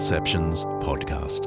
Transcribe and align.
Undeceptions 0.00 0.64
podcast. 0.82 1.44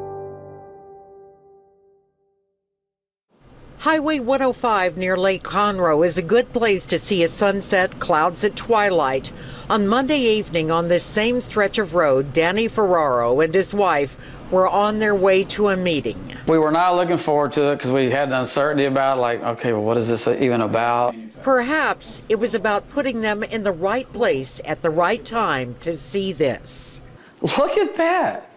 Highway 3.80 4.20
105 4.20 4.96
near 4.96 5.18
Lake 5.18 5.42
Conroe 5.42 6.06
is 6.06 6.20
a 6.20 6.22
good 6.22 6.54
place 6.54 6.86
to 6.86 7.00
see 7.00 7.24
a 7.24 7.28
sunset, 7.28 8.00
clouds 8.00 8.44
at 8.44 8.56
twilight. 8.56 9.34
On 9.72 9.88
Monday 9.88 10.20
evening, 10.20 10.70
on 10.70 10.88
this 10.88 11.04
same 11.04 11.42
stretch 11.42 11.80
of 11.80 11.96
road, 11.96 12.32
Danny 12.32 12.68
Ferraro 12.68 13.40
and 13.40 13.56
his 13.56 13.74
wife 13.74 14.18
were 14.52 14.68
on 14.68 15.00
their 15.00 15.16
way 15.16 15.44
to 15.46 15.70
a 15.70 15.76
meeting. 15.76 16.38
We 16.48 16.60
were 16.60 16.72
not 16.72 16.96
looking 16.96 17.18
forward 17.18 17.54
to 17.54 17.72
it 17.72 17.78
because 17.78 17.90
we 17.90 18.12
had 18.12 18.28
an 18.28 18.36
uncertainty 18.36 18.86
about, 18.86 19.18
like, 19.18 19.42
okay, 19.42 19.74
well, 19.74 19.82
what 19.82 19.98
is 19.98 20.08
this 20.08 20.28
even 20.28 20.62
about? 20.62 21.16
Perhaps 21.42 22.22
it 22.30 22.36
was 22.36 22.54
about 22.54 22.88
putting 22.90 23.22
them 23.22 23.42
in 23.42 23.64
the 23.64 23.72
right 23.72 24.12
place 24.14 24.62
at 24.64 24.84
the 24.84 24.92
right 24.92 25.26
time 25.26 25.76
to 25.80 25.98
see 25.98 26.32
this. 26.32 27.02
Look 27.42 27.78
at 27.78 27.98
that. 27.98 28.50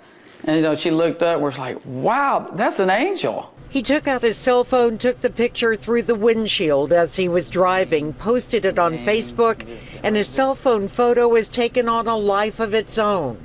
And, 0.46 0.56
you 0.56 0.62
know, 0.62 0.76
she 0.76 0.92
looked 0.92 1.24
up, 1.24 1.40
we're 1.40 1.50
like, 1.52 1.78
wow, 1.84 2.50
that's 2.54 2.78
an 2.78 2.88
angel. 2.88 3.52
He 3.68 3.82
took 3.82 4.06
out 4.06 4.22
his 4.22 4.36
cell 4.36 4.62
phone, 4.62 4.96
took 4.96 5.20
the 5.20 5.28
picture 5.28 5.74
through 5.74 6.02
the 6.04 6.14
windshield 6.14 6.92
as 6.92 7.16
he 7.16 7.28
was 7.28 7.50
driving, 7.50 8.12
posted 8.14 8.64
it 8.64 8.78
on 8.78 8.96
Facebook, 8.96 9.66
and 10.04 10.14
his 10.14 10.28
cell 10.28 10.54
phone 10.54 10.86
photo 10.86 11.34
is 11.34 11.48
taken 11.48 11.88
on 11.88 12.06
a 12.06 12.16
life 12.16 12.60
of 12.60 12.74
its 12.74 12.96
own. 12.96 13.44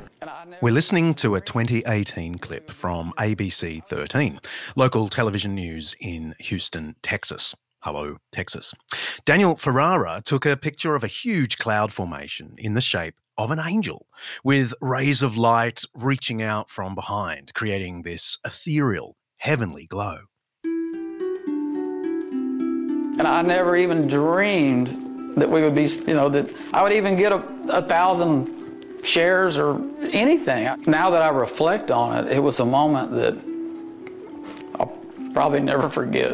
We're 0.61 0.73
listening 0.73 1.15
to 1.15 1.33
a 1.33 1.41
2018 1.41 2.37
clip 2.37 2.69
from 2.69 3.13
ABC 3.17 3.83
13, 3.87 4.39
local 4.75 5.09
television 5.09 5.55
news 5.55 5.95
in 5.99 6.35
Houston, 6.39 6.95
Texas. 7.01 7.55
Hello, 7.79 8.17
Texas. 8.31 8.75
Daniel 9.25 9.57
Ferrara 9.57 10.21
took 10.23 10.45
a 10.45 10.55
picture 10.55 10.93
of 10.93 11.03
a 11.03 11.07
huge 11.07 11.57
cloud 11.57 11.91
formation 11.91 12.53
in 12.59 12.75
the 12.75 12.81
shape 12.81 13.15
of 13.43 13.51
an 13.51 13.59
angel, 13.59 14.07
with 14.43 14.73
rays 14.81 15.21
of 15.21 15.37
light 15.37 15.83
reaching 15.95 16.41
out 16.41 16.69
from 16.69 16.95
behind, 16.95 17.53
creating 17.53 18.01
this 18.03 18.37
ethereal 18.45 19.17
heavenly 19.37 19.85
glow. 19.87 20.19
And 23.21 23.27
I 23.27 23.41
never 23.41 23.75
even 23.75 24.07
dreamed 24.07 25.37
that 25.37 25.49
we 25.49 25.61
would 25.61 25.75
be, 25.75 25.87
you 26.07 26.13
know, 26.13 26.29
that 26.29 26.49
I 26.73 26.83
would 26.83 26.93
even 26.93 27.15
get 27.15 27.31
a, 27.31 27.43
a 27.69 27.81
thousand 27.81 28.49
shares 29.03 29.57
or 29.57 29.81
anything. 30.11 30.67
Now 30.87 31.09
that 31.11 31.21
I 31.21 31.29
reflect 31.29 31.91
on 31.91 32.17
it, 32.17 32.31
it 32.31 32.39
was 32.39 32.59
a 32.59 32.65
moment 32.65 33.11
that 33.11 33.37
I'll 34.79 34.95
probably 35.33 35.59
never 35.59 35.89
forget. 35.89 36.33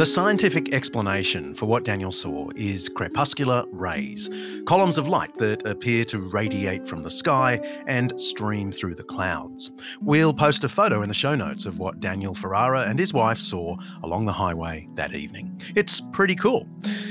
The 0.00 0.06
scientific 0.06 0.72
explanation 0.72 1.52
for 1.52 1.66
what 1.66 1.84
Daniel 1.84 2.10
saw 2.10 2.48
is 2.56 2.88
crepuscular 2.88 3.66
rays, 3.70 4.30
columns 4.64 4.96
of 4.96 5.08
light 5.08 5.34
that 5.34 5.66
appear 5.66 6.06
to 6.06 6.30
radiate 6.30 6.88
from 6.88 7.02
the 7.02 7.10
sky 7.10 7.56
and 7.86 8.18
stream 8.18 8.72
through 8.72 8.94
the 8.94 9.04
clouds. 9.04 9.72
We'll 10.00 10.32
post 10.32 10.64
a 10.64 10.70
photo 10.70 11.02
in 11.02 11.08
the 11.08 11.14
show 11.14 11.34
notes 11.34 11.66
of 11.66 11.80
what 11.80 12.00
Daniel 12.00 12.32
Ferrara 12.32 12.84
and 12.84 12.98
his 12.98 13.12
wife 13.12 13.38
saw 13.38 13.76
along 14.02 14.24
the 14.24 14.32
highway 14.32 14.88
that 14.94 15.12
evening. 15.12 15.60
It's 15.74 16.00
pretty 16.00 16.34
cool. 16.34 16.66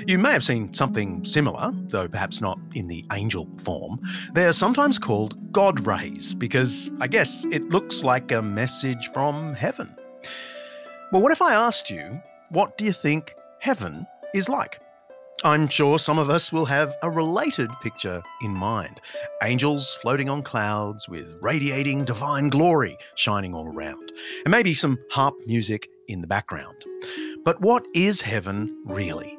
You 0.07 0.17
may 0.17 0.31
have 0.31 0.43
seen 0.43 0.73
something 0.73 1.23
similar, 1.23 1.71
though 1.89 2.07
perhaps 2.07 2.41
not 2.41 2.57
in 2.73 2.87
the 2.87 3.05
angel 3.11 3.47
form. 3.59 4.01
They're 4.33 4.51
sometimes 4.51 4.97
called 4.97 5.53
God 5.53 5.85
rays 5.85 6.33
because 6.33 6.89
I 6.99 7.05
guess 7.05 7.45
it 7.51 7.69
looks 7.69 8.03
like 8.03 8.31
a 8.31 8.41
message 8.41 9.11
from 9.13 9.53
heaven. 9.53 9.95
Well, 11.11 11.21
what 11.21 11.31
if 11.31 11.43
I 11.43 11.53
asked 11.53 11.91
you, 11.91 12.19
what 12.49 12.77
do 12.77 12.85
you 12.85 12.93
think 12.93 13.35
heaven 13.59 14.05
is 14.33 14.49
like? 14.49 14.79
I'm 15.43 15.69
sure 15.69 15.97
some 15.97 16.19
of 16.19 16.29
us 16.29 16.51
will 16.51 16.65
have 16.65 16.97
a 17.01 17.09
related 17.09 17.69
picture 17.81 18.21
in 18.41 18.51
mind. 18.57 18.99
Angels 19.41 19.95
floating 20.01 20.29
on 20.29 20.43
clouds 20.43 21.07
with 21.07 21.37
radiating 21.41 22.03
divine 22.03 22.49
glory 22.49 22.97
shining 23.15 23.53
all 23.53 23.67
around, 23.67 24.11
and 24.43 24.51
maybe 24.51 24.73
some 24.73 24.97
harp 25.11 25.35
music 25.45 25.87
in 26.09 26.19
the 26.19 26.27
background. 26.27 26.75
But 27.45 27.61
what 27.61 27.85
is 27.93 28.21
heaven 28.21 28.83
really? 28.85 29.38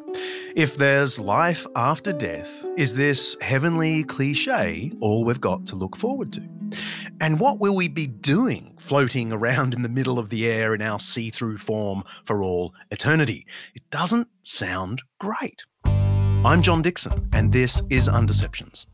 If 0.57 0.77
there's 0.77 1.21
life 1.21 1.65
after 1.77 2.13
death, 2.13 2.51
is 2.77 2.97
this 2.97 3.37
heavenly 3.41 4.03
cliche 4.03 4.91
all 5.01 5.25
we've 5.25 5.41
got 5.41 5.65
to 5.67 5.77
look 5.77 5.97
forward 5.97 6.33
to? 6.33 6.43
And 7.21 7.39
what 7.39 7.61
will 7.61 7.77
we 7.77 7.87
be 7.87 8.09
doing 8.09 8.75
floating 8.77 9.33
around 9.33 9.75
in 9.75 9.83
the 9.83 9.89
middle 9.89 10.19
of 10.19 10.29
the 10.29 10.49
air 10.49 10.75
in 10.75 10.83
our 10.83 10.99
see 10.99 11.31
through 11.31 11.59
form 11.59 12.03
for 12.25 12.43
all 12.43 12.75
eternity? 12.91 13.47
It 13.77 13.83
doesn't 13.91 14.27
sound 14.43 15.03
great. 15.21 15.65
I'm 15.85 16.63
John 16.63 16.83
Dickson, 16.83 17.29
and 17.33 17.53
this 17.53 17.81
is 17.89 18.09
Undeceptions. 18.09 18.87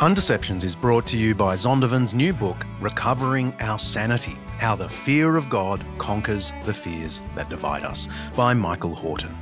Undeceptions 0.00 0.62
is 0.62 0.76
brought 0.76 1.06
to 1.06 1.16
you 1.16 1.34
by 1.34 1.54
Zondervan's 1.54 2.14
new 2.14 2.34
book, 2.34 2.66
Recovering 2.82 3.54
Our 3.60 3.78
Sanity 3.78 4.36
How 4.58 4.76
the 4.76 4.90
Fear 4.90 5.36
of 5.36 5.48
God 5.48 5.82
Conquers 5.96 6.52
the 6.64 6.74
Fears 6.74 7.22
That 7.34 7.48
Divide 7.48 7.82
Us, 7.82 8.06
by 8.36 8.52
Michael 8.52 8.94
Horton. 8.94 9.34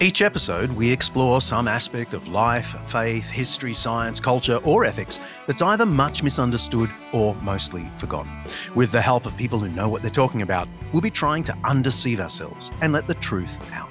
Each 0.00 0.22
episode, 0.22 0.72
we 0.72 0.90
explore 0.90 1.40
some 1.40 1.68
aspect 1.68 2.14
of 2.14 2.26
life, 2.26 2.74
faith, 2.88 3.30
history, 3.30 3.72
science, 3.72 4.18
culture, 4.18 4.56
or 4.64 4.84
ethics 4.84 5.20
that's 5.46 5.62
either 5.62 5.86
much 5.86 6.20
misunderstood 6.20 6.90
or 7.12 7.36
mostly 7.36 7.88
forgotten. 7.96 8.32
With 8.74 8.90
the 8.90 9.00
help 9.00 9.24
of 9.24 9.36
people 9.36 9.60
who 9.60 9.68
know 9.68 9.88
what 9.88 10.02
they're 10.02 10.10
talking 10.10 10.42
about, 10.42 10.68
we'll 10.92 11.00
be 11.00 11.12
trying 11.12 11.44
to 11.44 11.56
undeceive 11.62 12.18
ourselves 12.18 12.72
and 12.80 12.92
let 12.92 13.06
the 13.06 13.14
truth 13.14 13.56
out. 13.72 13.85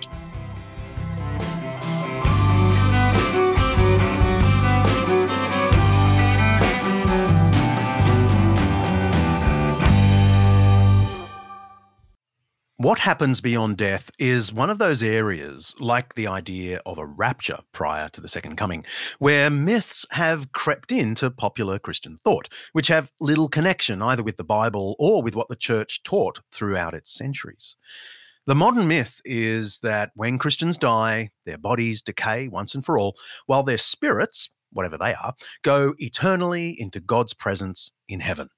What 12.85 12.99
happens 12.99 13.41
beyond 13.41 13.77
death 13.77 14.11
is 14.19 14.53
one 14.53 14.69
of 14.69 14.77
those 14.77 15.01
areas, 15.01 15.73
like 15.79 16.13
the 16.13 16.27
idea 16.27 16.81
of 16.85 16.99
a 16.99 17.05
rapture 17.07 17.57
prior 17.71 18.09
to 18.09 18.21
the 18.21 18.27
second 18.27 18.57
coming, 18.57 18.85
where 19.17 19.49
myths 19.49 20.05
have 20.11 20.51
crept 20.51 20.91
into 20.91 21.31
popular 21.31 21.79
Christian 21.79 22.19
thought, 22.23 22.47
which 22.73 22.89
have 22.89 23.11
little 23.19 23.49
connection 23.49 24.03
either 24.03 24.21
with 24.21 24.37
the 24.37 24.43
Bible 24.43 24.95
or 24.99 25.23
with 25.23 25.35
what 25.35 25.49
the 25.49 25.55
church 25.55 26.03
taught 26.03 26.41
throughout 26.51 26.93
its 26.93 27.09
centuries. 27.09 27.75
The 28.45 28.53
modern 28.53 28.87
myth 28.87 29.19
is 29.25 29.79
that 29.79 30.11
when 30.13 30.37
Christians 30.37 30.77
die, 30.77 31.31
their 31.47 31.57
bodies 31.57 32.03
decay 32.03 32.49
once 32.49 32.75
and 32.75 32.85
for 32.85 32.99
all, 32.99 33.15
while 33.47 33.63
their 33.63 33.79
spirits, 33.79 34.51
whatever 34.71 34.99
they 34.99 35.15
are, 35.15 35.33
go 35.63 35.95
eternally 35.97 36.79
into 36.79 36.99
God's 36.99 37.33
presence 37.33 37.93
in 38.07 38.19
heaven. 38.19 38.49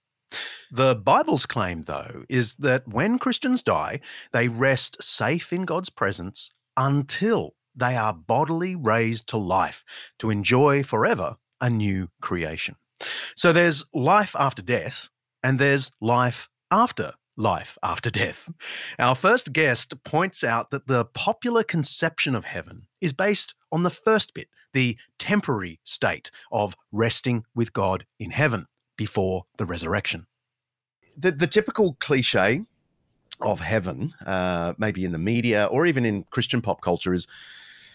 The 0.71 0.95
Bible's 0.95 1.45
claim, 1.45 1.83
though, 1.83 2.23
is 2.27 2.55
that 2.55 2.87
when 2.87 3.19
Christians 3.19 3.63
die, 3.63 4.01
they 4.33 4.47
rest 4.47 5.01
safe 5.01 5.53
in 5.53 5.63
God's 5.63 5.89
presence 5.89 6.51
until 6.75 7.55
they 7.75 7.95
are 7.95 8.13
bodily 8.13 8.75
raised 8.75 9.27
to 9.29 9.37
life 9.37 9.85
to 10.19 10.29
enjoy 10.29 10.83
forever 10.83 11.37
a 11.61 11.69
new 11.69 12.09
creation. 12.21 12.75
So 13.35 13.53
there's 13.53 13.85
life 13.93 14.35
after 14.37 14.61
death, 14.61 15.09
and 15.43 15.59
there's 15.59 15.91
life 16.01 16.49
after 16.71 17.13
life 17.37 17.77
after 17.83 18.09
death. 18.09 18.49
Our 18.97 19.15
first 19.15 19.53
guest 19.53 20.03
points 20.03 20.43
out 20.43 20.71
that 20.71 20.87
the 20.87 21.05
popular 21.05 21.63
conception 21.63 22.35
of 22.35 22.45
heaven 22.45 22.87
is 22.99 23.13
based 23.13 23.53
on 23.71 23.83
the 23.83 23.91
first 23.91 24.33
bit, 24.33 24.49
the 24.73 24.97
temporary 25.19 25.79
state 25.83 26.31
of 26.51 26.75
resting 26.91 27.45
with 27.55 27.73
God 27.73 28.05
in 28.19 28.31
heaven 28.31 28.65
before 28.97 29.45
the 29.57 29.65
resurrection. 29.65 30.27
The, 31.17 31.31
the 31.31 31.47
typical 31.47 31.95
cliche 31.99 32.65
of 33.41 33.59
heaven, 33.59 34.13
uh, 34.25 34.73
maybe 34.77 35.05
in 35.05 35.11
the 35.11 35.19
media 35.19 35.65
or 35.65 35.85
even 35.85 36.05
in 36.05 36.23
Christian 36.23 36.61
pop 36.61 36.81
culture, 36.81 37.13
is 37.13 37.27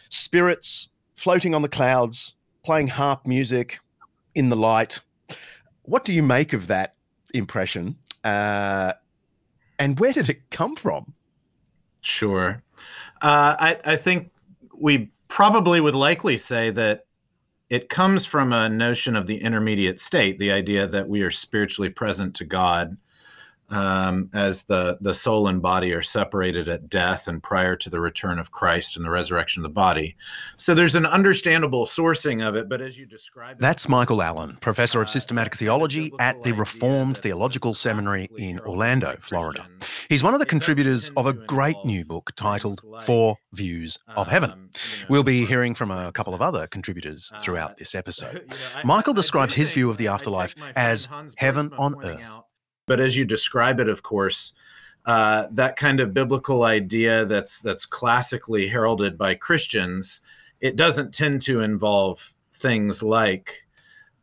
spirits 0.09 0.89
floating 1.17 1.55
on 1.55 1.63
the 1.63 1.69
clouds, 1.69 2.35
playing 2.65 2.89
harp 2.89 3.27
music 3.27 3.81
in 4.35 4.49
the 4.49 4.57
light. 4.57 5.01
What 5.83 6.05
do 6.05 6.15
you 6.15 6.23
make 6.23 6.53
of 6.53 6.69
that 6.69 6.95
impression? 7.35 7.97
Uh, 8.25 8.93
and 9.79 9.99
where 9.99 10.13
did 10.13 10.29
it 10.29 10.51
come 10.51 10.77
from? 10.77 11.13
Sure. 12.01 12.63
Uh, 13.21 13.57
I, 13.59 13.79
I 13.85 13.97
think 13.97 14.31
we 14.77 15.11
probably 15.29 15.81
would 15.81 15.95
likely 15.95 16.37
say 16.37 16.71
that 16.71 17.07
it 17.73 17.89
comes 17.89 18.27
from 18.27 18.53
a 18.53 18.69
notion 18.69 19.17
of 19.17 19.27
the 19.27 19.41
intermediate 19.41 19.99
state, 19.99 20.39
the 20.39 20.53
idea 20.53 20.87
that 20.87 21.09
we 21.09 21.23
are 21.23 21.31
spiritually 21.31 21.89
present 21.89 22.35
to 22.35 22.45
God 22.45 22.99
um, 23.71 24.31
as 24.35 24.65
the 24.65 24.99
the 25.01 25.15
soul 25.15 25.49
and 25.49 25.63
body 25.63 25.93
are 25.93 26.03
separated 26.03 26.69
at 26.69 26.89
death 26.89 27.29
and 27.29 27.43
prior 27.43 27.77
to 27.77 27.91
the 27.91 28.01
return 28.01 28.39
of 28.39 28.51
Christ 28.51 28.97
and 28.97 29.05
the 29.05 29.11
resurrection 29.11 29.61
of 29.61 29.65
the 29.65 29.75
body. 29.75 30.17
So 30.57 30.75
there's 30.75 30.95
an 30.95 31.07
understandable 31.07 31.87
sourcing 31.87 32.47
of 32.47 32.55
it, 32.55 32.69
but 32.69 32.81
as 32.81 32.99
you 32.99 33.07
describe, 33.07 33.59
that's 33.59 33.89
Michael 33.89 34.23
Allen, 34.23 34.59
professor 34.61 35.01
of 35.01 35.09
uh, 35.09 35.11
systematic 35.11 35.57
theology 35.57 36.13
at 36.19 36.43
the 36.43 36.53
Reformed 36.53 37.19
Theological 37.19 37.75
Seminary 37.75 38.29
in 38.37 38.59
Orlando, 38.61 39.17
Florida. 39.21 39.67
He's 40.09 40.23
one 40.23 40.35
of 40.35 40.41
the 40.41 40.47
contributors 40.47 41.11
of 41.17 41.27
a 41.27 41.33
great 41.33 41.77
new 41.85 42.05
book 42.05 42.33
titled 42.37 42.81
Four 43.05 43.39
Views 43.53 43.99
of 44.17 44.29
Heaven. 44.29 44.51
Um, 44.53 44.71
we'll 45.09 45.23
be 45.23 45.45
hearing 45.47 45.75
from 45.75 45.91
a 45.91 46.13
couple 46.13 46.35
of 46.35 46.43
other 46.43 46.67
contributors 46.67 47.33
uh, 47.35 47.39
throughout 47.39 47.77
this 47.77 47.95
episode. 48.03 48.55
Michael 48.85 49.15
describes 49.15 49.55
his 49.55 49.71
view 49.71 49.91
of 49.91 49.97
the 49.97 50.09
afterlife 50.09 50.55
as 50.77 51.09
heaven 51.37 51.73
on 51.79 52.05
earth. 52.05 52.42
But 52.87 53.01
as 53.01 53.17
you 53.17 53.25
describe 53.25 53.81
it, 53.81 53.89
of 53.89 54.03
course, 54.03 54.55
uh, 55.07 55.47
that 55.53 55.77
kind 55.77 56.01
of 56.01 56.15
biblical 56.15 56.65
idea 56.65 57.25
that's 57.25 57.61
that's 57.61 57.87
classically 57.87 58.69
heralded 58.69 59.19
by 59.19 59.35
Christians, 59.35 60.21
it 60.61 60.77
doesn't 60.77 61.13
tend 61.13 61.43
to 61.43 61.61
involve 61.61 62.35
things 62.53 63.03
like, 63.03 63.67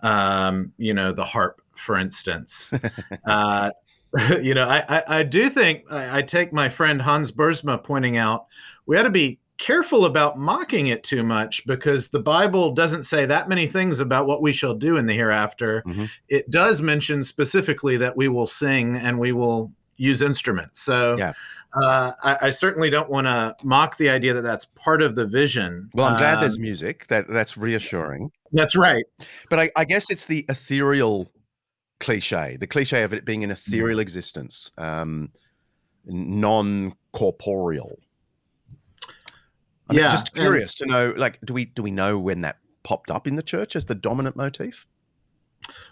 um, 0.02 0.72
you 0.78 0.94
know, 0.94 1.12
the 1.12 1.26
harp, 1.26 1.62
for 1.76 1.98
instance. 1.98 2.74
uh, 3.26 3.72
you 4.42 4.54
know, 4.54 4.64
I, 4.64 4.84
I, 4.90 5.04
I 5.20 5.24
do 5.24 5.50
think 5.50 5.84
I, 5.92 6.20
I, 6.20 6.22
take 6.24 6.52
my 6.52 6.68
friend 6.68 7.00
Hans 7.00 7.32
Boersma 7.32 7.84
pointing 7.84 8.18
out 8.18 8.48
we 8.88 8.98
ought 8.98 9.04
to 9.04 9.12
be 9.12 9.38
careful 9.60 10.06
about 10.06 10.40
mocking 10.40 10.88
it 10.88 11.04
too 11.04 11.22
much 11.22 11.64
because 11.68 12.10
the 12.10 12.20
Bible 12.20 12.72
doesn't 12.72 13.04
say 13.04 13.26
that 13.26 13.48
many 13.48 13.68
things 13.68 14.00
about 14.00 14.26
what 14.26 14.42
we 14.42 14.52
shall 14.52 14.74
do 14.74 14.98
in 14.98 15.06
the 15.06 15.14
hereafter. 15.14 15.84
Mm-hmm. 15.86 16.06
It 16.30 16.50
does 16.50 16.82
mention 16.82 17.24
specifically 17.24 17.98
that 17.98 18.18
we 18.18 18.30
will 18.30 18.48
sing 18.48 18.96
and 18.96 19.20
we 19.20 19.34
will 19.34 19.72
use 19.98 20.22
instruments. 20.22 20.82
So 20.82 21.18
yeah. 21.18 21.34
uh, 21.80 22.14
I, 22.24 22.38
I, 22.44 22.50
certainly 22.52 22.90
don't 22.90 23.10
want 23.10 23.28
to 23.28 23.54
mock 23.66 23.98
the 23.98 24.10
idea 24.10 24.34
that 24.34 24.42
that's 24.42 24.64
part 24.64 25.02
of 25.02 25.16
the 25.16 25.28
vision. 25.28 25.90
Well, 25.94 26.08
I'm 26.08 26.18
glad 26.18 26.36
um, 26.36 26.40
there's 26.40 26.58
music. 26.58 27.08
That 27.08 27.28
that's 27.28 27.58
reassuring. 27.58 28.32
That's 28.54 28.78
right. 28.78 29.04
But 29.50 29.60
I, 29.60 29.72
I 29.76 29.84
guess 29.84 30.10
it's 30.10 30.26
the 30.26 30.46
ethereal 30.48 31.30
cliche, 32.00 32.56
the 32.58 32.66
cliche 32.66 33.04
of 33.04 33.14
it 33.14 33.26
being 33.26 33.44
an 33.44 33.52
ethereal 33.52 33.98
mm-hmm. 33.98 34.04
existence, 34.04 34.72
um, 34.78 35.32
non 36.06 36.94
corporeal. 37.12 38.00
I'm 39.90 39.96
yeah, 39.96 40.10
just 40.10 40.34
curious 40.36 40.80
and, 40.82 40.92
to 40.92 40.98
know, 40.98 41.14
like, 41.18 41.40
do 41.44 41.54
we 41.54 41.66
do 41.66 41.82
we 41.82 41.92
know 41.92 42.20
when 42.20 42.42
that 42.42 42.58
popped 42.84 43.12
up 43.12 43.28
in 43.28 43.36
the 43.36 43.44
church 43.44 43.76
as 43.76 43.86
the 43.86 43.96
dominant 43.96 44.36
motif? 44.36 44.86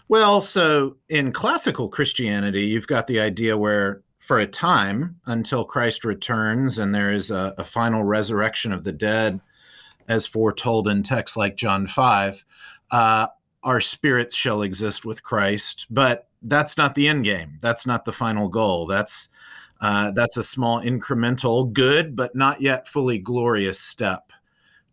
Well, 0.08 0.40
so 0.40 0.96
in 1.08 1.32
classical 1.32 1.88
Christianity, 1.88 2.64
you've 2.64 2.86
got 2.86 3.06
the 3.06 3.20
idea 3.20 3.56
where 3.56 4.02
for 4.20 4.38
a 4.38 4.46
time 4.46 5.16
until 5.26 5.64
Christ 5.64 6.04
returns 6.04 6.78
and 6.78 6.94
there 6.94 7.12
is 7.12 7.30
a, 7.30 7.54
a 7.58 7.64
final 7.64 8.04
resurrection 8.04 8.72
of 8.72 8.84
the 8.84 8.92
dead, 8.92 9.40
as 10.06 10.26
foretold 10.26 10.88
in 10.88 11.02
texts 11.02 11.36
like 11.36 11.56
John 11.56 11.86
5, 11.86 12.44
uh, 12.90 13.26
our 13.62 13.80
spirits 13.80 14.34
shall 14.34 14.62
exist 14.62 15.04
with 15.04 15.22
Christ. 15.22 15.86
But 15.90 16.28
that's 16.42 16.76
not 16.76 16.94
the 16.94 17.08
end 17.08 17.24
game. 17.24 17.58
That's 17.60 17.86
not 17.86 18.04
the 18.04 18.12
final 18.12 18.48
goal. 18.48 18.86
That's 18.86 19.28
uh, 19.80 20.10
that's 20.10 20.36
a 20.36 20.42
small 20.42 20.82
incremental, 20.82 21.72
good, 21.72 22.16
but 22.16 22.34
not 22.34 22.60
yet 22.60 22.88
fully 22.88 23.18
glorious 23.18 23.80
step 23.80 24.32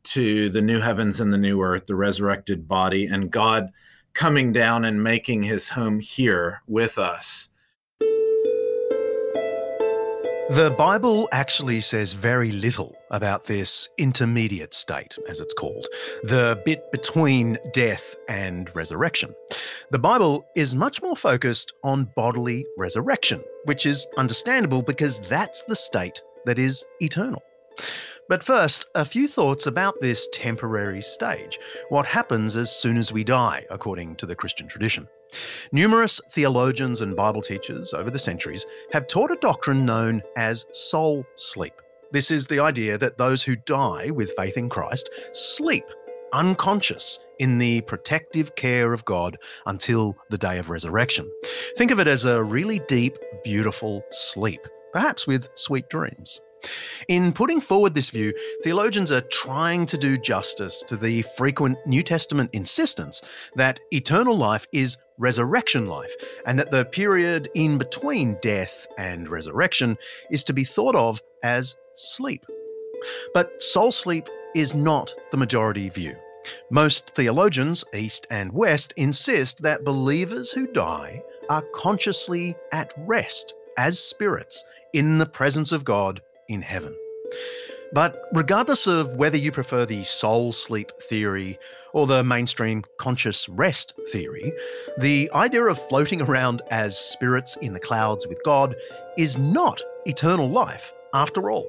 to 0.04 0.50
the 0.50 0.62
new 0.62 0.80
heavens 0.80 1.20
and 1.20 1.34
the 1.34 1.38
new 1.38 1.62
earth, 1.62 1.88
the 1.88 1.96
resurrected 1.96 2.68
body, 2.68 3.06
and 3.06 3.32
God 3.32 3.72
coming 4.14 4.52
down 4.52 4.86
and 4.86 5.04
making 5.04 5.44
his 5.44 5.68
home 5.68 6.00
here 6.00 6.62
with 6.68 6.98
us. 6.98 7.50
The 10.52 10.76
Bible 10.78 11.28
actually 11.32 11.82
says 11.82 12.14
very 12.14 12.52
little 12.52 12.96
about 13.10 13.46
this 13.46 13.90
intermediate 13.98 14.76
state, 14.76 15.18
as 15.28 15.40
it's 15.40 15.56
called, 15.56 15.88
the 16.22 16.62
bit 16.64 16.92
between 16.92 17.58
death 17.74 18.16
and 18.28 18.74
resurrection. 18.76 19.34
The 19.90 19.98
Bible 19.98 20.46
is 20.56 20.76
much 20.76 21.02
more 21.02 21.16
focused 21.16 21.74
on 21.84 22.12
bodily 22.16 22.64
resurrection, 22.78 23.44
which 23.64 23.88
is 23.88 24.06
understandable 24.20 24.84
because 24.84 25.20
that's 25.22 25.64
the 25.64 25.76
state 25.76 26.22
that 26.46 26.60
is 26.60 26.86
eternal. 27.00 27.42
But 28.30 28.44
first, 28.44 28.86
a 28.94 29.04
few 29.04 29.28
thoughts 29.28 29.66
about 29.66 30.00
this 30.00 30.28
temporary 30.32 31.02
stage, 31.02 31.58
what 31.90 32.06
happens 32.06 32.56
as 32.56 32.72
soon 32.72 32.98
as 32.98 33.12
we 33.12 33.24
die, 33.24 33.66
according 33.72 34.18
to 34.18 34.28
the 34.28 34.36
Christian 34.36 34.68
tradition. 34.68 35.08
Numerous 35.72 36.22
theologians 36.32 37.02
and 37.02 37.16
Bible 37.16 37.42
teachers 37.42 37.94
over 37.94 38.10
the 38.10 38.20
centuries 38.20 38.66
have 38.92 39.08
taught 39.08 39.32
a 39.32 39.38
doctrine 39.38 39.86
known 39.86 40.22
as 40.38 40.66
soul 40.72 41.26
sleep. 41.36 41.74
This 42.12 42.32
is 42.32 42.48
the 42.48 42.60
idea 42.60 42.98
that 42.98 43.18
those 43.18 43.44
who 43.44 43.56
die 43.56 44.10
with 44.12 44.34
faith 44.38 44.58
in 44.58 44.70
Christ 44.70 45.10
sleep 45.34 45.86
unconscious 46.34 47.20
in 47.40 47.58
the 47.58 47.82
protective 47.82 48.56
care 48.56 48.94
of 48.94 49.06
God 49.06 49.38
until 49.66 50.16
the 50.30 50.38
day 50.38 50.58
of 50.58 50.70
resurrection. 50.70 51.30
Think 51.78 51.92
of 51.92 52.00
it 52.00 52.08
as 52.08 52.26
a 52.26 52.44
really 52.44 52.80
deep, 52.88 53.18
beautiful 53.44 54.04
sleep, 54.12 54.62
perhaps 54.94 55.26
with 55.26 55.50
sweet 55.56 55.90
dreams. 55.90 56.42
In 57.08 57.32
putting 57.32 57.62
forward 57.62 57.94
this 57.94 58.10
view, 58.10 58.34
theologians 58.64 59.12
are 59.12 59.22
trying 59.22 59.86
to 59.86 59.98
do 59.98 60.18
justice 60.18 60.84
to 60.84 60.98
the 60.98 61.22
frequent 61.38 61.78
New 61.86 62.02
Testament 62.02 62.50
insistence 62.54 63.22
that 63.56 63.80
eternal 63.92 64.36
life 64.36 64.66
is 64.72 64.98
resurrection 65.18 65.88
life, 65.88 66.14
and 66.46 66.60
that 66.60 66.72
the 66.72 66.86
period 66.86 67.50
in 67.54 67.78
between 67.78 68.38
death 68.42 68.88
and 68.98 69.30
resurrection 69.30 69.98
is 70.30 70.44
to 70.44 70.54
be 70.54 70.64
thought 70.64 70.96
of 70.96 71.22
as 71.44 71.76
sleep. 71.94 72.46
But 73.34 73.62
soul 73.62 73.92
sleep 73.92 74.28
is 74.56 74.74
not 74.74 75.14
the 75.32 75.38
majority 75.38 75.90
view. 75.90 76.16
Most 76.70 77.16
theologians, 77.16 77.84
East 77.94 78.28
and 78.30 78.52
West, 78.52 78.94
insist 78.98 79.64
that 79.64 79.84
believers 79.84 80.52
who 80.52 80.68
die 80.68 81.24
are 81.50 81.64
consciously 81.74 82.56
at 82.72 82.94
rest 82.98 83.54
as 83.78 84.00
spirits 84.00 84.64
in 84.94 85.18
the 85.18 85.26
presence 85.26 85.72
of 85.72 85.84
God 85.84 86.22
in 86.48 86.62
heaven. 86.62 86.96
But 87.94 88.30
regardless 88.34 88.88
of 88.88 89.16
whether 89.16 89.38
you 89.38 89.52
prefer 89.52 89.86
the 89.86 90.04
soul 90.04 90.52
sleep 90.52 90.92
theory 91.02 91.60
or 91.96 92.06
the 92.06 92.24
mainstream 92.26 92.84
conscious 92.98 93.48
rest 93.48 93.94
theory, 94.12 94.52
the 95.00 95.32
idea 95.34 95.64
of 95.64 95.82
floating 95.88 96.22
around 96.22 96.62
as 96.70 97.00
spirits 97.00 97.56
in 97.62 97.72
the 97.72 97.80
clouds 97.80 98.28
with 98.28 98.44
God 98.44 98.76
is 99.18 99.38
not 99.38 99.82
eternal 100.06 100.50
life 100.50 100.94
after 101.14 101.50
all. 101.50 101.66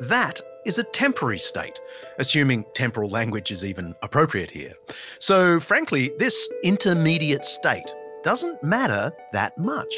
That 0.00 0.42
is 0.66 0.80
a 0.80 0.82
temporary 0.82 1.38
state, 1.38 1.80
assuming 2.18 2.66
temporal 2.74 3.08
language 3.08 3.52
is 3.52 3.64
even 3.64 3.94
appropriate 4.02 4.50
here. 4.50 4.72
So, 5.20 5.60
frankly, 5.60 6.10
this 6.18 6.50
intermediate 6.64 7.44
state 7.44 7.94
doesn't 8.24 8.62
matter 8.64 9.12
that 9.32 9.56
much. 9.56 9.94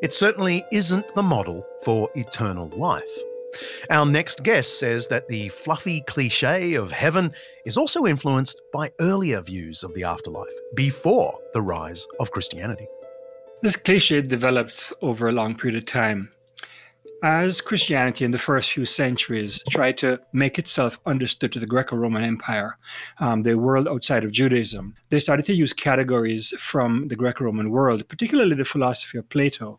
It 0.00 0.14
certainly 0.14 0.64
isn't 0.72 1.14
the 1.14 1.22
model 1.22 1.64
for 1.84 2.08
eternal 2.14 2.68
life. 2.70 3.04
Our 3.90 4.06
next 4.06 4.42
guest 4.42 4.78
says 4.78 5.08
that 5.08 5.28
the 5.28 5.48
fluffy 5.48 6.02
cliche 6.02 6.74
of 6.74 6.92
heaven 6.92 7.32
is 7.64 7.76
also 7.76 8.06
influenced 8.06 8.60
by 8.72 8.90
earlier 9.00 9.40
views 9.40 9.82
of 9.82 9.94
the 9.94 10.04
afterlife, 10.04 10.48
before 10.74 11.38
the 11.52 11.62
rise 11.62 12.06
of 12.18 12.30
Christianity. 12.30 12.86
This 13.62 13.76
cliche 13.76 14.22
developed 14.22 14.92
over 15.02 15.28
a 15.28 15.32
long 15.32 15.54
period 15.54 15.76
of 15.76 15.86
time. 15.86 16.30
As 17.22 17.60
Christianity 17.60 18.24
in 18.24 18.30
the 18.30 18.38
first 18.38 18.72
few 18.72 18.86
centuries 18.86 19.62
tried 19.68 19.98
to 19.98 20.18
make 20.32 20.58
itself 20.58 20.98
understood 21.04 21.52
to 21.52 21.60
the 21.60 21.66
Greco 21.66 21.94
Roman 21.94 22.24
Empire, 22.24 22.78
um, 23.18 23.42
the 23.42 23.58
world 23.58 23.86
outside 23.86 24.24
of 24.24 24.32
Judaism, 24.32 24.94
they 25.10 25.20
started 25.20 25.44
to 25.44 25.54
use 25.54 25.74
categories 25.74 26.54
from 26.58 27.08
the 27.08 27.16
Greco 27.16 27.44
Roman 27.44 27.70
world, 27.70 28.08
particularly 28.08 28.56
the 28.56 28.64
philosophy 28.64 29.18
of 29.18 29.28
Plato. 29.28 29.78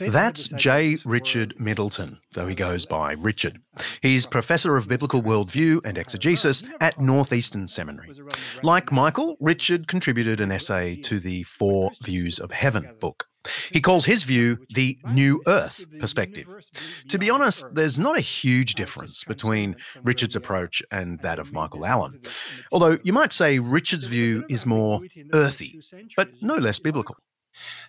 That's 0.00 0.48
J. 0.48 0.98
Richard 1.04 1.58
Middleton, 1.58 2.18
though 2.32 2.46
he 2.46 2.54
goes 2.54 2.86
by 2.86 3.12
Richard. 3.12 3.58
He's 4.02 4.26
professor 4.26 4.76
of 4.76 4.88
biblical 4.88 5.22
worldview 5.22 5.80
and 5.84 5.98
exegesis 5.98 6.62
at 6.80 7.00
Northeastern 7.00 7.66
Seminary. 7.66 8.12
Like 8.62 8.92
Michael, 8.92 9.36
Richard 9.40 9.88
contributed 9.88 10.40
an 10.40 10.52
essay 10.52 10.96
to 11.02 11.18
the 11.18 11.42
Four 11.42 11.90
Views 12.02 12.38
of 12.38 12.52
Heaven 12.52 12.88
book. 13.00 13.26
He 13.72 13.80
calls 13.80 14.06
his 14.06 14.22
view 14.22 14.58
the 14.74 14.98
New 15.04 15.42
Earth 15.46 15.84
perspective. 16.00 16.46
To 17.08 17.18
be 17.18 17.28
honest, 17.28 17.66
there's 17.74 17.98
not 17.98 18.16
a 18.16 18.22
huge 18.22 18.74
difference 18.74 19.24
between 19.24 19.76
Richard's 20.02 20.36
approach 20.36 20.82
and 20.90 21.20
that 21.20 21.38
of 21.38 21.52
Michael 21.52 21.84
Allen. 21.84 22.20
Although 22.72 22.98
you 23.02 23.12
might 23.12 23.32
say 23.32 23.58
Richard's 23.58 24.06
view 24.06 24.44
is 24.48 24.64
more 24.64 25.02
earthy, 25.34 25.80
but 26.16 26.30
no 26.40 26.54
less 26.54 26.78
biblical. 26.78 27.16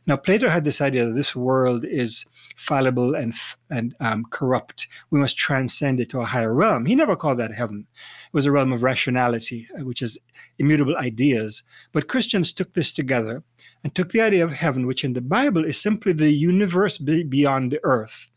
Now, 0.08 0.18
Plato 0.18 0.50
had 0.50 0.64
this 0.64 0.82
idea 0.82 1.06
that 1.06 1.16
this 1.16 1.36
world 1.36 1.86
is 1.86 2.26
fallible 2.56 3.16
and 3.16 3.34
and 3.70 3.96
um, 4.00 4.26
corrupt. 4.30 4.88
We 5.10 5.20
must 5.20 5.38
transcend 5.38 6.00
it 6.00 6.10
to 6.12 6.22
a 6.22 6.26
higher 6.26 6.54
realm. 6.54 6.86
He 6.86 6.96
never 6.96 7.16
called 7.16 7.40
that 7.40 7.54
heaven. 7.54 7.88
It 7.92 8.34
was 8.34 8.46
a 8.46 8.52
realm 8.52 8.72
of 8.72 8.84
rationality, 8.84 9.68
uh, 9.80 9.84
which 9.84 10.02
is 10.02 10.20
immutable 10.60 10.96
ideas. 10.98 11.64
But 11.92 12.08
Christians 12.08 12.54
took 12.54 12.74
this 12.74 12.94
together 12.94 13.44
and 13.84 13.94
took 13.94 14.12
the 14.12 14.22
idea 14.22 14.44
of 14.44 14.52
heaven, 14.52 14.88
which 14.88 15.04
in 15.04 15.14
the 15.14 15.22
Bible 15.22 15.66
is 15.66 15.80
simply 15.80 16.14
the 16.14 16.32
universe 16.32 16.98
beyond 16.98 17.72
the 17.72 17.80
earth, 17.84 18.32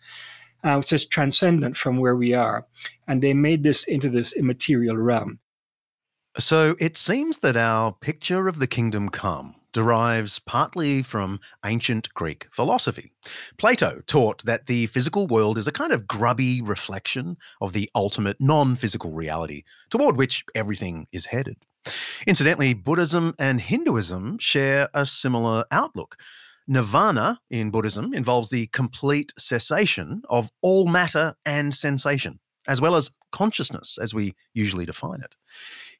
uh, 0.65 0.77
which 0.77 0.93
is 0.93 1.07
transcendent 1.07 1.77
from 1.77 1.99
where 1.99 2.17
we 2.17 2.35
are, 2.35 2.67
and 3.07 3.23
they 3.23 3.35
made 3.35 3.63
this 3.63 3.85
into 3.85 4.09
this 4.11 4.33
immaterial 4.33 4.97
realm. 4.97 5.39
So 6.39 6.77
it 6.79 6.97
seems 6.97 7.39
that 7.39 7.57
our 7.57 7.93
picture 7.93 8.47
of 8.47 8.59
the 8.59 8.67
kingdom 8.67 9.09
come 9.09 9.57
derives 9.73 10.39
partly 10.39 11.03
from 11.03 11.41
ancient 11.65 12.13
Greek 12.15 12.47
philosophy. 12.51 13.13
Plato 13.57 14.01
taught 14.07 14.45
that 14.45 14.67
the 14.67 14.87
physical 14.87 15.27
world 15.27 15.59
is 15.59 15.69
a 15.69 15.73
kind 15.73 15.93
of 15.93 16.07
grubby 16.07 16.61
reflection 16.61 17.37
of 17.61 17.73
the 17.73 17.91
ultimate 17.95 18.37
non 18.41 18.77
physical 18.77 19.13
reality 19.13 19.65
toward 19.91 20.17
which 20.17 20.45
everything 20.55 21.07
is 21.13 21.27
headed. 21.27 21.57
Incidentally, 22.27 22.75
Buddhism 22.75 23.35
and 23.39 23.61
Hinduism 23.61 24.39
share 24.39 24.89
a 24.95 25.07
similar 25.07 25.65
outlook. 25.71 26.17
Nirvana 26.67 27.41
in 27.49 27.71
Buddhism 27.71 28.13
involves 28.13 28.51
the 28.51 28.67
complete 28.69 29.33
cessation 29.39 30.23
of 30.29 30.51
all 30.61 30.87
matter 30.87 31.35
and 31.47 31.73
sensation, 31.73 32.41
as 32.69 32.81
well 32.81 32.95
as 32.95 33.11
consciousness 33.33 33.99
as 34.01 34.15
we 34.15 34.35
usually 34.53 34.87
define 34.87 35.21
it. 35.21 35.35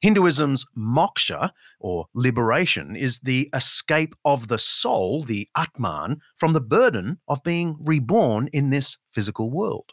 Hinduism's 0.01 0.65
moksha, 0.77 1.51
or 1.79 2.05
liberation, 2.13 2.95
is 2.95 3.19
the 3.19 3.49
escape 3.53 4.15
of 4.23 4.47
the 4.47 4.57
soul, 4.57 5.23
the 5.23 5.49
Atman, 5.57 6.21
from 6.37 6.53
the 6.53 6.61
burden 6.61 7.19
of 7.27 7.43
being 7.43 7.75
reborn 7.81 8.47
in 8.53 8.69
this 8.69 8.97
physical 9.11 9.51
world. 9.51 9.91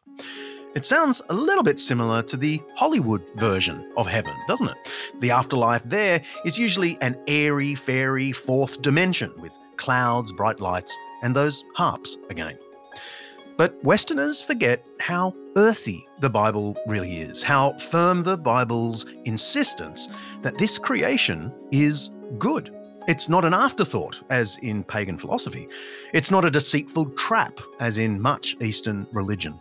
It 0.76 0.85
sounds 0.85 1.23
a 1.30 1.35
little 1.35 1.64
bit 1.64 1.80
similar 1.80 2.23
to 2.25 2.37
the 2.37 2.61
Hollywood 2.75 3.23
version 3.37 3.90
of 3.97 4.06
heaven, 4.06 4.35
doesn't 4.47 4.68
it? 4.68 4.76
The 5.21 5.30
afterlife 5.30 5.83
there 5.85 6.23
is 6.45 6.59
usually 6.59 6.99
an 7.00 7.18
airy, 7.26 7.75
fairy 7.75 8.30
fourth 8.30 8.83
dimension 8.83 9.33
with 9.40 9.52
clouds, 9.78 10.33
bright 10.33 10.61
lights, 10.61 10.97
and 11.23 11.35
those 11.35 11.64
harps 11.75 12.18
again. 12.28 12.59
But 13.57 13.83
Westerners 13.83 14.43
forget 14.43 14.85
how 15.01 15.33
earthy 15.57 16.07
the 16.21 16.29
Bible 16.29 16.77
really 16.87 17.21
is, 17.21 17.43
how 17.43 17.73
firm 17.75 18.23
the 18.23 18.37
Bible's 18.37 19.07
insistence 19.25 20.09
that 20.43 20.59
this 20.59 20.77
creation 20.77 21.53
is 21.71 22.11
good. 22.39 22.75
It's 23.09 23.29
not 23.29 23.45
an 23.45 23.55
afterthought, 23.55 24.21
as 24.31 24.59
in 24.59 24.83
pagan 24.85 25.17
philosophy. 25.17 25.69
It's 26.13 26.31
not 26.31 26.45
a 26.45 26.51
deceitful 26.51 27.11
trap, 27.11 27.59
as 27.81 27.99
in 27.99 28.21
much 28.21 28.57
Eastern 28.61 29.07
religion. 29.13 29.59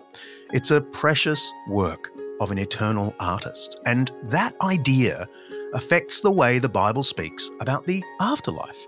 It's 0.51 0.71
a 0.71 0.81
precious 0.81 1.53
work 1.69 2.11
of 2.41 2.51
an 2.51 2.57
eternal 2.57 3.15
artist. 3.19 3.79
And 3.85 4.11
that 4.23 4.59
idea 4.61 5.29
affects 5.73 6.21
the 6.21 6.31
way 6.31 6.59
the 6.59 6.67
Bible 6.67 7.03
speaks 7.03 7.49
about 7.59 7.85
the 7.85 8.03
afterlife. 8.19 8.87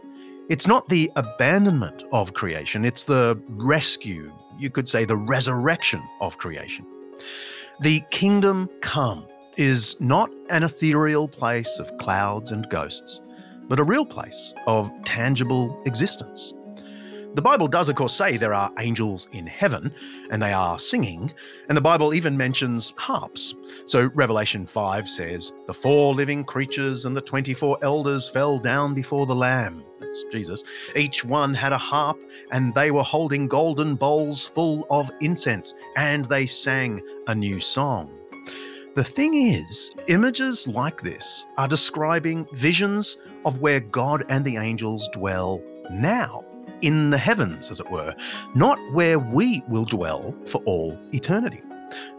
It's 0.50 0.68
not 0.68 0.88
the 0.90 1.12
abandonment 1.16 2.04
of 2.12 2.34
creation, 2.34 2.84
it's 2.84 3.04
the 3.04 3.40
rescue, 3.50 4.34
you 4.60 4.70
could 4.70 4.90
say, 4.90 5.06
the 5.06 5.18
resurrection 5.18 6.02
of 6.22 6.38
creation. 6.38 6.86
The 7.80 8.02
kingdom 8.12 8.70
come 8.82 9.26
is 9.58 10.00
not 10.00 10.32
an 10.50 10.64
ethereal 10.64 11.28
place 11.28 11.80
of 11.80 11.96
clouds 11.98 12.52
and 12.52 12.70
ghosts, 12.70 13.22
but 13.68 13.80
a 13.80 13.84
real 13.84 14.06
place 14.06 14.54
of 14.68 14.92
tangible 15.04 15.82
existence. 15.86 16.54
The 17.38 17.42
Bible 17.42 17.68
does, 17.68 17.88
of 17.88 17.96
course, 17.96 18.16
say 18.16 18.38
there 18.38 18.54
are 18.54 18.72
angels 18.80 19.28
in 19.32 19.46
heaven 19.46 19.94
and 20.32 20.42
they 20.42 20.54
are 20.54 20.80
singing, 20.80 21.32
and 21.70 21.78
the 21.78 21.82
Bible 21.82 22.16
even 22.16 22.36
mentions 22.36 22.94
harps. 22.98 23.54
So 23.86 24.10
Revelation 24.16 24.66
5 24.66 25.08
says, 25.08 25.54
The 25.68 25.74
four 25.74 26.16
living 26.16 26.44
creatures 26.44 27.06
and 27.06 27.16
the 27.16 27.22
24 27.22 27.78
elders 27.84 28.28
fell 28.28 28.58
down 28.58 28.96
before 28.96 29.28
the 29.28 29.36
Lamb. 29.36 29.84
That's 30.08 30.24
Jesus. 30.32 30.64
Each 30.96 31.26
one 31.26 31.54
had 31.54 31.74
a 31.74 31.78
harp, 31.78 32.18
and 32.52 32.74
they 32.74 32.92
were 32.92 33.04
holding 33.04 33.48
golden 33.48 33.96
bowls 33.96 34.48
full 34.48 34.88
of 34.90 35.12
incense, 35.20 35.76
and 35.98 36.24
they 36.26 36.46
sang 36.46 37.02
a 37.28 37.36
new 37.36 37.60
song. 37.60 38.14
The 38.96 39.04
thing 39.04 39.34
is, 39.36 39.92
images 40.08 40.66
like 40.68 41.02
this 41.02 41.46
are 41.58 41.68
describing 41.68 42.48
visions 42.54 43.18
of 43.46 43.60
where 43.60 43.82
God 43.82 44.24
and 44.30 44.46
the 44.46 44.58
angels 44.58 45.10
dwell 45.12 45.62
now 45.92 46.46
in 46.82 47.10
the 47.10 47.18
heavens, 47.18 47.70
as 47.70 47.80
it 47.82 47.92
were, 47.92 48.16
not 48.56 48.80
where 48.94 49.20
we 49.20 49.62
will 49.68 49.86
dwell 49.86 50.34
for 50.46 50.62
all 50.66 50.98
eternity. 51.12 51.62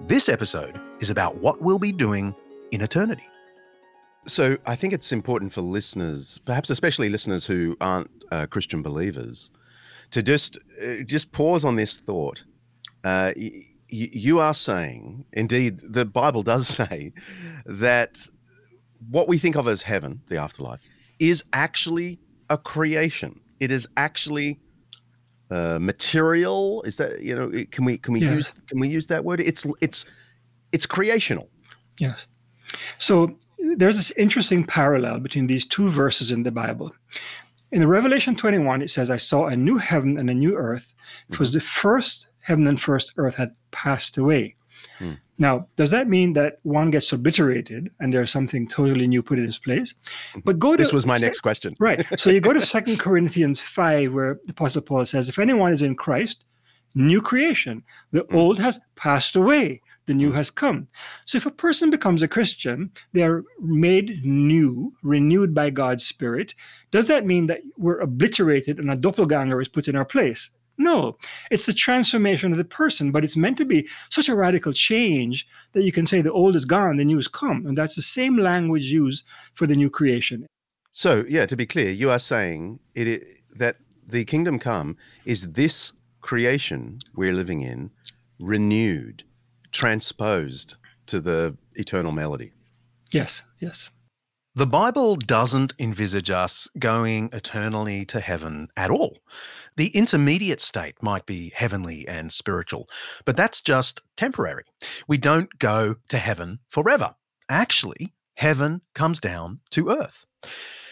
This 0.03 0.29
episode 0.29 0.79
is 1.01 1.11
about 1.11 1.39
what 1.39 1.63
we'll 1.63 1.79
be 1.79 1.93
doing 1.93 2.35
in 2.71 2.83
eternity. 2.83 3.27
So 4.29 4.59
I 4.67 4.77
think 4.77 4.93
it's 4.93 5.11
important 5.11 5.55
for 5.55 5.63
listeners, 5.63 6.39
perhaps 6.45 6.69
especially 6.71 7.09
listeners 7.09 7.47
who 7.47 7.77
aren't 7.81 8.11
uh, 8.31 8.47
Christian 8.47 8.83
believers, 8.83 9.51
to 10.11 10.23
just 10.23 10.59
uh, 10.83 11.03
just 11.05 11.33
pause 11.33 11.65
on 11.65 11.77
this 11.77 11.97
thought. 11.97 12.45
Uh, 13.05 13.33
y- 13.37 13.65
you 13.89 14.39
are 14.39 14.53
saying, 14.53 15.25
indeed, 15.33 15.81
the 15.83 16.05
Bible 16.05 16.43
does 16.43 16.69
say 16.77 17.13
that 17.65 18.19
what 19.11 19.29
we 19.29 19.39
think 19.39 19.57
of 19.57 19.67
as 19.67 19.83
heaven, 19.83 20.21
the 20.29 20.37
afterlife, 20.37 20.87
is 21.19 21.43
actually 21.55 22.19
a 22.51 22.59
creation. 22.59 23.41
It 23.61 23.73
is 23.73 23.89
actually 23.97 24.61
uh, 25.51 25.79
material. 25.81 26.83
Is 26.83 26.99
that 26.99 27.23
you 27.23 27.35
know? 27.35 27.51
Can 27.71 27.87
we 27.87 27.97
can 27.97 28.13
we 28.13 28.21
yeah. 28.21 28.35
use 28.35 28.53
can 28.67 28.79
we 28.79 28.89
use 28.89 29.07
that 29.07 29.25
word? 29.25 29.41
It's 29.41 29.67
it's 29.81 30.05
it's 30.73 30.85
creational. 30.85 31.49
Yes. 31.99 32.27
So 32.99 33.35
there's 33.77 33.97
this 33.97 34.11
interesting 34.13 34.65
parallel 34.65 35.21
between 35.21 35.47
these 35.47 35.67
two 35.67 35.89
verses 35.89 36.31
in 36.31 36.43
the 36.43 36.51
Bible. 36.51 36.93
In 37.71 37.81
the 37.81 37.89
Revelation 37.89 38.35
21, 38.35 38.83
it 38.83 38.91
says, 38.91 39.11
I 39.11 39.19
saw 39.19 39.47
a 39.47 39.57
new 39.57 39.77
heaven 39.77 40.19
and 40.19 40.31
a 40.31 40.35
new 40.35 40.57
earth. 40.57 40.95
It 41.29 41.39
was 41.39 41.51
mm-hmm. 41.51 41.59
the 41.59 41.65
first 41.65 42.29
heaven 42.41 42.67
and 42.67 42.81
first 42.81 43.13
earth 43.17 43.35
had 43.35 43.55
passed 43.71 44.17
away. 44.17 44.55
Hmm. 44.99 45.15
Now, 45.39 45.69
does 45.77 45.91
that 45.91 46.09
mean 46.09 46.33
that 46.33 46.59
one 46.63 46.91
gets 46.91 47.13
obliterated 47.13 47.91
and 48.01 48.13
there's 48.13 48.31
something 48.31 48.67
totally 48.67 49.07
new 49.07 49.23
put 49.23 49.39
in 49.39 49.45
its 49.45 49.59
place? 49.59 49.93
Mm-hmm. 49.93 50.41
But 50.45 50.59
go 50.59 50.73
to 50.73 50.83
this 50.83 50.93
was 50.93 51.07
my 51.07 51.17
next 51.17 51.41
question. 51.41 51.75
right. 51.79 52.05
So 52.19 52.31
you 52.31 52.41
go 52.41 52.53
to 52.53 52.65
Second 52.77 52.99
Corinthians 52.99 53.61
five, 53.61 54.13
where 54.13 54.41
the 54.47 54.53
Apostle 54.53 54.83
Paul 54.83 55.05
says, 55.05 55.29
"If 55.29 55.39
anyone 55.39 55.73
is 55.73 55.83
in 55.83 55.95
Christ, 55.95 56.45
new 56.95 57.21
creation. 57.21 57.85
The 58.13 58.23
hmm. 58.23 58.37
old 58.37 58.59
has 58.59 58.81
passed 58.97 59.37
away; 59.37 59.83
the 60.09 60.15
new 60.15 60.31
hmm. 60.31 60.37
has 60.37 60.51
come." 60.51 60.89
So 61.25 61.39
if 61.39 61.47
a 61.47 61.53
person 61.53 61.91
becomes 61.91 62.23
a 62.23 62.29
Christian, 62.29 62.91
they 63.13 63.23
are 63.23 63.45
made 63.61 64.25
new, 64.25 64.93
renewed 65.05 65.55
by 65.55 65.71
God's 65.71 66.05
Spirit. 66.05 66.57
Does 66.91 67.07
that 67.07 67.25
mean 67.25 67.47
that 67.47 67.61
we're 67.77 68.01
obliterated 68.01 68.81
and 68.81 68.91
a 68.91 68.97
doppelganger 68.97 69.61
is 69.61 69.69
put 69.69 69.87
in 69.87 69.95
our 69.95 70.05
place? 70.05 70.51
No, 70.79 71.17
it's 71.51 71.67
the 71.67 71.73
transformation 71.73 72.53
of 72.53 72.59
the 72.59 72.65
person, 72.65 73.11
but 73.11 73.25
it's 73.25 73.37
meant 73.37 73.59
to 73.59 73.65
be 73.65 73.89
such 74.11 74.29
a 74.29 74.37
radical 74.37 74.73
change 74.73 75.47
that 75.73 75.83
you 75.83 75.91
can 75.91 76.07
say 76.07 76.21
the 76.21 76.33
old 76.33 76.55
is 76.55 76.65
gone, 76.65 76.97
the 76.97 77.05
new 77.05 77.17
has 77.17 77.27
come. 77.27 77.67
And 77.67 77.77
that's 77.77 77.97
the 77.97 78.03
same 78.03 78.39
language 78.39 78.87
used 78.87 79.25
for 79.55 79.67
the 79.67 79.75
new 79.75 79.91
creation. 79.91 80.47
So, 80.93 81.25
yeah, 81.29 81.47
to 81.47 81.57
be 81.57 81.67
clear, 81.67 81.91
you 81.91 82.11
are 82.11 82.19
saying 82.21 82.79
it, 82.95 83.25
that 83.57 83.77
the 84.07 84.25
kingdom 84.25 84.61
come 84.61 84.97
is 85.25 85.53
this 85.53 85.93
creation 86.21 87.01
we're 87.15 87.33
living 87.33 87.63
in 87.63 87.91
renewed, 88.39 89.25
transposed 89.73 90.77
to 91.07 91.21
the 91.21 91.57
eternal 91.75 92.13
melody. 92.13 92.53
Yes, 93.13 93.43
yes. 93.61 93.91
The 94.55 94.67
Bible 94.67 95.17
doesn't 95.17 95.73
envisage 95.79 96.31
us 96.31 96.69
going 96.79 97.31
eternally 97.33 98.05
to 98.07 98.19
heaven 98.19 98.69
at 98.77 98.91
all. 98.91 99.19
The 99.77 99.89
intermediate 99.89 100.61
state 100.61 101.01
might 101.01 101.27
be 101.27 101.53
heavenly 101.55 102.09
and 102.09 102.33
spiritual, 102.33 102.89
but 103.25 103.37
that's 103.37 103.61
just 103.61 104.01
temporary. 104.17 104.65
We 105.07 105.17
don't 105.17 105.59
go 105.61 105.97
to 106.09 106.19
heaven 106.19 106.59
forever. 106.69 107.15
Actually, 107.49 108.15
heaven 108.35 108.83
comes 108.95 109.21
down 109.21 109.61
to 109.71 109.91
earth. 109.91 110.27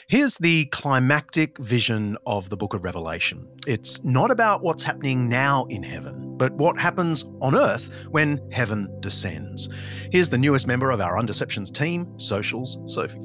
Here's 0.08 0.36
the 0.36 0.66
climactic 0.66 1.58
vision 1.58 2.16
of 2.24 2.48
the 2.48 2.56
book 2.56 2.74
of 2.74 2.84
Revelation. 2.84 3.48
It's 3.66 4.04
not 4.04 4.30
about 4.30 4.62
what's 4.62 4.84
happening 4.84 5.28
now 5.28 5.64
in 5.64 5.82
heaven, 5.82 6.25
but 6.36 6.52
what 6.52 6.78
happens 6.78 7.24
on 7.40 7.54
earth 7.54 7.90
when 8.10 8.40
heaven 8.50 8.94
descends. 9.00 9.68
Here's 10.10 10.28
the 10.28 10.38
newest 10.38 10.66
member 10.66 10.90
of 10.90 11.00
our 11.00 11.16
Undeceptions 11.16 11.72
team, 11.72 12.18
Socials, 12.18 12.78
Sophie. 12.86 13.20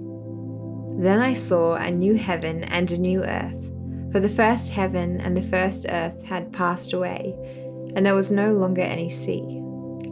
Then 1.01 1.19
I 1.19 1.33
saw 1.33 1.75
a 1.75 1.89
new 1.89 2.15
heaven 2.15 2.63
and 2.65 2.91
a 2.91 2.97
new 2.97 3.23
earth, 3.23 3.71
for 4.11 4.19
the 4.19 4.29
first 4.29 4.73
heaven 4.73 5.19
and 5.21 5.35
the 5.35 5.41
first 5.41 5.85
earth 5.89 6.21
had 6.23 6.51
passed 6.51 6.93
away, 6.93 7.33
and 7.95 8.05
there 8.05 8.15
was 8.15 8.31
no 8.31 8.53
longer 8.53 8.81
any 8.81 9.09
sea. 9.09 9.61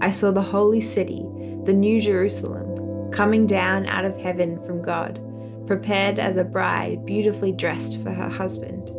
I 0.02 0.10
saw 0.10 0.32
the 0.32 0.42
holy 0.42 0.82
city, 0.82 1.26
the 1.66 1.74
new 1.74 2.00
Jerusalem, 2.00 3.12
coming 3.12 3.46
down 3.46 3.86
out 3.88 4.06
of 4.06 4.20
heaven 4.20 4.64
from 4.66 4.82
God, 4.82 5.22
prepared 5.68 6.18
as 6.18 6.38
a 6.38 6.44
bride 6.44 7.06
beautifully 7.06 7.52
dressed 7.52 8.02
for 8.02 8.12
her 8.12 8.30
husband. 8.30 8.90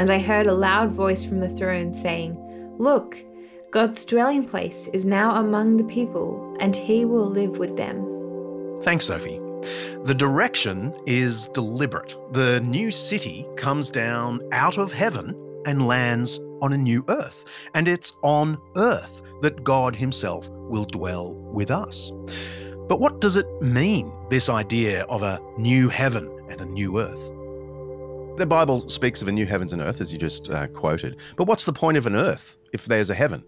And 0.00 0.10
I 0.10 0.18
heard 0.18 0.46
a 0.46 0.54
loud 0.54 0.92
voice 0.92 1.24
from 1.24 1.40
the 1.40 1.48
throne 1.48 1.92
saying, 1.92 2.36
Look, 2.78 3.16
God's 3.70 4.04
dwelling 4.04 4.44
place 4.44 4.88
is 4.88 5.04
now 5.04 5.36
among 5.36 5.76
the 5.76 5.84
people, 5.84 6.56
and 6.60 6.74
he 6.74 7.04
will 7.04 7.28
live 7.28 7.58
with 7.58 7.76
them. 7.76 8.04
Thanks, 8.82 9.04
Sophie. 9.06 9.40
The 10.04 10.14
direction 10.14 10.94
is 11.06 11.48
deliberate. 11.48 12.16
The 12.32 12.60
new 12.60 12.90
city 12.90 13.46
comes 13.56 13.90
down 13.90 14.40
out 14.52 14.76
of 14.76 14.92
heaven 14.92 15.34
and 15.66 15.86
lands 15.86 16.40
on 16.60 16.72
a 16.72 16.78
new 16.78 17.04
earth. 17.08 17.44
And 17.74 17.88
it's 17.88 18.12
on 18.22 18.58
earth 18.76 19.22
that 19.42 19.64
God 19.64 19.96
Himself 19.96 20.48
will 20.50 20.84
dwell 20.84 21.34
with 21.34 21.70
us. 21.70 22.12
But 22.88 23.00
what 23.00 23.20
does 23.20 23.36
it 23.36 23.46
mean, 23.62 24.12
this 24.30 24.48
idea 24.48 25.04
of 25.04 25.22
a 25.22 25.40
new 25.58 25.88
heaven 25.88 26.30
and 26.50 26.60
a 26.60 26.66
new 26.66 27.00
earth? 27.00 27.30
The 28.36 28.46
Bible 28.46 28.88
speaks 28.88 29.22
of 29.22 29.28
a 29.28 29.32
new 29.32 29.46
heavens 29.46 29.72
and 29.72 29.80
earth, 29.80 30.00
as 30.00 30.12
you 30.12 30.18
just 30.18 30.50
uh, 30.50 30.66
quoted. 30.68 31.16
But 31.36 31.46
what's 31.46 31.64
the 31.64 31.72
point 31.72 31.96
of 31.96 32.06
an 32.06 32.16
earth 32.16 32.58
if 32.74 32.84
there's 32.84 33.08
a 33.08 33.14
heaven? 33.14 33.42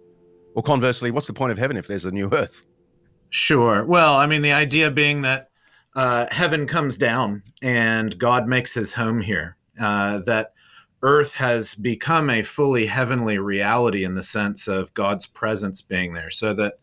Or 0.55 0.63
conversely, 0.63 1.11
what's 1.11 1.27
the 1.27 1.35
point 1.35 1.53
of 1.53 1.59
heaven 1.59 1.77
if 1.77 1.87
there's 1.87 2.07
a 2.07 2.11
new 2.11 2.31
earth? 2.33 2.65
Sure. 3.29 3.85
Well, 3.85 4.17
I 4.17 4.27
mean, 4.27 4.41
the 4.41 4.53
idea 4.53 4.91
being 4.91 5.21
that 5.23 5.51
uh, 5.95 6.27
heaven 6.31 6.67
comes 6.67 6.97
down 6.97 7.43
and 7.61 8.17
God 8.19 8.47
makes 8.47 8.73
his 8.73 8.95
home 8.95 9.21
here, 9.21 9.57
uh, 9.79 10.21
that 10.21 10.53
earth 11.03 11.35
has 11.35 11.75
become 11.75 12.31
a 12.31 12.43
fully 12.43 12.87
heavenly 12.87 13.39
reality 13.39 14.05
in 14.05 14.15
the 14.15 14.23
sense 14.23 14.69
of 14.69 14.95
God's 14.95 15.27
presence 15.27 15.83
being 15.83 16.15
there. 16.15 16.31
So 16.31 16.55
that, 16.55 16.75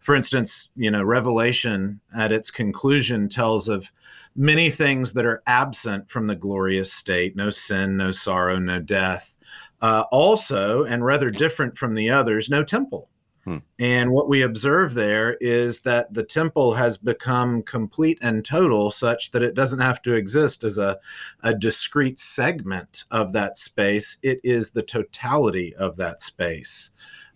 for 0.00 0.14
instance, 0.16 0.70
you 0.74 0.90
know, 0.90 1.04
Revelation 1.04 2.00
at 2.16 2.32
its 2.32 2.50
conclusion 2.50 3.28
tells 3.28 3.68
of 3.68 3.92
many 4.34 4.70
things 4.70 5.12
that 5.12 5.26
are 5.26 5.42
absent 5.46 6.10
from 6.10 6.26
the 6.26 6.34
glorious 6.34 6.92
state 6.92 7.36
no 7.36 7.50
sin, 7.50 7.96
no 7.96 8.10
sorrow, 8.10 8.58
no 8.58 8.80
death. 8.80 9.36
Uh, 9.82 10.04
also, 10.10 10.84
and 10.84 11.04
rather 11.04 11.30
different 11.30 11.76
from 11.76 11.94
the 11.94 12.10
others, 12.10 12.50
no 12.50 12.62
temple. 12.62 13.08
Hmm. 13.44 13.58
And 13.78 14.10
what 14.10 14.28
we 14.28 14.42
observe 14.42 14.92
there 14.92 15.38
is 15.40 15.80
that 15.80 16.12
the 16.12 16.22
temple 16.22 16.74
has 16.74 16.98
become 16.98 17.62
complete 17.62 18.18
and 18.20 18.44
total, 18.44 18.90
such 18.90 19.30
that 19.30 19.42
it 19.42 19.54
doesn't 19.54 19.78
have 19.78 20.02
to 20.02 20.12
exist 20.12 20.62
as 20.62 20.76
a, 20.76 20.98
a 21.42 21.54
discrete 21.54 22.18
segment 22.18 23.04
of 23.10 23.32
that 23.32 23.56
space. 23.56 24.18
It 24.22 24.40
is 24.44 24.70
the 24.70 24.82
totality 24.82 25.74
of 25.76 25.96
that 25.96 26.20
space. 26.20 26.90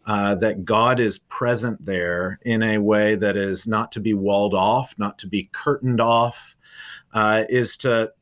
Uh, 0.07 0.35
that 0.35 0.67
God 0.67 1.01
is 1.01 1.17
present 1.17 1.83
there 1.83 2.39
in 2.43 2.63
a 2.63 2.77
way 2.77 3.15
that 3.15 3.39
is 3.39 3.67
not 3.67 3.91
to 3.93 4.01
be 4.01 4.13
walled 4.13 4.53
off, 4.53 4.95
not 4.99 5.19
to 5.21 5.27
be 5.27 5.49
curtained 5.53 5.99
off, 5.99 6.59
uh, 7.15 7.45
is 7.49 7.79
to 7.79 8.13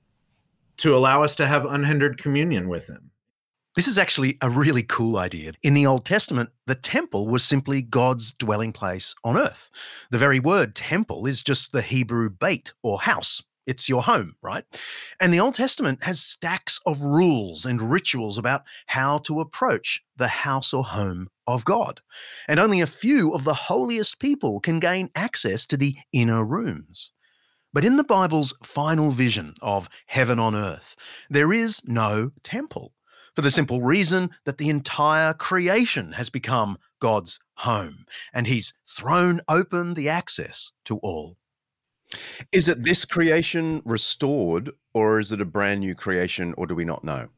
to 0.76 0.94
allow 0.94 1.24
us 1.24 1.34
to 1.34 1.46
have 1.46 1.64
unhindered 1.64 2.18
communion 2.18 2.68
with 2.68 2.86
Him. 2.86 3.10
This 3.74 3.88
is 3.88 3.96
actually 3.96 4.36
a 4.42 4.50
really 4.50 4.82
cool 4.82 5.16
idea. 5.16 5.52
In 5.62 5.72
the 5.72 5.86
Old 5.86 6.04
Testament, 6.04 6.50
the 6.66 6.74
temple 6.74 7.26
was 7.26 7.42
simply 7.42 7.80
God's 7.80 8.30
dwelling 8.30 8.70
place 8.70 9.14
on 9.24 9.38
earth. 9.38 9.70
The 10.10 10.18
very 10.18 10.38
word 10.38 10.74
temple 10.74 11.24
is 11.24 11.42
just 11.42 11.72
the 11.72 11.80
Hebrew 11.80 12.28
beit 12.28 12.74
or 12.82 13.00
house. 13.00 13.42
It's 13.66 13.88
your 13.88 14.02
home, 14.02 14.36
right? 14.42 14.64
And 15.20 15.32
the 15.32 15.40
Old 15.40 15.54
Testament 15.54 16.02
has 16.02 16.20
stacks 16.20 16.80
of 16.84 17.00
rules 17.00 17.64
and 17.64 17.90
rituals 17.90 18.36
about 18.36 18.64
how 18.88 19.18
to 19.18 19.40
approach 19.40 20.02
the 20.18 20.28
house 20.28 20.74
or 20.74 20.84
home 20.84 21.28
of 21.46 21.64
God. 21.64 22.02
And 22.46 22.60
only 22.60 22.82
a 22.82 22.86
few 22.86 23.32
of 23.32 23.44
the 23.44 23.54
holiest 23.54 24.18
people 24.18 24.60
can 24.60 24.80
gain 24.80 25.08
access 25.14 25.64
to 25.68 25.78
the 25.78 25.96
inner 26.12 26.44
rooms. 26.44 27.12
But 27.72 27.86
in 27.86 27.96
the 27.96 28.04
Bible's 28.04 28.52
final 28.62 29.12
vision 29.12 29.54
of 29.62 29.88
heaven 30.04 30.38
on 30.38 30.54
earth, 30.54 30.94
there 31.30 31.54
is 31.54 31.80
no 31.86 32.32
temple 32.42 32.92
for 33.34 33.42
the 33.42 33.50
simple 33.50 33.82
reason 33.82 34.30
that 34.44 34.58
the 34.58 34.68
entire 34.68 35.32
creation 35.32 36.12
has 36.12 36.30
become 36.30 36.78
God's 37.00 37.40
home 37.54 38.04
and 38.32 38.46
He's 38.46 38.74
thrown 38.86 39.40
open 39.48 39.94
the 39.94 40.08
access 40.08 40.72
to 40.84 40.98
all. 40.98 41.36
Is 42.52 42.68
it 42.68 42.82
this 42.82 43.04
creation 43.04 43.82
restored, 43.84 44.70
or 44.92 45.18
is 45.18 45.32
it 45.32 45.40
a 45.40 45.46
brand 45.46 45.80
new 45.80 45.94
creation, 45.94 46.54
or 46.58 46.66
do 46.66 46.74
we 46.74 46.84
not 46.84 47.04
know? 47.04 47.28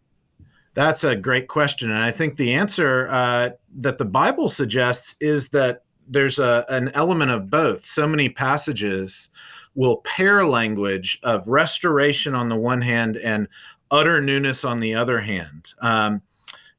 That's 0.75 1.05
a 1.05 1.15
great 1.15 1.47
question. 1.47 1.91
And 1.91 2.03
I 2.03 2.11
think 2.11 2.37
the 2.37 2.53
answer 2.53 3.07
uh, 3.09 3.51
that 3.77 3.99
the 3.99 4.05
Bible 4.05 4.49
suggests 4.49 5.15
is 5.21 5.51
that 5.51 5.85
there's 6.09 6.41
a, 6.41 6.65
an 6.69 6.91
element 6.91 7.31
of 7.31 7.49
both. 7.49 7.85
So 7.85 8.07
many 8.07 8.29
passages 8.29 9.31
will 9.77 9.99
pair 9.99 10.45
language 10.45 11.19
of 11.23 11.47
restoration 11.47 12.35
on 12.35 12.49
the 12.49 12.57
one 12.57 12.83
hand 12.83 13.17
and 13.17 13.49
utter 13.95 14.21
newness 14.21 14.65
on 14.65 14.81
the 14.81 14.93
other 14.93 15.21
hand. 15.21 15.73
Um, 15.81 16.21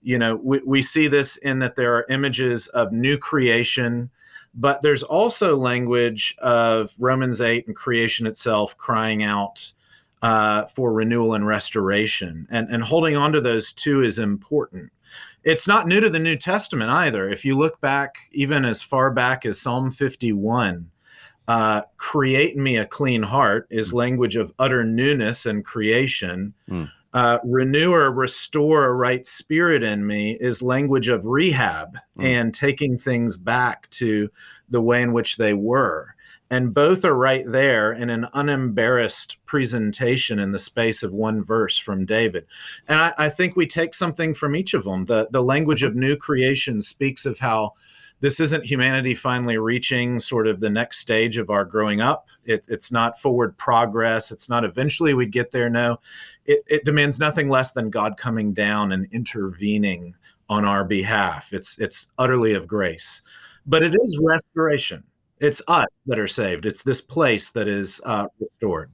you 0.03 0.19
know, 0.19 0.35
we, 0.35 0.59
we 0.65 0.81
see 0.81 1.07
this 1.07 1.37
in 1.37 1.59
that 1.59 1.75
there 1.75 1.95
are 1.95 2.05
images 2.09 2.67
of 2.67 2.91
new 2.91 3.17
creation, 3.17 4.09
but 4.53 4.81
there's 4.81 5.01
also 5.01 5.55
language 5.55 6.35
of 6.39 6.93
Romans 6.99 7.39
8 7.39 7.67
and 7.67 7.75
creation 7.75 8.27
itself 8.27 8.75
crying 8.77 9.23
out 9.23 9.71
uh, 10.21 10.65
for 10.65 10.91
renewal 10.91 11.33
and 11.35 11.47
restoration. 11.47 12.47
And, 12.51 12.69
and 12.69 12.83
holding 12.83 13.15
on 13.15 13.31
to 13.31 13.41
those 13.41 13.71
two 13.71 14.03
is 14.03 14.19
important. 14.19 14.91
It's 15.45 15.67
not 15.67 15.87
new 15.87 16.01
to 16.01 16.09
the 16.09 16.19
New 16.19 16.35
Testament 16.35 16.91
either. 16.91 17.29
If 17.29 17.45
you 17.45 17.55
look 17.55 17.79
back, 17.79 18.17
even 18.31 18.65
as 18.65 18.81
far 18.81 19.09
back 19.09 19.45
as 19.45 19.61
Psalm 19.61 19.89
51, 19.89 20.89
uh, 21.47 21.81
create 21.95 22.57
me 22.57 22.77
a 22.77 22.85
clean 22.85 23.23
heart 23.23 23.67
is 23.69 23.91
hmm. 23.91 23.97
language 23.97 24.35
of 24.35 24.51
utter 24.59 24.83
newness 24.83 25.45
and 25.45 25.63
creation. 25.63 26.53
Mm 26.69 26.91
uh, 27.15 27.39
renew 27.45 27.93
or 27.93 28.11
restore 28.11 28.85
a 28.85 28.93
right 28.93 29.25
spirit 29.25 29.83
in 29.83 30.05
me 30.05 30.33
is 30.41 30.61
language 30.61 31.07
of 31.07 31.25
rehab 31.25 31.97
mm. 32.17 32.25
and 32.25 32.53
taking 32.53 32.97
things 32.97 33.37
back 33.37 33.89
to 33.89 34.29
the 34.69 34.81
way 34.81 35.01
in 35.01 35.13
which 35.13 35.37
they 35.37 35.53
were. 35.53 36.13
And 36.51 36.73
both 36.73 37.05
are 37.05 37.15
right 37.15 37.45
there 37.47 37.93
in 37.93 38.09
an 38.09 38.27
unembarrassed 38.33 39.37
presentation 39.45 40.39
in 40.39 40.51
the 40.51 40.59
space 40.59 41.03
of 41.03 41.13
one 41.13 41.41
verse 41.41 41.77
from 41.77 42.05
David. 42.05 42.45
And 42.89 42.99
I, 42.99 43.13
I 43.17 43.29
think 43.29 43.55
we 43.55 43.65
take 43.65 43.93
something 43.93 44.33
from 44.33 44.53
each 44.53 44.73
of 44.73 44.83
them. 44.83 45.05
The, 45.05 45.29
the 45.31 45.41
language 45.41 45.83
of 45.83 45.95
new 45.95 46.17
creation 46.17 46.81
speaks 46.81 47.25
of 47.25 47.39
how 47.39 47.75
this 48.21 48.39
isn't 48.39 48.65
humanity 48.65 49.13
finally 49.13 49.57
reaching 49.57 50.19
sort 50.19 50.47
of 50.47 50.59
the 50.59 50.69
next 50.69 50.99
stage 50.99 51.37
of 51.37 51.49
our 51.49 51.65
growing 51.65 52.01
up. 52.01 52.29
It, 52.45 52.65
it's 52.69 52.91
not 52.91 53.19
forward 53.19 53.57
progress. 53.57 54.31
It's 54.31 54.49
not 54.49 54.63
eventually 54.63 55.13
we'd 55.13 55.31
get 55.31 55.51
there. 55.51 55.69
No, 55.69 55.99
it, 56.45 56.63
it 56.67 56.85
demands 56.85 57.19
nothing 57.19 57.49
less 57.49 57.73
than 57.73 57.89
God 57.89 58.17
coming 58.17 58.53
down 58.53 58.91
and 58.93 59.07
intervening 59.11 60.15
on 60.49 60.65
our 60.65 60.85
behalf. 60.85 61.51
It's 61.53 61.77
it's 61.77 62.07
utterly 62.17 62.53
of 62.53 62.67
grace, 62.67 63.21
but 63.65 63.83
it 63.83 63.95
is 63.95 64.19
restoration. 64.23 65.03
It's 65.39 65.61
us 65.67 65.89
that 66.05 66.19
are 66.19 66.27
saved. 66.27 66.65
It's 66.65 66.83
this 66.83 67.01
place 67.01 67.51
that 67.51 67.67
is 67.67 67.99
uh, 68.05 68.27
restored. 68.39 68.91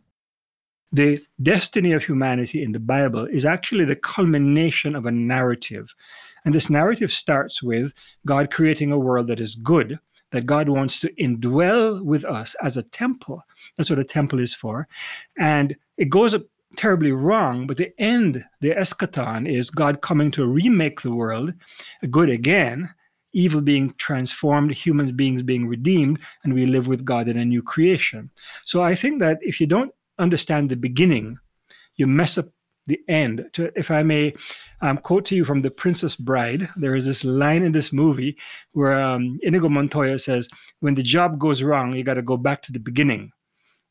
The 0.91 1.23
destiny 1.41 1.93
of 1.93 2.03
humanity 2.03 2.63
in 2.63 2.71
the 2.71 2.79
Bible 2.79 3.25
is 3.25 3.45
actually 3.45 3.85
the 3.85 3.95
culmination 3.95 4.95
of 4.95 5.05
a 5.05 5.11
narrative 5.11 5.93
and 6.45 6.53
this 6.53 6.69
narrative 6.69 7.11
starts 7.11 7.61
with 7.61 7.93
God 8.25 8.51
creating 8.51 8.91
a 8.91 8.99
world 8.99 9.27
that 9.27 9.39
is 9.39 9.55
good, 9.55 9.99
that 10.31 10.45
God 10.45 10.69
wants 10.69 10.99
to 11.01 11.13
indwell 11.15 12.03
with 12.03 12.25
us 12.25 12.55
as 12.61 12.77
a 12.77 12.83
temple. 12.83 13.43
That's 13.77 13.89
what 13.89 13.99
a 13.99 14.03
temple 14.03 14.39
is 14.39 14.53
for. 14.53 14.87
And 15.37 15.75
it 15.97 16.09
goes 16.09 16.35
terribly 16.77 17.11
wrong, 17.11 17.67
but 17.67 17.77
the 17.77 17.91
end, 17.99 18.43
the 18.61 18.71
eschaton, 18.71 19.47
is 19.49 19.69
God 19.69 20.01
coming 20.01 20.31
to 20.31 20.47
remake 20.47 21.01
the 21.01 21.11
world 21.11 21.53
good 22.09 22.29
again, 22.29 22.89
evil 23.33 23.61
being 23.61 23.93
transformed, 23.97 24.73
human 24.73 25.15
beings 25.15 25.43
being 25.43 25.67
redeemed, 25.67 26.19
and 26.43 26.53
we 26.53 26.65
live 26.65 26.87
with 26.87 27.05
God 27.05 27.27
in 27.27 27.37
a 27.37 27.45
new 27.45 27.61
creation. 27.61 28.29
So 28.65 28.81
I 28.81 28.95
think 28.95 29.19
that 29.19 29.39
if 29.41 29.59
you 29.59 29.67
don't 29.67 29.93
understand 30.19 30.69
the 30.69 30.75
beginning, 30.75 31.37
you 31.95 32.07
mess 32.07 32.37
up 32.37 32.47
the 32.87 32.99
end. 33.07 33.49
To, 33.53 33.71
if 33.77 33.91
I 33.91 34.03
may 34.03 34.33
um, 34.81 34.97
quote 34.97 35.25
to 35.25 35.35
you 35.35 35.45
from 35.45 35.61
The 35.61 35.71
Princess 35.71 36.15
Bride, 36.15 36.69
there 36.75 36.95
is 36.95 37.05
this 37.05 37.23
line 37.23 37.63
in 37.63 37.71
this 37.71 37.93
movie 37.93 38.37
where 38.73 38.99
um, 38.99 39.39
Inigo 39.43 39.69
Montoya 39.69 40.19
says, 40.19 40.49
When 40.79 40.95
the 40.95 41.03
job 41.03 41.39
goes 41.39 41.63
wrong, 41.63 41.93
you 41.95 42.03
got 42.03 42.15
to 42.15 42.21
go 42.21 42.37
back 42.37 42.61
to 42.63 42.71
the 42.71 42.79
beginning. 42.79 43.31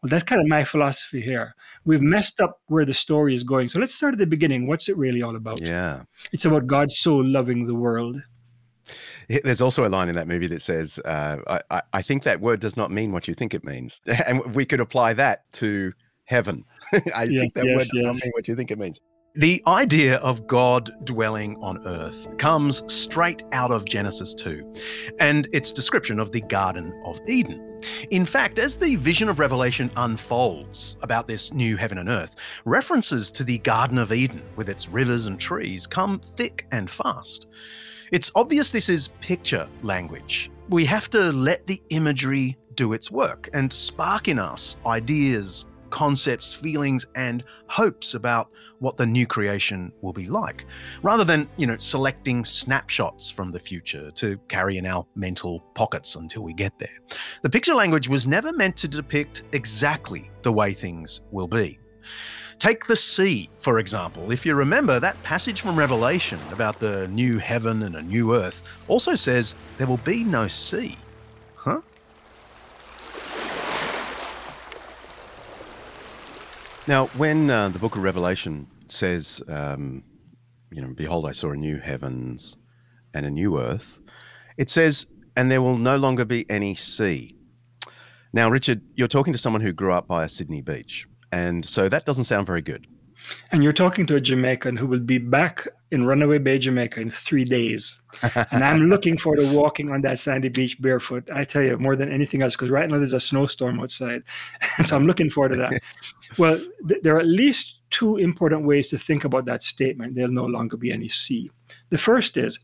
Well, 0.03 0.09
that's 0.09 0.25
kind 0.25 0.41
of 0.41 0.47
my 0.47 0.65
philosophy 0.65 1.21
here. 1.21 1.55
We've 1.85 2.01
messed 2.01 2.41
up 2.41 2.61
where 2.69 2.87
the 2.87 2.95
story 2.95 3.35
is 3.35 3.45
going. 3.45 3.69
So 3.69 3.79
let's 3.79 3.95
start 3.95 4.15
at 4.15 4.19
the 4.19 4.27
beginning. 4.27 4.67
What's 4.67 4.89
it 4.89 4.97
really 4.97 5.21
all 5.21 5.37
about? 5.37 5.61
Yeah. 5.61 6.05
It's 6.33 6.47
about 6.47 6.67
God 6.67 6.91
so 6.91 7.17
loving 7.17 7.67
the 7.67 7.75
world. 7.75 8.23
There's 9.29 9.61
also 9.61 9.87
a 9.87 9.91
line 9.91 10.09
in 10.09 10.15
that 10.17 10.27
movie 10.27 10.47
that 10.49 10.63
says, 10.63 10.99
uh, 11.05 11.61
I, 11.71 11.83
I 11.93 12.03
think 12.03 12.25
that 12.25 12.41
word 12.41 12.61
does 12.61 12.77
not 12.77 12.91
mean 12.91 13.13
what 13.13 13.29
you 13.29 13.35
think 13.35 13.55
it 13.55 13.63
means. 13.63 14.01
And 14.27 14.55
we 14.55 14.65
could 14.65 14.81
apply 14.81 15.13
that 15.15 15.51
to 15.55 15.93
heaven. 16.25 16.65
I 17.15 17.25
yes, 17.25 17.41
think 17.41 17.53
that 17.55 17.67
yes, 17.67 17.77
word 17.77 17.81
does 17.81 17.91
yes. 17.95 18.05
not 18.05 18.15
mean 18.17 18.33
what 18.33 18.49
you 18.49 18.57
think 18.57 18.71
it 18.71 18.79
means. 18.79 19.01
The 19.37 19.63
idea 19.69 20.17
of 20.17 20.49
God 20.49 20.91
dwelling 21.05 21.57
on 21.63 21.87
earth 21.87 22.27
comes 22.37 22.83
straight 22.93 23.45
out 23.53 23.71
of 23.71 23.85
Genesis 23.85 24.35
2 24.35 24.75
and 25.21 25.49
its 25.53 25.71
description 25.71 26.19
of 26.19 26.33
the 26.33 26.41
Garden 26.41 26.93
of 27.05 27.21
Eden. 27.29 27.81
In 28.11 28.27
fact, 28.27 28.59
as 28.59 28.75
the 28.75 28.97
vision 28.97 29.29
of 29.29 29.39
Revelation 29.39 29.89
unfolds 29.97 30.97
about 31.03 31.29
this 31.29 31.53
new 31.53 31.77
heaven 31.77 31.99
and 31.99 32.09
earth, 32.09 32.35
references 32.65 33.31
to 33.31 33.45
the 33.45 33.59
Garden 33.59 33.99
of 33.99 34.13
Eden 34.13 34.43
with 34.57 34.69
its 34.69 34.89
rivers 34.89 35.27
and 35.27 35.39
trees 35.39 35.87
come 35.87 36.21
thick 36.37 36.67
and 36.73 36.91
fast. 36.91 37.47
It's 38.11 38.33
obvious 38.35 38.73
this 38.73 38.89
is 38.89 39.09
picture 39.21 39.69
language. 39.85 40.51
We 40.71 40.85
have 40.87 41.09
to 41.11 41.31
let 41.31 41.69
the 41.69 41.81
imagery 41.91 42.59
do 42.75 42.93
its 42.95 43.13
work 43.13 43.49
and 43.53 43.73
spark 43.73 44.27
in 44.27 44.41
us 44.41 44.77
ideas, 44.87 45.67
concepts, 45.91 46.53
feelings, 46.53 47.07
and 47.15 47.45
hopes 47.67 48.15
about 48.15 48.51
what 48.79 48.97
the 48.97 49.07
new 49.07 49.27
creation 49.27 49.93
will 50.01 50.13
be 50.13 50.27
like, 50.27 50.65
rather 51.03 51.25
than, 51.25 51.49
you 51.57 51.67
know, 51.67 51.77
selecting 51.79 52.45
snapshots 52.45 53.31
from 53.31 53.51
the 53.51 53.61
future 53.61 54.11
to 54.13 54.39
carry 54.49 54.79
in 54.79 54.87
our 54.87 55.07
mental 55.15 55.61
pockets 55.75 56.17
until 56.17 56.43
we 56.43 56.55
get 56.55 56.79
there. 56.79 56.99
The 57.43 57.51
picture 57.51 57.75
language 57.75 58.09
was 58.09 58.27
never 58.27 58.53
meant 58.53 58.77
to 58.79 58.89
depict 58.89 59.43
exactly 59.53 60.31
the 60.43 60.53
way 60.53 60.73
things 60.73 61.21
will 61.31 61.49
be. 61.49 61.79
Take 62.59 62.87
the 62.87 62.97
sea, 62.97 63.49
for 63.61 63.79
example. 63.79 64.33
If 64.33 64.45
you 64.45 64.55
remember, 64.55 65.01
that 65.01 65.21
passage 65.23 65.63
from 65.63 65.79
Revelation 65.79 66.39
about 66.53 66.79
the 66.79 67.09
new 67.09 67.39
heaven 67.39 67.85
and 67.85 67.97
a 67.97 68.03
new 68.03 68.35
earth 68.35 68.63
also 68.87 69.15
says 69.15 69.55
there 69.79 69.87
will 69.87 69.97
be 69.99 70.25
no 70.25 70.47
sea. 70.47 70.97
Now, 76.91 77.07
when 77.19 77.51
uh, 77.51 77.69
the 77.69 77.79
book 77.79 77.95
of 77.95 78.03
Revelation 78.03 78.67
says, 78.89 79.41
um, 79.47 80.03
you 80.73 80.83
know, 80.83 80.89
behold, 80.89 81.29
I 81.29 81.31
saw 81.31 81.53
a 81.53 81.57
new 81.57 81.79
heavens 81.79 82.57
and 83.15 83.25
a 83.25 83.31
new 83.31 83.61
earth, 83.61 84.01
it 84.57 84.71
says, 84.71 85.07
and 85.37 85.53
there 85.53 85.63
will 85.63 85.79
no 85.79 85.97
longer 85.97 86.25
be 86.25 86.51
any 86.51 86.75
sea. 86.75 87.37
Now, 88.33 88.51
Richard, 88.51 88.83
you're 88.97 89.07
talking 89.07 89.33
to 89.33 89.39
someone 89.39 89.63
who 89.63 89.73
grew 89.73 89.93
up 89.93 90.09
by 90.09 90.25
a 90.25 90.29
Sydney 90.29 90.63
beach. 90.63 91.07
And 91.31 91.65
so 91.65 91.89
that 91.89 92.07
doesn't 92.07 92.25
sound 92.25 92.49
very 92.49 92.61
good. 92.61 92.89
And 93.53 93.63
you're 93.63 93.73
talking 93.73 94.05
to 94.07 94.17
a 94.17 94.21
Jamaican 94.21 94.77
who 94.77 94.89
will 94.89 94.99
be 94.99 95.19
back 95.19 95.69
in 95.93 96.07
Runaway 96.07 96.39
Bay, 96.39 96.59
Jamaica 96.59 97.01
in 97.01 97.11
three 97.11 97.45
days. 97.45 98.01
and 98.51 98.65
I'm 98.65 98.89
looking 98.89 99.17
forward 99.17 99.39
to 99.39 99.57
walking 99.57 99.93
on 99.93 100.01
that 100.03 100.19
sandy 100.19 100.49
beach 100.49 100.81
barefoot. 100.83 101.29
I 101.33 101.45
tell 101.45 101.63
you, 101.63 101.79
more 101.79 101.95
than 101.95 102.11
anything 102.11 102.43
else, 102.43 102.55
because 102.55 102.71
right 102.71 102.89
now 102.89 102.97
there's 102.97 103.13
a 103.13 103.21
snowstorm 103.21 103.79
outside. 103.79 104.25
so 104.85 104.97
I'm 104.97 105.07
looking 105.07 105.31
forward 105.31 105.51
to 105.51 105.57
that. 105.57 105.83
Well, 106.39 106.59
th- 106.89 107.03
there 107.03 107.17
are 107.17 107.21
at 107.21 107.27
least 107.27 107.81
two 107.91 108.17
important 108.17 108.65
ways 108.65 108.89
to 108.89 108.99
think 108.99 109.25
about 109.25 109.45
that 109.47 109.63
statement 109.63 110.15
there'll 110.15 110.31
no 110.31 110.47
longer 110.47 110.77
be 110.77 110.93
any 110.93 111.09
sea. 111.09 111.51
The 111.91 111.99
first 111.99 112.37
is 112.37 112.61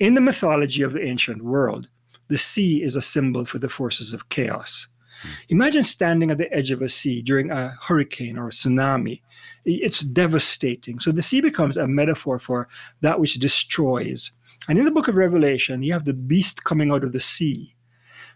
in 0.00 0.14
the 0.14 0.20
mythology 0.20 0.82
of 0.82 0.92
the 0.92 1.02
ancient 1.02 1.42
world, 1.42 1.88
the 2.28 2.38
sea 2.38 2.82
is 2.82 2.96
a 2.96 3.02
symbol 3.02 3.44
for 3.44 3.58
the 3.58 3.68
forces 3.68 4.12
of 4.12 4.28
chaos. 4.30 4.88
Hmm. 5.22 5.28
Imagine 5.50 5.84
standing 5.84 6.30
at 6.30 6.38
the 6.38 6.52
edge 6.52 6.70
of 6.70 6.82
a 6.82 6.88
sea 6.88 7.22
during 7.22 7.50
a 7.50 7.76
hurricane 7.80 8.38
or 8.38 8.48
a 8.48 8.50
tsunami. 8.50 9.20
It's 9.64 10.00
devastating. 10.00 10.98
So 10.98 11.12
the 11.12 11.22
sea 11.22 11.40
becomes 11.40 11.76
a 11.76 11.86
metaphor 11.86 12.38
for 12.38 12.68
that 13.00 13.20
which 13.20 13.34
destroys. 13.34 14.32
And 14.68 14.78
in 14.78 14.84
the 14.84 14.90
book 14.90 15.08
of 15.08 15.14
Revelation, 15.14 15.82
you 15.82 15.92
have 15.92 16.04
the 16.04 16.14
beast 16.14 16.64
coming 16.64 16.90
out 16.90 17.04
of 17.04 17.12
the 17.12 17.20
sea. 17.20 17.74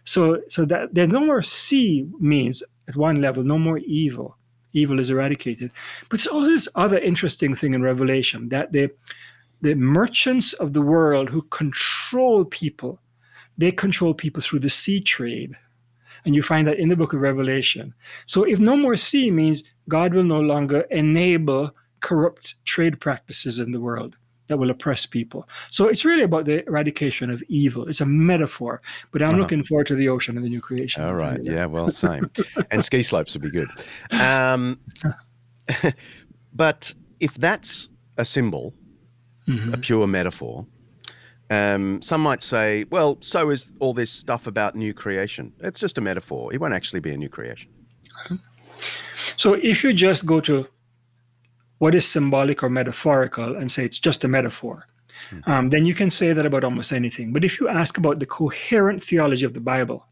So, 0.05 0.41
so 0.47 0.63
that 0.65 0.93
there's 0.93 1.09
no 1.09 1.19
more 1.19 1.41
sea 1.41 2.07
means 2.19 2.63
at 2.87 2.95
one 2.95 3.21
level, 3.21 3.43
no 3.43 3.57
more 3.57 3.79
evil. 3.79 4.36
Evil 4.77 4.99
is 4.99 5.09
eradicated. 5.09 5.71
But 6.09 6.19
there's 6.19 6.27
also 6.27 6.49
this 6.49 6.67
other 6.75 6.99
interesting 6.99 7.55
thing 7.55 7.73
in 7.73 7.81
Revelation 7.81 8.49
that 8.49 8.71
the, 8.71 8.91
the 9.61 9.75
merchants 9.75 10.53
of 10.53 10.73
the 10.73 10.81
world 10.81 11.29
who 11.29 11.41
control 11.43 12.45
people, 12.45 12.99
they 13.57 13.71
control 13.71 14.13
people 14.13 14.41
through 14.41 14.59
the 14.59 14.69
sea 14.69 14.99
trade 14.99 15.55
and 16.25 16.35
you 16.35 16.41
find 16.41 16.67
that 16.67 16.77
in 16.77 16.89
the 16.89 16.95
book 16.95 17.13
of 17.13 17.21
Revelation. 17.21 17.93
So 18.25 18.43
if 18.43 18.59
no 18.59 18.75
more 18.75 18.97
sea 18.97 19.31
means 19.31 19.63
God 19.87 20.13
will 20.13 20.25
no 20.25 20.41
longer 20.41 20.81
enable 20.91 21.73
corrupt 22.01 22.55
trade 22.65 22.99
practices 22.99 23.59
in 23.59 23.71
the 23.71 23.79
world 23.79 24.17
that 24.47 24.57
will 24.57 24.69
oppress 24.69 25.05
people. 25.05 25.47
So 25.69 25.87
it's 25.87 26.05
really 26.05 26.23
about 26.23 26.45
the 26.45 26.65
eradication 26.67 27.29
of 27.29 27.43
evil. 27.47 27.87
It's 27.87 28.01
a 28.01 28.05
metaphor, 28.05 28.81
but 29.11 29.21
I'm 29.21 29.29
uh-huh. 29.29 29.37
looking 29.39 29.63
forward 29.63 29.87
to 29.87 29.95
the 29.95 30.09
ocean 30.09 30.37
and 30.37 30.45
the 30.45 30.49
new 30.49 30.61
creation. 30.61 31.03
All 31.03 31.15
right. 31.15 31.39
Yeah, 31.43 31.65
well, 31.65 31.89
same. 31.89 32.29
and 32.71 32.83
ski 32.83 33.03
slopes 33.03 33.33
would 33.33 33.43
be 33.43 33.51
good. 33.51 33.69
Um, 34.11 34.79
but 36.53 36.93
if 37.19 37.35
that's 37.35 37.89
a 38.17 38.25
symbol, 38.25 38.73
mm-hmm. 39.47 39.73
a 39.73 39.77
pure 39.77 40.07
metaphor, 40.07 40.65
um, 41.49 42.01
some 42.01 42.21
might 42.21 42.43
say, 42.43 42.85
well, 42.89 43.17
so 43.21 43.49
is 43.49 43.71
all 43.79 43.93
this 43.93 44.11
stuff 44.11 44.47
about 44.47 44.75
new 44.75 44.93
creation. 44.93 45.53
It's 45.59 45.79
just 45.79 45.97
a 45.97 46.01
metaphor. 46.01 46.53
It 46.53 46.59
won't 46.59 46.73
actually 46.73 46.99
be 46.99 47.11
a 47.11 47.17
new 47.17 47.29
creation. 47.29 47.71
So 49.37 49.53
if 49.53 49.83
you 49.83 49.93
just 49.93 50.25
go 50.25 50.39
to 50.41 50.67
what 51.79 51.93
is 51.93 52.07
symbolic 52.07 52.63
or 52.63 52.69
metaphorical 52.69 53.55
and 53.55 53.71
say 53.71 53.85
it's 53.85 53.99
just 53.99 54.23
a 54.23 54.27
metaphor, 54.27 54.87
mm-hmm. 55.31 55.49
um, 55.49 55.69
then 55.69 55.85
you 55.85 55.93
can 55.93 56.09
say 56.09 56.33
that 56.33 56.45
about 56.45 56.63
almost 56.63 56.91
anything. 56.91 57.31
But 57.31 57.43
if 57.43 57.59
you 57.59 57.67
ask 57.67 57.97
about 57.97 58.19
the 58.19 58.25
coherent 58.25 59.03
theology 59.03 59.45
of 59.45 59.53
the 59.53 59.61
Bible, 59.61 60.06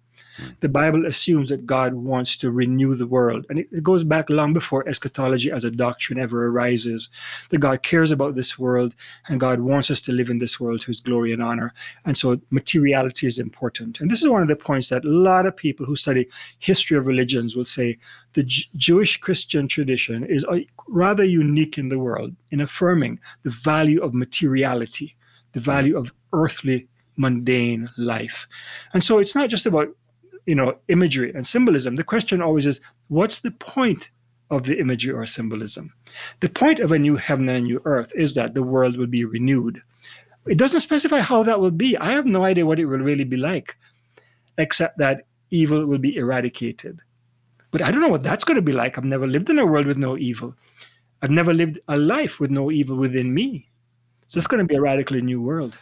the 0.60 0.70
Bible 0.70 1.06
assumes 1.06 1.50
that 1.50 1.66
God 1.66 1.94
wants 1.94 2.38
to 2.38 2.52
renew 2.52 2.96
the 2.96 3.08
world. 3.08 3.46
And 3.50 3.60
it, 3.60 3.68
it, 3.72 3.84
goes 3.84 4.04
back 4.04 4.30
long 4.30 4.54
before 4.54 4.88
eschatology 4.88 5.52
as 5.52 5.64
a 5.64 5.72
doctrine 5.72 6.20
ever 6.20 6.48
arises. 6.48 7.10
That 7.50 7.60
God 7.60 7.84
cares 7.84 8.12
about 8.12 8.36
this 8.36 8.60
world 8.60 8.96
and 9.28 9.40
God 9.40 9.62
wants 9.62 9.90
us 9.92 10.02
to 10.02 10.12
live 10.12 10.30
in 10.30 10.40
this 10.40 10.60
world 10.60 10.82
to 10.82 10.88
his 10.88 11.02
glory 11.02 11.32
and 11.32 11.42
honor. 11.42 11.74
And 12.06 12.18
so 12.18 12.40
materiality 12.50 13.28
is 13.28 13.40
important. 13.40 14.00
And 14.00 14.10
this 14.10 14.22
is 14.22 14.28
one 14.28 14.42
of 14.42 14.48
the 14.48 14.56
points 14.56 14.90
that 14.90 15.06
a 15.06 15.10
lot 15.10 15.46
of 15.46 15.56
people 15.56 15.86
who 15.86 15.96
study 15.96 16.28
history 16.60 16.98
of 16.98 17.08
religions 17.08 17.56
will 17.56 17.66
say 17.66 17.98
the 18.34 18.44
J- 18.44 18.66
Jewish 18.76 19.18
Christian 19.18 19.68
tradition 19.68 20.26
is 20.26 20.46
uh, 20.46 20.60
rather 20.88 21.24
unique 21.24 21.78
in 21.78 21.90
the 21.90 22.00
world 22.00 22.36
in 22.52 22.62
affirming 22.62 23.20
the 23.44 23.50
value 23.50 24.02
of 24.02 24.14
materiality, 24.14 25.16
the 25.54 25.60
value 25.60 25.98
of 25.98 26.14
earthly 26.34 26.88
mundane 27.18 27.90
life. 27.98 28.48
And 28.94 29.04
so 29.04 29.20
it's 29.20 29.36
not 29.36 29.50
just 29.50 29.66
about 29.66 29.90
you 30.46 30.56
know 30.56 30.78
imagery 30.88 31.34
and 31.34 31.46
symbolism 31.46 31.96
the 31.96 32.04
question 32.04 32.42
always 32.42 32.66
is 32.66 32.82
what's 33.08 33.40
the 33.40 33.52
point 33.52 34.10
of 34.50 34.64
the 34.64 34.80
imagery 34.80 35.14
or 35.14 35.26
symbolism? 35.26 35.94
The 36.40 36.50
point 36.50 36.80
of 36.80 36.92
a 36.92 37.00
new 37.00 37.16
heaven 37.16 37.50
and 37.50 37.58
a 37.58 37.62
new 37.62 37.82
earth 37.86 38.12
is 38.16 38.36
that 38.36 38.54
the 38.54 38.64
world 38.64 38.98
will 38.98 39.08
be 39.08 39.26
renewed. 39.26 39.82
It 40.46 40.58
doesn't 40.58 40.82
specify 40.82 41.20
how 41.20 41.44
that 41.44 41.60
will 41.60 41.72
be. 41.72 41.98
I 41.98 42.12
have 42.12 42.26
no 42.26 42.46
idea 42.46 42.66
what 42.66 42.80
it 42.80 42.86
will 42.86 43.00
really 43.00 43.24
be 43.24 43.38
like 43.38 43.78
except 44.58 44.98
that 45.00 45.26
evil 45.50 45.86
will 45.86 45.98
be 45.98 46.16
eradicated. 46.16 47.00
But 47.72 47.82
i 47.82 47.92
don't 47.92 48.00
know 48.00 48.08
what 48.08 48.24
that's 48.24 48.46
going 48.46 48.56
to 48.56 48.62
be 48.62 48.72
like. 48.72 48.98
I've 48.98 49.04
never 49.04 49.28
lived 49.28 49.50
in 49.50 49.60
a 49.60 49.66
world 49.66 49.86
with 49.86 49.98
no 49.98 50.18
evil. 50.18 50.56
I've 51.22 51.32
never 51.32 51.54
lived 51.54 51.80
a 51.88 51.98
life 51.98 52.40
with 52.40 52.52
no 52.52 52.72
evil 52.72 52.96
within 52.96 53.34
me. 53.34 53.68
So 54.28 54.38
it's 54.38 54.48
going 54.48 54.66
to 54.66 54.68
be 54.68 54.76
a 54.76 54.82
radically 54.82 55.22
new 55.22 55.42
world. 55.42 55.78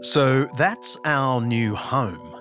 So 0.00 0.48
that's 0.56 0.98
our 1.04 1.40
new 1.40 1.74
home 1.74 2.35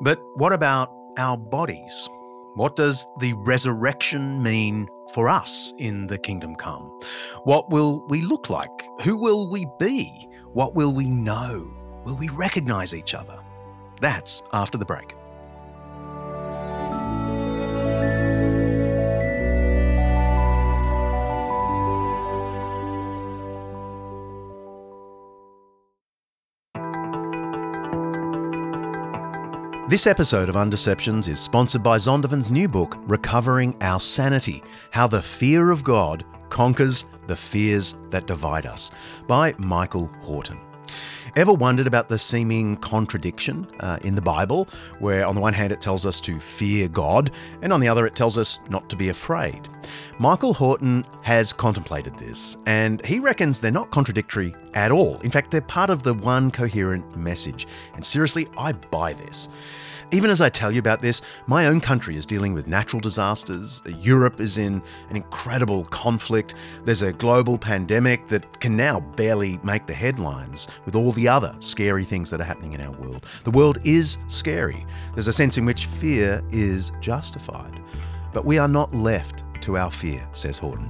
but 0.00 0.20
what 0.34 0.52
about 0.52 0.92
our 1.18 1.36
bodies? 1.36 2.08
What 2.54 2.76
does 2.76 3.06
the 3.18 3.32
resurrection 3.32 4.42
mean 4.42 4.88
for 5.12 5.28
us 5.28 5.74
in 5.78 6.06
the 6.06 6.18
kingdom 6.18 6.54
come? 6.54 6.98
What 7.44 7.70
will 7.70 8.06
we 8.08 8.22
look 8.22 8.48
like? 8.48 8.88
Who 9.02 9.16
will 9.16 9.50
we 9.50 9.66
be? 9.78 10.28
What 10.52 10.74
will 10.74 10.94
we 10.94 11.08
know? 11.08 11.68
Will 12.04 12.16
we 12.16 12.28
recognize 12.28 12.94
each 12.94 13.14
other? 13.14 13.40
That's 14.00 14.42
after 14.52 14.78
the 14.78 14.84
break. 14.84 15.16
This 29.94 30.08
episode 30.08 30.48
of 30.48 30.56
Undeceptions 30.56 31.28
is 31.28 31.38
sponsored 31.38 31.84
by 31.84 31.98
Zondervan's 31.98 32.50
new 32.50 32.66
book, 32.66 32.96
Recovering 33.06 33.76
Our 33.80 34.00
Sanity 34.00 34.60
How 34.90 35.06
the 35.06 35.22
Fear 35.22 35.70
of 35.70 35.84
God 35.84 36.24
Conquers 36.50 37.04
the 37.28 37.36
Fears 37.36 37.94
That 38.10 38.26
Divide 38.26 38.66
Us, 38.66 38.90
by 39.28 39.54
Michael 39.56 40.06
Horton. 40.22 40.58
Ever 41.36 41.52
wondered 41.52 41.88
about 41.88 42.08
the 42.08 42.16
seeming 42.16 42.76
contradiction 42.76 43.66
uh, 43.80 43.98
in 44.02 44.14
the 44.14 44.22
Bible, 44.22 44.68
where 45.00 45.26
on 45.26 45.34
the 45.34 45.40
one 45.40 45.52
hand 45.52 45.72
it 45.72 45.80
tells 45.80 46.06
us 46.06 46.20
to 46.20 46.38
fear 46.38 46.86
God, 46.86 47.32
and 47.60 47.72
on 47.72 47.80
the 47.80 47.88
other 47.88 48.06
it 48.06 48.14
tells 48.14 48.38
us 48.38 48.60
not 48.70 48.88
to 48.90 48.94
be 48.94 49.08
afraid? 49.08 49.68
Michael 50.20 50.54
Horton 50.54 51.04
has 51.22 51.52
contemplated 51.52 52.16
this, 52.18 52.56
and 52.66 53.04
he 53.04 53.18
reckons 53.18 53.58
they're 53.58 53.72
not 53.72 53.90
contradictory 53.90 54.54
at 54.74 54.92
all. 54.92 55.18
In 55.22 55.30
fact, 55.32 55.50
they're 55.50 55.60
part 55.60 55.90
of 55.90 56.04
the 56.04 56.14
one 56.14 56.52
coherent 56.52 57.16
message. 57.16 57.66
And 57.94 58.06
seriously, 58.06 58.46
I 58.56 58.70
buy 58.70 59.12
this. 59.12 59.48
Even 60.14 60.30
as 60.30 60.40
I 60.40 60.48
tell 60.48 60.70
you 60.70 60.78
about 60.78 61.02
this, 61.02 61.22
my 61.48 61.66
own 61.66 61.80
country 61.80 62.16
is 62.16 62.24
dealing 62.24 62.54
with 62.54 62.68
natural 62.68 63.00
disasters. 63.00 63.82
Europe 63.98 64.40
is 64.40 64.58
in 64.58 64.80
an 65.10 65.16
incredible 65.16 65.86
conflict. 65.86 66.54
There's 66.84 67.02
a 67.02 67.12
global 67.12 67.58
pandemic 67.58 68.28
that 68.28 68.60
can 68.60 68.76
now 68.76 69.00
barely 69.00 69.58
make 69.64 69.88
the 69.88 69.92
headlines 69.92 70.68
with 70.84 70.94
all 70.94 71.10
the 71.10 71.26
other 71.26 71.56
scary 71.58 72.04
things 72.04 72.30
that 72.30 72.40
are 72.40 72.44
happening 72.44 72.74
in 72.74 72.80
our 72.80 72.92
world. 72.92 73.26
The 73.42 73.50
world 73.50 73.78
is 73.84 74.18
scary. 74.28 74.86
There's 75.14 75.26
a 75.26 75.32
sense 75.32 75.58
in 75.58 75.64
which 75.64 75.86
fear 75.86 76.44
is 76.52 76.92
justified. 77.00 77.80
But 78.32 78.44
we 78.44 78.56
are 78.58 78.68
not 78.68 78.94
left 78.94 79.43
to 79.62 79.76
our 79.76 79.90
fear, 79.90 80.26
says 80.32 80.58
Horton. 80.58 80.88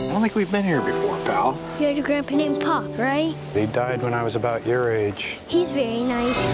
I 0.06 0.12
don't 0.12 0.22
think 0.22 0.36
we've 0.36 0.52
been 0.52 0.64
here 0.64 0.80
before, 0.80 1.15
pal. 1.26 1.58
You 1.78 1.86
had 1.88 1.98
a 1.98 2.02
grandpa 2.02 2.36
named 2.36 2.60
Pop, 2.60 2.86
right? 2.96 3.34
He 3.52 3.66
died 3.66 4.02
when 4.02 4.14
I 4.14 4.22
was 4.22 4.36
about 4.36 4.64
your 4.64 4.90
age. 4.92 5.38
He's 5.48 5.72
very 5.72 6.02
nice. 6.04 6.52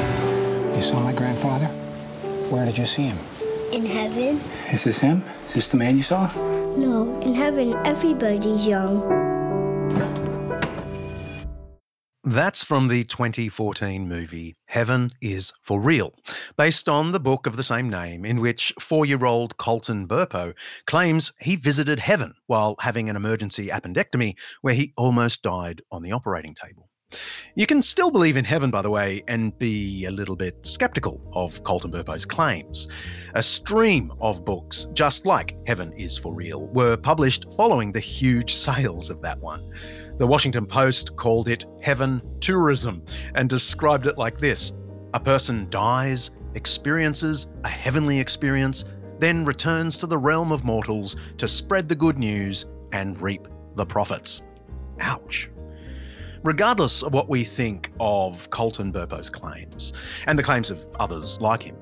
You 0.76 0.82
saw 0.82 1.00
my 1.00 1.12
grandfather? 1.12 1.66
Where 2.50 2.64
did 2.64 2.78
you 2.78 2.86
see 2.86 3.04
him? 3.04 3.18
In 3.72 3.86
heaven? 3.86 4.40
Is 4.72 4.84
this 4.84 4.98
him? 4.98 5.22
Is 5.48 5.54
this 5.54 5.68
the 5.70 5.76
man 5.76 5.96
you 5.96 6.02
saw? 6.02 6.30
No, 6.76 7.20
in 7.20 7.34
heaven, 7.34 7.74
everybody's 7.86 8.66
young. 8.66 9.31
That's 12.24 12.62
from 12.62 12.86
the 12.86 13.02
2014 13.02 14.08
movie 14.08 14.54
Heaven 14.66 15.10
is 15.20 15.52
for 15.60 15.80
Real, 15.80 16.14
based 16.56 16.88
on 16.88 17.10
the 17.10 17.18
book 17.18 17.48
of 17.48 17.56
the 17.56 17.64
same 17.64 17.90
name, 17.90 18.24
in 18.24 18.38
which 18.38 18.72
four 18.78 19.04
year 19.04 19.24
old 19.24 19.56
Colton 19.56 20.06
Burpo 20.06 20.54
claims 20.86 21.32
he 21.40 21.56
visited 21.56 21.98
heaven 21.98 22.34
while 22.46 22.76
having 22.78 23.08
an 23.08 23.16
emergency 23.16 23.70
appendectomy 23.70 24.36
where 24.60 24.74
he 24.74 24.92
almost 24.96 25.42
died 25.42 25.82
on 25.90 26.04
the 26.04 26.12
operating 26.12 26.54
table. 26.54 26.88
You 27.56 27.66
can 27.66 27.82
still 27.82 28.12
believe 28.12 28.36
in 28.36 28.44
heaven, 28.44 28.70
by 28.70 28.82
the 28.82 28.90
way, 28.90 29.24
and 29.26 29.58
be 29.58 30.04
a 30.04 30.10
little 30.10 30.36
bit 30.36 30.64
skeptical 30.64 31.20
of 31.32 31.62
Colton 31.64 31.90
Burpo's 31.90 32.24
claims. 32.24 32.86
A 33.34 33.42
stream 33.42 34.12
of 34.20 34.44
books, 34.44 34.86
just 34.92 35.26
like 35.26 35.56
Heaven 35.66 35.92
is 35.94 36.18
for 36.18 36.32
Real, 36.32 36.68
were 36.68 36.96
published 36.96 37.52
following 37.56 37.90
the 37.90 38.00
huge 38.00 38.54
sales 38.68 39.10
of 39.10 39.20
that 39.22 39.40
one. 39.40 39.68
The 40.22 40.28
Washington 40.28 40.66
Post 40.66 41.16
called 41.16 41.48
it 41.48 41.64
heaven 41.80 42.22
tourism 42.38 43.04
and 43.34 43.50
described 43.50 44.06
it 44.06 44.18
like 44.18 44.38
this 44.38 44.70
A 45.14 45.18
person 45.18 45.66
dies, 45.68 46.30
experiences 46.54 47.48
a 47.64 47.68
heavenly 47.68 48.20
experience, 48.20 48.84
then 49.18 49.44
returns 49.44 49.96
to 49.96 50.06
the 50.06 50.16
realm 50.16 50.52
of 50.52 50.62
mortals 50.62 51.16
to 51.38 51.48
spread 51.48 51.88
the 51.88 51.96
good 51.96 52.20
news 52.20 52.66
and 52.92 53.20
reap 53.20 53.48
the 53.74 53.84
profits. 53.84 54.42
Ouch. 55.00 55.50
Regardless 56.44 57.04
of 57.04 57.14
what 57.14 57.28
we 57.28 57.44
think 57.44 57.92
of 58.00 58.50
Colton 58.50 58.92
Burpo's 58.92 59.30
claims, 59.30 59.92
and 60.26 60.36
the 60.36 60.42
claims 60.42 60.72
of 60.72 60.88
others 60.98 61.40
like 61.40 61.62
him, 61.62 61.76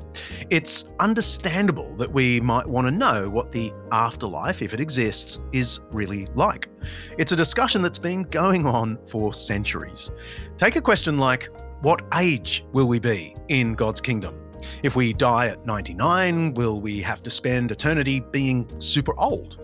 it's 0.51 0.91
understandable 0.99 1.97
that 1.97 2.13
we 2.13 2.43
might 2.43 2.67
want 2.67 2.87
to 2.87 2.91
know 2.91 3.31
what 3.31 3.53
the 3.53 3.73
afterlife, 3.91 4.61
if 4.61 4.75
it 4.75 4.81
exists, 4.81 5.41
is 5.53 5.81
really 5.93 6.27
like. 6.35 6.69
It's 7.17 7.33
a 7.33 7.37
discussion 7.37 7.81
that's 7.81 7.99
been 7.99 8.25
going 8.25 8.67
on 8.67 8.99
for 9.07 9.33
centuries. 9.33 10.11
Take 10.59 10.77
a 10.77 10.83
question 10.83 11.17
like 11.17 11.49
What 11.81 12.03
age 12.15 12.63
will 12.73 12.87
we 12.87 12.99
be 12.99 13.35
in 13.49 13.73
God's 13.73 14.03
kingdom? 14.03 14.39
If 14.83 14.95
we 14.95 15.15
die 15.15 15.47
at 15.47 15.65
99, 15.65 16.53
will 16.53 16.83
we 16.83 17.01
have 17.01 17.23
to 17.23 17.31
spend 17.31 17.71
eternity 17.71 18.21
being 18.21 18.69
super 18.79 19.19
old? 19.19 19.59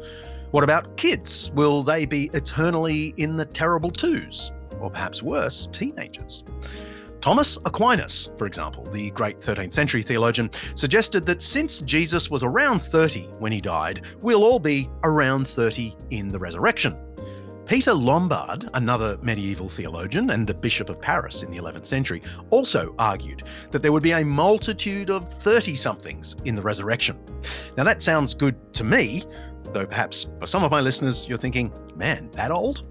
What 0.52 0.64
about 0.64 0.96
kids? 0.96 1.50
Will 1.54 1.82
they 1.82 2.06
be 2.06 2.30
eternally 2.32 3.12
in 3.18 3.36
the 3.36 3.44
terrible 3.44 3.90
twos? 3.90 4.52
Or 4.80 4.90
perhaps 4.90 5.22
worse, 5.22 5.66
teenagers? 5.72 6.44
Thomas 7.20 7.58
Aquinas, 7.64 8.30
for 8.38 8.46
example, 8.46 8.84
the 8.84 9.10
great 9.10 9.40
13th 9.40 9.72
century 9.72 10.02
theologian, 10.02 10.50
suggested 10.74 11.26
that 11.26 11.42
since 11.42 11.80
Jesus 11.80 12.30
was 12.30 12.44
around 12.44 12.80
30 12.80 13.22
when 13.38 13.52
he 13.52 13.60
died, 13.60 14.02
we'll 14.20 14.44
all 14.44 14.60
be 14.60 14.88
around 15.02 15.48
30 15.48 15.96
in 16.10 16.28
the 16.28 16.38
resurrection. 16.38 16.96
Peter 17.66 17.92
Lombard, 17.92 18.70
another 18.74 19.18
medieval 19.22 19.68
theologian 19.68 20.30
and 20.30 20.46
the 20.46 20.54
Bishop 20.54 20.88
of 20.88 21.00
Paris 21.00 21.42
in 21.42 21.50
the 21.50 21.58
11th 21.58 21.86
century, 21.86 22.22
also 22.50 22.94
argued 22.96 23.42
that 23.72 23.82
there 23.82 23.90
would 23.90 24.04
be 24.04 24.12
a 24.12 24.24
multitude 24.24 25.10
of 25.10 25.28
30 25.42 25.74
somethings 25.74 26.36
in 26.44 26.54
the 26.54 26.62
resurrection. 26.62 27.18
Now, 27.76 27.82
that 27.82 28.04
sounds 28.04 28.34
good 28.34 28.72
to 28.74 28.84
me, 28.84 29.24
though 29.72 29.84
perhaps 29.84 30.28
for 30.38 30.46
some 30.46 30.62
of 30.62 30.70
my 30.70 30.80
listeners, 30.80 31.28
you're 31.28 31.38
thinking, 31.38 31.72
man, 31.96 32.30
that 32.34 32.52
old? 32.52 32.84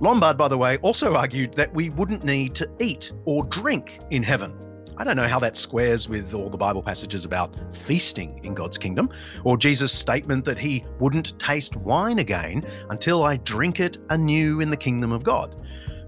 Lombard, 0.00 0.38
by 0.38 0.48
the 0.48 0.56
way, 0.56 0.76
also 0.78 1.14
argued 1.14 1.54
that 1.54 1.74
we 1.74 1.90
wouldn't 1.90 2.22
need 2.22 2.54
to 2.54 2.70
eat 2.78 3.12
or 3.24 3.44
drink 3.44 3.98
in 4.10 4.22
heaven. 4.22 4.56
I 4.96 5.04
don't 5.04 5.16
know 5.16 5.28
how 5.28 5.38
that 5.40 5.56
squares 5.56 6.08
with 6.08 6.34
all 6.34 6.50
the 6.50 6.58
Bible 6.58 6.82
passages 6.82 7.24
about 7.24 7.54
feasting 7.74 8.40
in 8.44 8.54
God's 8.54 8.78
kingdom, 8.78 9.10
or 9.44 9.56
Jesus' 9.56 9.92
statement 9.92 10.44
that 10.44 10.58
he 10.58 10.84
wouldn't 10.98 11.38
taste 11.38 11.76
wine 11.76 12.18
again 12.18 12.64
until 12.90 13.24
I 13.24 13.36
drink 13.38 13.80
it 13.80 13.98
anew 14.10 14.60
in 14.60 14.70
the 14.70 14.76
kingdom 14.76 15.12
of 15.12 15.22
God. 15.24 15.54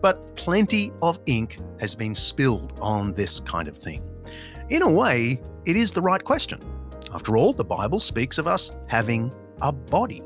But 0.01 0.35
plenty 0.35 0.93
of 1.03 1.21
ink 1.27 1.59
has 1.79 1.95
been 1.95 2.15
spilled 2.15 2.73
on 2.81 3.13
this 3.15 3.39
kind 3.41 3.69
of 3.69 3.77
thing. 3.77 4.03
In 4.71 4.83
a 4.83 4.93
way, 4.93 5.41
it 5.67 5.77
is 5.77 5.93
the 5.93 6.03
right 6.03 6.23
question. 6.23 6.61
After 7.13 7.37
all, 7.37 7.53
the 7.53 7.65
Bible 7.65 7.99
speaks 7.99 8.39
of 8.39 8.47
us 8.47 8.73
having 8.87 9.33
a 9.63 9.73
body. 9.73 10.23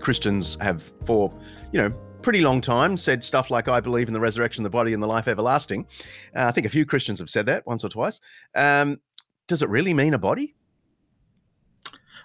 Christians 0.00 0.58
have, 0.60 0.92
for, 1.04 1.32
you 1.72 1.80
know, 1.80 1.94
pretty 2.24 2.40
long 2.40 2.60
time 2.60 2.96
said 2.96 3.22
stuff 3.22 3.50
like 3.50 3.68
"I 3.68 3.80
believe 3.80 4.08
in 4.08 4.14
the 4.14 4.20
resurrection 4.20 4.64
of 4.64 4.70
the 4.70 4.76
body 4.76 4.92
and 4.92 5.02
the 5.02 5.06
life 5.06 5.28
everlasting." 5.28 5.86
Uh, 6.34 6.46
I 6.46 6.50
think 6.50 6.66
a 6.66 6.70
few 6.70 6.84
Christians 6.84 7.20
have 7.20 7.30
said 7.30 7.46
that 7.46 7.66
once 7.66 7.84
or 7.84 7.88
twice. 7.88 8.20
Um, 8.54 9.00
does 9.46 9.62
it 9.62 9.68
really 9.68 9.94
mean 9.94 10.14
a 10.14 10.18
body? 10.18 10.54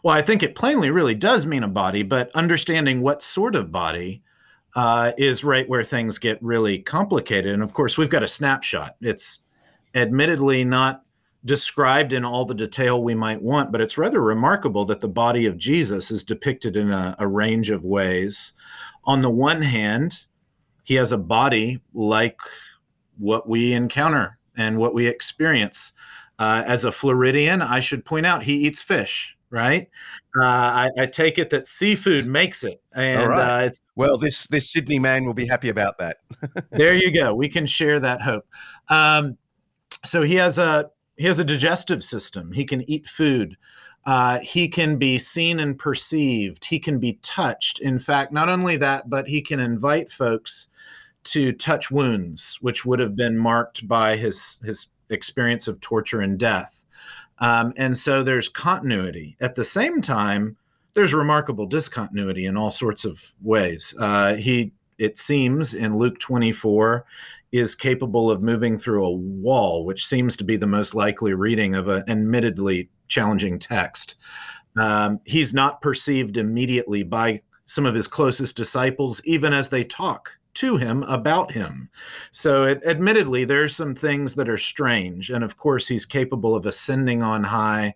Well, 0.04 0.16
I 0.16 0.22
think 0.22 0.42
it 0.42 0.56
plainly 0.56 0.90
really 0.90 1.14
does 1.14 1.46
mean 1.46 1.64
a 1.64 1.68
body, 1.68 2.04
but 2.04 2.32
understanding 2.34 3.02
what 3.02 3.22
sort 3.22 3.56
of 3.56 3.72
body 3.72 4.24
uh, 4.76 5.12
is 5.18 5.44
right 5.44 5.68
where 5.68 5.84
things 5.84 6.18
get 6.18 6.42
really 6.42 6.80
complicated. 6.80 7.54
And 7.54 7.64
of 7.64 7.74
course, 7.74 7.98
we've 7.98 8.10
got 8.10 8.24
a 8.24 8.28
snapshot. 8.28 8.96
It's 9.02 9.40
admittedly 9.94 10.64
not 10.64 11.04
described 11.46 12.14
in 12.14 12.26
all 12.26 12.46
the 12.46 12.54
detail 12.54 13.02
we 13.04 13.16
might 13.16 13.42
want, 13.42 13.72
but 13.72 13.82
it's 13.82 13.98
rather 13.98 14.22
remarkable 14.22 14.86
that 14.86 15.02
the 15.02 15.08
body 15.08 15.46
of 15.46 15.58
Jesus 15.58 16.12
is 16.12 16.24
depicted 16.24 16.76
in 16.76 16.92
a, 16.92 17.16
a 17.20 17.28
range 17.28 17.70
of 17.70 17.84
ways. 17.84 18.54
On 19.10 19.22
the 19.22 19.30
one 19.32 19.64
hand, 19.64 20.28
he 20.84 20.94
has 20.94 21.12
a 21.12 21.18
body 21.18 21.82
like 21.96 22.38
what 23.18 23.50
we 23.50 23.74
encounter 23.74 24.38
and 24.56 24.78
what 24.78 24.94
we 24.94 25.08
experience. 25.08 25.94
Uh, 26.38 26.64
as 26.68 26.86
a 26.86 26.92
Floridian, 26.92 27.64
I 27.64 27.80
should 27.80 28.06
point 28.06 28.28
out 28.28 28.44
he 28.44 28.54
eats 28.68 28.84
fish, 28.84 29.36
right? 29.50 29.90
Uh, 30.40 30.46
I, 30.46 30.90
I, 30.96 31.06
take 31.08 31.40
it 31.40 31.50
that 31.50 31.66
seafood 31.66 32.28
makes 32.28 32.64
it, 32.64 32.84
and 32.94 33.30
right. 33.30 33.64
uh, 33.64 33.66
it's 33.66 33.80
well. 33.96 34.20
This 34.20 34.46
this 34.46 34.72
Sydney 34.72 35.00
man 35.00 35.26
will 35.26 35.34
be 35.34 35.48
happy 35.48 35.70
about 35.70 35.98
that. 35.98 36.18
there 36.72 36.94
you 36.94 37.12
go. 37.12 37.34
We 37.34 37.50
can 37.50 37.66
share 37.66 38.00
that 38.00 38.22
hope. 38.22 38.46
Um, 38.90 39.40
so 40.06 40.22
he 40.22 40.36
has 40.36 40.60
a 40.60 40.92
he 41.18 41.26
has 41.26 41.40
a 41.40 41.44
digestive 41.44 42.04
system. 42.04 42.52
He 42.52 42.64
can 42.64 42.88
eat 42.88 43.08
food. 43.08 43.58
Uh, 44.06 44.40
he 44.40 44.68
can 44.68 44.98
be 44.98 45.20
seen 45.20 45.60
and 45.60 45.78
perceived. 45.78 46.66
He 46.66 46.80
can 46.80 47.00
be 47.00 47.20
touched. 47.22 47.80
In 47.80 48.00
fact, 48.00 48.32
not 48.32 48.50
only 48.50 48.78
that, 48.78 49.10
but 49.10 49.28
he 49.28 49.42
can 49.42 49.60
invite 49.60 50.12
folks 50.12 50.70
to 51.26 51.52
touch 51.52 51.92
wounds, 51.92 52.58
which 52.62 52.86
would 52.86 53.00
have 53.00 53.16
been 53.16 53.38
marked 53.38 53.88
by 53.88 54.16
his 54.16 54.60
his 54.64 54.88
experience 55.10 55.68
of 55.68 55.80
torture 55.82 56.22
and 56.22 56.40
death. 56.40 56.86
Um, 57.40 57.74
and 57.78 57.98
so 57.98 58.24
there's 58.24 58.50
continuity. 58.50 59.36
At 59.42 59.56
the 59.56 59.66
same 59.66 60.02
time, 60.02 60.58
there's 60.94 61.14
remarkable 61.14 61.66
discontinuity 61.66 62.46
in 62.46 62.58
all 62.58 62.72
sorts 62.72 63.06
of 63.06 63.34
ways. 63.42 63.94
Uh, 64.00 64.36
he, 64.36 64.72
it 64.98 65.18
seems, 65.18 65.74
in 65.74 65.96
Luke 65.96 66.20
24, 66.20 67.06
is 67.52 67.76
capable 67.76 68.30
of 68.30 68.44
moving 68.44 68.78
through 68.78 69.06
a 69.06 69.12
wall, 69.12 69.86
which 69.86 70.06
seems 70.06 70.36
to 70.36 70.44
be 70.44 70.58
the 70.58 70.68
most 70.68 70.94
likely 70.94 71.34
reading 71.34 71.76
of 71.76 71.88
an 71.88 72.04
admittedly 72.08 72.90
challenging 73.10 73.60
text. 73.60 74.16
Um, 74.78 75.20
he's 75.26 75.54
not 75.54 75.82
perceived 75.82 76.38
immediately 76.38 77.04
by 77.04 77.42
some 77.66 77.86
of 77.86 77.94
his 77.94 78.08
closest 78.08 78.56
disciples, 78.56 79.22
even 79.26 79.54
as 79.54 79.70
they 79.70 79.84
talk 79.84 80.40
to 80.56 80.78
him 80.78 81.04
about 81.04 81.52
him. 81.52 81.90
So, 82.32 82.64
it, 82.64 82.82
admittedly, 82.86 83.46
there's 83.46 83.76
some 83.76 83.94
things 83.94 84.34
that 84.36 84.50
are 84.50 84.58
strange. 84.58 85.30
And 85.30 85.44
of 85.44 85.58
course, 85.58 85.88
he's 85.88 86.06
capable 86.06 86.56
of 86.56 86.66
ascending 86.66 87.22
on 87.22 87.44
high 87.44 87.94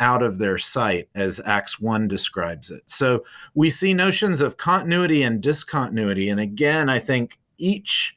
out 0.00 0.22
of 0.22 0.38
their 0.38 0.58
sight, 0.58 1.08
as 1.14 1.40
Acts 1.46 1.78
1 1.78 2.08
describes 2.08 2.70
it. 2.70 2.82
So, 2.86 3.24
we 3.54 3.70
see 3.70 3.94
notions 3.94 4.40
of 4.40 4.56
continuity 4.56 5.22
and 5.22 5.40
discontinuity. 5.40 6.28
And 6.28 6.40
again, 6.40 6.88
I 6.88 6.98
think 6.98 7.38
each 7.58 8.14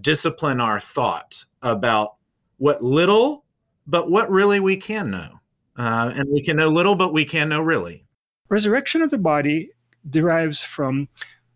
discipline 0.00 0.60
our 0.60 0.80
thought 0.80 1.44
about 1.62 2.16
what 2.58 2.82
little, 2.82 3.44
but 3.86 4.10
what 4.10 4.30
really 4.30 4.60
we 4.60 4.76
can 4.76 5.10
know. 5.10 5.37
Uh, 5.78 6.12
and 6.16 6.28
we 6.30 6.42
can 6.42 6.56
know 6.56 6.68
little, 6.68 6.96
but 6.96 7.12
we 7.12 7.24
can 7.24 7.48
know 7.48 7.60
really. 7.60 8.04
Resurrection 8.48 9.00
of 9.00 9.10
the 9.10 9.18
body 9.18 9.70
derives 10.10 10.60
from 10.60 11.08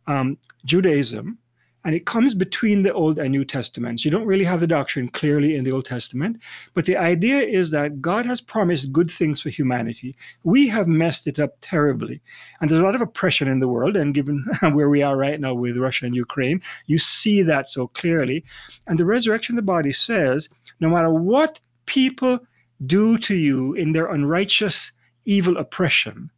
um, 0.07 0.39
Judaism, 0.65 1.39
and 1.85 1.97
it 1.97 2.07
comes 2.07 2.35
between 2.35 2.83
the 2.83 2.93
Old 2.93 3.19
and 3.19 3.33
New 3.33 3.45
Testaments. 3.45 4.05
You 4.05 4.13
don't 4.13 4.27
really 4.27 4.45
have 4.45 4.61
the 4.61 4.69
doctrine 4.69 5.09
clearly 5.09 5.57
in 5.57 5.65
the 5.65 5.73
Old 5.73 5.85
Testament, 5.85 6.41
but 6.75 6.85
the 6.85 6.97
idea 6.97 7.41
is 7.41 7.73
that 7.73 8.01
God 8.01 8.25
has 8.25 8.41
promised 8.41 8.93
good 8.93 9.11
things 9.11 9.41
for 9.41 9.51
humanity. 9.51 10.15
We 10.45 10.69
have 10.69 10.87
messed 10.87 11.27
it 11.27 11.41
up 11.41 11.57
terribly. 11.61 12.21
And 12.61 12.71
there's 12.71 12.81
a 12.81 12.85
lot 12.85 12.95
of 12.95 13.01
oppression 13.01 13.49
in 13.49 13.59
the 13.59 13.67
world. 13.67 13.97
And 13.97 14.15
given 14.15 14.45
where 14.73 14.89
we 14.89 15.03
are 15.03 15.17
right 15.17 15.41
now 15.41 15.55
with 15.55 15.77
Russia 15.77 16.07
and 16.07 16.15
Ukraine, 16.15 16.63
you 16.87 16.99
see 16.99 17.43
that 17.43 17.67
so 17.67 17.89
clearly. 17.89 18.45
And 18.87 18.97
the 18.97 19.05
resurrection 19.05 19.55
of 19.55 19.57
the 19.57 19.63
body 19.63 19.93
says 19.93 20.49
no 20.79 20.89
matter 20.89 21.13
what 21.13 21.59
people 21.87 22.39
do 22.87 23.18
to 23.18 23.35
you 23.35 23.75
in 23.75 23.92
their 23.92 24.07
unrighteous, 24.07 24.92
evil 25.25 25.57
oppression, 25.57 26.31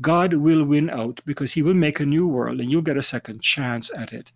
God 0.00 0.34
will 0.34 0.64
win 0.64 0.88
out 0.88 1.20
because 1.26 1.52
he 1.52 1.62
will 1.62 1.74
make 1.74 2.00
a 2.00 2.06
new 2.06 2.26
world 2.26 2.60
and 2.60 2.70
you'll 2.70 2.82
get 2.82 2.96
a 2.96 3.02
second 3.02 3.42
chance 3.42 3.90
at 3.94 4.12
it. 4.12 4.32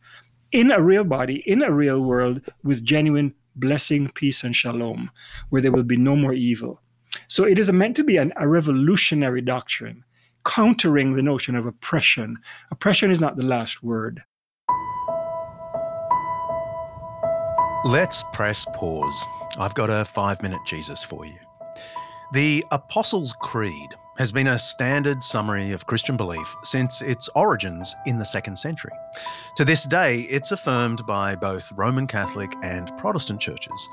In 0.53 0.71
a 0.71 0.83
real 0.83 1.05
body, 1.05 1.43
in 1.47 1.63
a 1.63 1.73
real 1.73 2.01
world 2.01 2.41
with 2.63 2.85
genuine 2.85 3.35
blessing, 3.57 4.11
peace, 4.15 4.45
and 4.45 4.55
shalom, 4.55 5.11
where 5.49 5.63
there 5.63 5.73
will 5.73 5.83
be 5.83 5.97
no 5.97 6.17
more 6.17 6.35
evil. 6.35 6.81
So 7.29 7.45
it 7.45 7.59
is 7.59 7.73
meant 7.73 7.97
to 7.97 8.05
be 8.05 8.17
an, 8.19 8.33
a 8.37 8.47
revolutionary 8.47 9.41
doctrine, 9.41 10.05
countering 10.45 11.15
the 11.15 11.23
notion 11.23 11.55
of 11.55 11.67
oppression. 11.67 12.39
Oppression 12.71 13.11
is 13.11 13.21
not 13.21 13.37
the 13.37 13.47
last 13.47 13.83
word. 13.83 14.23
Let's 17.85 18.25
press 18.33 18.67
pause. 18.75 19.27
I've 19.59 19.75
got 19.75 19.91
a 19.91 20.05
five 20.05 20.43
minute 20.43 20.61
Jesus 20.67 21.05
for 21.05 21.25
you. 21.25 21.39
The 22.33 22.65
Apostles' 22.73 23.33
Creed 23.41 23.95
has 24.17 24.33
been 24.33 24.49
a 24.49 24.59
standard 24.59 25.23
summary 25.23 25.73
of 25.73 25.87
Christian 25.87 26.17
belief 26.17 26.55
since 26.63 27.03
its 27.03 27.29
origins 27.35 27.95
in 28.07 28.19
the 28.19 28.25
second 28.25 28.57
century. 28.57 28.93
To 29.57 29.65
this 29.65 29.85
day, 29.85 30.21
it's 30.23 30.53
affirmed 30.53 31.05
by 31.07 31.35
both 31.35 31.73
Roman 31.73 32.07
Catholic 32.07 32.53
and 32.63 32.97
Protestant 32.99 33.41
churches. 33.41 33.89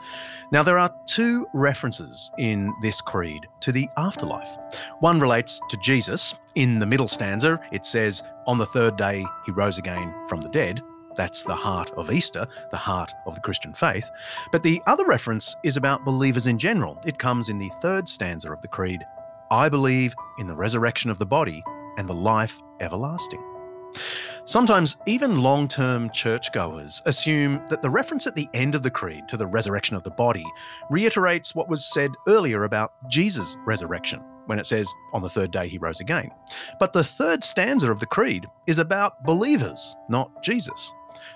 Now, 0.51 0.63
there 0.63 0.77
are 0.77 0.93
two 1.07 1.47
references 1.53 2.31
in 2.37 2.73
this 2.81 3.01
creed 3.01 3.47
to 3.61 3.71
the 3.71 3.89
afterlife. 3.97 4.57
One 4.99 5.19
relates 5.19 5.59
to 5.69 5.77
Jesus. 5.77 6.35
In 6.55 6.79
the 6.79 6.85
middle 6.85 7.07
stanza, 7.07 7.59
it 7.71 7.85
says, 7.85 8.23
On 8.45 8.57
the 8.57 8.65
third 8.67 8.97
day, 8.97 9.25
he 9.45 9.51
rose 9.51 9.77
again 9.77 10.13
from 10.27 10.41
the 10.41 10.49
dead. 10.49 10.81
That's 11.15 11.43
the 11.43 11.55
heart 11.55 11.91
of 11.91 12.11
Easter, 12.11 12.47
the 12.71 12.77
heart 12.77 13.13
of 13.25 13.35
the 13.35 13.41
Christian 13.41 13.73
faith. 13.73 14.09
But 14.51 14.63
the 14.63 14.81
other 14.85 15.05
reference 15.05 15.55
is 15.63 15.77
about 15.77 16.05
believers 16.05 16.47
in 16.47 16.57
general. 16.57 16.99
It 17.05 17.19
comes 17.19 17.49
in 17.49 17.57
the 17.57 17.71
third 17.81 18.07
stanza 18.07 18.51
of 18.51 18.61
the 18.61 18.67
Creed 18.67 19.03
I 19.51 19.67
believe 19.67 20.15
in 20.39 20.47
the 20.47 20.55
resurrection 20.55 21.11
of 21.11 21.19
the 21.19 21.25
body 21.25 21.61
and 21.97 22.07
the 22.07 22.13
life 22.13 22.57
everlasting. 22.79 23.43
Sometimes 24.45 24.95
even 25.05 25.41
long 25.41 25.67
term 25.67 26.09
churchgoers 26.11 27.01
assume 27.05 27.61
that 27.69 27.81
the 27.81 27.89
reference 27.89 28.25
at 28.25 28.35
the 28.35 28.47
end 28.53 28.75
of 28.75 28.83
the 28.83 28.89
Creed 28.89 29.27
to 29.27 29.37
the 29.37 29.45
resurrection 29.45 29.95
of 29.95 30.03
the 30.03 30.11
body 30.11 30.45
reiterates 30.89 31.53
what 31.53 31.69
was 31.69 31.85
said 31.85 32.11
earlier 32.27 32.63
about 32.63 32.93
Jesus' 33.09 33.57
resurrection, 33.65 34.21
when 34.45 34.57
it 34.57 34.65
says, 34.65 34.91
On 35.13 35.21
the 35.21 35.29
third 35.29 35.51
day 35.51 35.67
he 35.67 35.77
rose 35.77 35.99
again. 35.99 36.31
But 36.79 36.93
the 36.93 37.03
third 37.03 37.43
stanza 37.43 37.91
of 37.91 37.99
the 37.99 38.05
Creed 38.05 38.47
is 38.67 38.79
about 38.79 39.23
believers, 39.23 39.95
not 40.09 40.41
Jesus. 40.41 40.93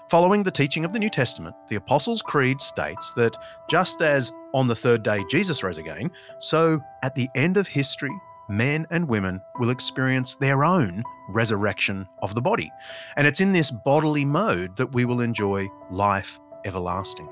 Following 0.10 0.44
the 0.44 0.52
teaching 0.52 0.86
of 0.86 0.94
the 0.94 1.00
New 1.00 1.10
Testament, 1.10 1.56
the 1.68 1.76
Apostles' 1.76 2.22
Creed 2.22 2.62
states 2.62 3.12
that 3.14 3.36
just 3.70 4.02
as 4.02 4.32
on 4.54 4.68
the 4.68 4.76
third 4.76 5.04
day 5.04 5.24
Jesus 5.30 5.64
rose 5.64 5.78
again, 5.78 6.12
so 6.40 6.80
at 7.04 7.16
the 7.16 7.30
end 7.36 7.58
of 7.58 7.68
history, 7.68 8.12
men 8.48 8.86
and 8.92 9.08
women 9.08 9.42
will 9.60 9.70
experience 9.70 10.36
their 10.36 10.64
own 10.64 11.04
resurrection 11.30 12.08
of 12.22 12.36
the 12.36 12.42
body. 12.42 12.72
And 13.18 13.26
it's 13.26 13.42
in 13.42 13.52
this 13.52 13.72
bodily 13.72 14.26
mode 14.26 14.76
that 14.78 14.94
we 14.94 15.06
will 15.06 15.22
enjoy 15.22 15.68
life 15.90 16.40
everlasting. 16.66 17.30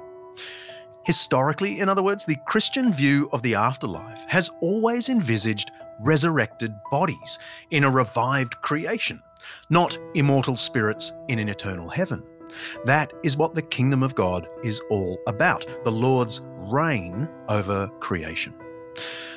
Historically, 1.05 1.79
in 1.79 1.89
other 1.89 2.01
words, 2.01 2.25
the 2.25 2.37
Christian 2.47 2.93
view 2.93 3.29
of 3.33 3.41
the 3.41 3.55
afterlife 3.55 4.23
has 4.27 4.49
always 4.61 5.09
envisaged 5.09 5.71
resurrected 5.99 6.73
bodies 6.91 7.39
in 7.71 7.83
a 7.83 7.91
revived 7.91 8.55
creation, 8.61 9.21
not 9.69 9.97
immortal 10.15 10.55
spirits 10.55 11.13
in 11.27 11.39
an 11.39 11.49
eternal 11.49 11.89
heaven. 11.89 12.23
That 12.85 13.13
is 13.23 13.37
what 13.37 13.55
the 13.55 13.61
kingdom 13.61 14.03
of 14.03 14.15
God 14.15 14.47
is 14.63 14.81
all 14.89 15.19
about 15.27 15.65
the 15.83 15.91
Lord's 15.91 16.41
reign 16.57 17.29
over 17.49 17.87
creation. 17.99 18.53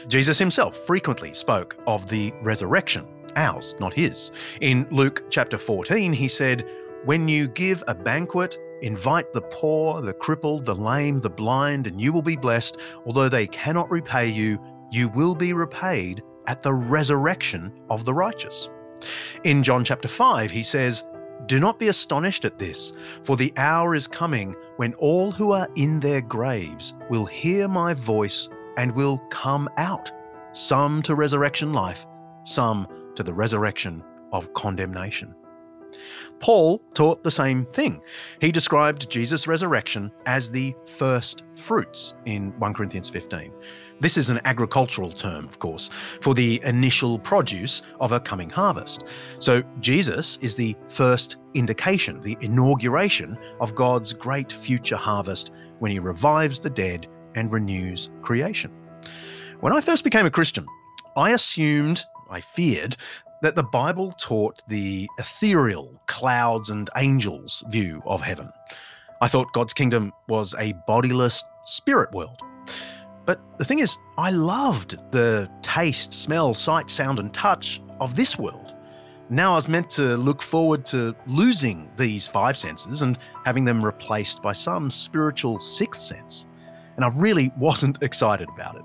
Jesus 0.09 0.39
himself 0.39 0.77
frequently 0.87 1.33
spoke 1.33 1.77
of 1.87 2.09
the 2.09 2.33
resurrection, 2.43 3.07
ours, 3.37 3.75
not 3.81 3.95
his. 3.95 4.31
In 4.61 4.87
Luke 4.91 5.25
chapter 5.31 5.59
14, 5.59 6.13
he 6.13 6.29
said, 6.29 6.69
When 7.05 7.29
you 7.29 7.49
give 7.49 7.83
a 7.89 7.95
banquet, 7.95 8.59
invite 8.83 9.33
the 9.33 9.43
poor, 9.43 10.01
the 10.01 10.13
crippled, 10.13 10.65
the 10.65 10.75
lame, 10.75 11.21
the 11.21 11.31
blind, 11.31 11.87
and 11.87 12.01
you 12.01 12.13
will 12.13 12.23
be 12.23 12.37
blessed. 12.37 12.79
Although 13.05 13.29
they 13.29 13.47
cannot 13.47 13.91
repay 13.91 14.29
you, 14.29 14.61
you 14.91 15.09
will 15.09 15.35
be 15.35 15.53
repaid 15.53 16.23
at 16.47 16.63
the 16.63 16.75
resurrection 16.75 17.73
of 17.91 18.05
the 18.05 18.15
righteous. 18.15 18.69
In 19.45 19.63
John 19.63 19.85
chapter 19.85 20.09
5, 20.09 20.51
he 20.51 20.63
says, 20.63 21.05
do 21.47 21.61
not 21.61 21.79
be 21.79 21.89
astonished 21.89 22.45
at 22.45 22.59
this, 22.59 22.93
for 23.23 23.37
the 23.37 23.53
hour 23.57 23.95
is 23.95 24.07
coming 24.07 24.55
when 24.77 24.95
all 24.95 25.31
who 25.31 25.53
are 25.53 25.69
in 25.77 26.01
their 26.01 26.21
graves 26.21 26.95
will 27.09 27.25
hear 27.25 27.69
my 27.69 27.95
voice 27.95 28.49
and 28.77 28.93
will 28.93 29.19
come 29.31 29.69
out, 29.77 30.11
some 30.53 31.03
to 31.03 31.15
resurrection 31.15 31.73
life, 31.73 32.07
some 32.43 32.87
to 33.15 33.23
the 33.23 33.33
resurrection 33.33 34.03
of 34.33 34.53
condemnation. 34.53 35.35
Paul 36.40 36.83
taught 36.94 37.25
the 37.25 37.31
same 37.31 37.64
thing. 37.66 38.01
He 38.40 38.53
described 38.53 39.11
Jesus' 39.11 39.46
resurrection 39.46 40.12
as 40.27 40.51
the 40.51 40.75
first 40.96 41.44
fruits 41.57 42.14
in 42.27 42.53
1 42.59 42.75
Corinthians 42.75 43.09
15. 43.09 43.53
This 43.99 44.18
is 44.18 44.29
an 44.29 44.40
agricultural 44.44 45.11
term, 45.11 45.46
of 45.46 45.59
course, 45.59 45.89
for 46.20 46.34
the 46.34 46.61
initial 46.64 47.18
produce 47.18 47.82
of 48.01 48.12
a 48.12 48.20
coming 48.20 48.51
harvest. 48.51 49.05
So 49.39 49.62
Jesus 49.80 50.39
is 50.43 50.55
the 50.55 50.76
first 50.91 51.39
indication, 51.55 52.20
the 52.20 52.37
inauguration 52.43 53.39
of 53.61 53.74
God's 53.74 54.12
great 54.12 54.53
future 54.53 54.97
harvest 54.97 55.51
when 55.78 55.91
he 55.91 55.99
revives 55.99 56.61
the 56.61 56.70
dead 56.70 57.07
and 57.34 57.51
renews 57.51 58.11
creation. 58.20 58.70
When 59.61 59.72
I 59.72 59.80
first 59.80 60.05
became 60.05 60.26
a 60.26 60.30
Christian, 60.30 60.66
I 61.16 61.30
assumed, 61.30 62.05
I 62.28 62.43
feared, 62.43 62.97
that 63.43 63.55
the 63.55 63.62
Bible 63.62 64.12
taught 64.12 64.62
the 64.68 65.09
ethereal 65.18 66.01
clouds 66.07 66.70
and 66.70 66.89
angels 66.97 67.62
view 67.68 68.03
of 68.07 68.22
heaven. 68.22 68.51
I 69.20 69.28
thought 69.28 69.53
God's 69.53 69.72
kingdom 69.72 70.12
was 70.28 70.55
a 70.59 70.72
bodiless 70.87 71.45
spirit 71.64 72.12
world. 72.12 72.41
But 73.24 73.41
the 73.59 73.64
thing 73.64 73.80
is, 73.80 73.99
I 74.18 74.30
loved 74.30 74.99
the 75.11 75.51
taste, 75.62 76.14
smell, 76.14 76.55
sight, 76.55 76.91
sound, 76.91 77.18
and 77.18 77.32
touch 77.34 77.80
of 78.01 78.14
this 78.14 78.39
world. 78.39 78.74
Now 79.28 79.53
I 79.53 79.57
was 79.57 79.66
meant 79.66 79.91
to 79.91 80.16
look 80.16 80.41
forward 80.41 80.84
to 80.87 81.14
losing 81.26 81.91
these 81.97 82.28
five 82.28 82.57
senses 82.57 83.03
and 83.03 83.18
having 83.45 83.64
them 83.64 83.84
replaced 83.84 84.41
by 84.43 84.53
some 84.53 84.91
spiritual 84.91 85.59
sixth 85.59 86.03
sense. 86.03 86.47
And 86.95 87.05
I 87.05 87.11
really 87.16 87.51
wasn't 87.59 88.03
excited 88.03 88.49
about 88.49 88.76
it. 88.76 88.82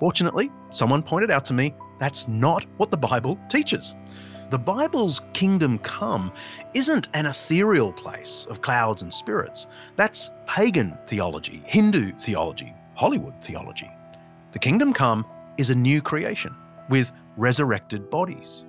Fortunately, 0.00 0.50
someone 0.70 1.02
pointed 1.02 1.30
out 1.30 1.44
to 1.44 1.54
me 1.54 1.74
that's 2.02 2.26
not 2.26 2.66
what 2.78 2.90
the 2.90 2.96
Bible 2.96 3.38
teaches. 3.48 3.94
The 4.50 4.58
Bible's 4.58 5.20
kingdom 5.34 5.78
come 5.78 6.32
isn't 6.74 7.06
an 7.14 7.26
ethereal 7.26 7.92
place 7.92 8.44
of 8.50 8.60
clouds 8.60 9.02
and 9.02 9.14
spirits. 9.14 9.68
That's 9.94 10.30
pagan 10.46 10.98
theology, 11.06 11.62
Hindu 11.64 12.10
theology, 12.18 12.74
Hollywood 12.94 13.34
theology. 13.40 13.88
The 14.50 14.58
kingdom 14.58 14.92
come 14.92 15.24
is 15.58 15.70
a 15.70 15.76
new 15.76 16.02
creation 16.02 16.56
with 16.90 17.12
resurrected 17.36 18.10
bodies. 18.10 18.64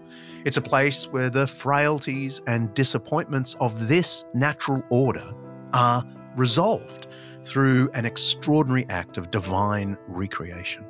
It's 0.46 0.58
a 0.58 0.62
place 0.62 1.06
where 1.12 1.32
the 1.32 1.48
frailties 1.48 2.40
and 2.46 2.72
disappointments 2.76 3.56
of 3.60 3.88
this 3.88 4.26
natural 4.36 4.84
order 4.92 5.34
are 5.74 6.06
resolved 6.36 7.08
through 7.44 7.90
an 7.96 8.06
extraordinary 8.06 8.86
act 8.90 9.18
of 9.18 9.32
divine 9.32 9.98
recreation. 10.08 10.86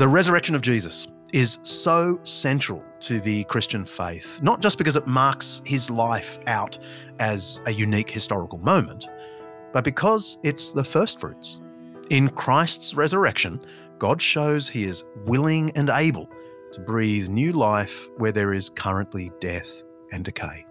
The 0.00 0.08
resurrection 0.08 0.54
of 0.54 0.62
Jesus 0.62 1.08
is 1.34 1.58
so 1.62 2.18
central 2.22 2.82
to 3.00 3.20
the 3.20 3.44
Christian 3.44 3.84
faith, 3.84 4.42
not 4.42 4.62
just 4.62 4.78
because 4.78 4.96
it 4.96 5.06
marks 5.06 5.60
his 5.66 5.90
life 5.90 6.38
out 6.46 6.78
as 7.18 7.60
a 7.66 7.70
unique 7.70 8.08
historical 8.08 8.58
moment, 8.60 9.10
but 9.74 9.84
because 9.84 10.38
it's 10.42 10.70
the 10.70 10.82
first 10.82 11.20
fruits. 11.20 11.60
In 12.08 12.30
Christ's 12.30 12.94
resurrection, 12.94 13.60
God 13.98 14.22
shows 14.22 14.70
he 14.70 14.84
is 14.84 15.04
willing 15.26 15.70
and 15.76 15.90
able 15.90 16.30
to 16.72 16.80
breathe 16.80 17.28
new 17.28 17.52
life 17.52 18.08
where 18.16 18.32
there 18.32 18.54
is 18.54 18.70
currently 18.70 19.30
death 19.38 19.82
and 20.12 20.24
decay. 20.24 20.64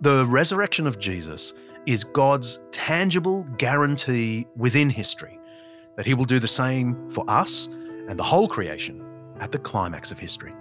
The 0.00 0.24
resurrection 0.24 0.86
of 0.86 0.98
Jesus 0.98 1.52
is 1.84 2.04
God's 2.04 2.60
tangible 2.72 3.44
guarantee 3.58 4.46
within 4.56 4.88
history 4.88 5.38
that 5.96 6.06
he 6.06 6.14
will 6.14 6.24
do 6.24 6.38
the 6.38 6.48
same 6.48 7.10
for 7.10 7.28
us 7.28 7.68
and 8.10 8.18
the 8.18 8.24
whole 8.24 8.48
creation 8.48 9.00
at 9.38 9.52
the 9.52 9.58
climax 9.58 10.10
of 10.10 10.18
history. 10.18 10.52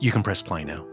You 0.00 0.10
can 0.10 0.24
press 0.24 0.42
play 0.42 0.64
now. 0.64 0.84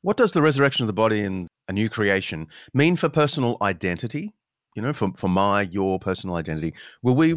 What 0.00 0.16
does 0.16 0.32
the 0.32 0.42
resurrection 0.42 0.82
of 0.82 0.88
the 0.88 0.92
body 0.92 1.20
and 1.20 1.46
a 1.68 1.72
new 1.72 1.88
creation 1.88 2.48
mean 2.74 2.96
for 2.96 3.08
personal 3.08 3.56
identity? 3.62 4.34
You 4.74 4.82
know, 4.82 4.92
for, 4.92 5.12
for 5.16 5.28
my, 5.28 5.62
your 5.62 6.00
personal 6.00 6.34
identity. 6.34 6.74
Will 7.02 7.14
we 7.14 7.36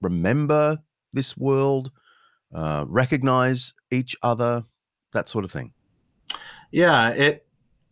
remember 0.00 0.78
this 1.12 1.36
world, 1.36 1.90
uh, 2.54 2.86
recognize 2.88 3.74
each 3.90 4.16
other, 4.22 4.64
that 5.12 5.28
sort 5.28 5.44
of 5.44 5.52
thing? 5.52 5.74
Yeah, 6.70 7.10
it 7.10 7.46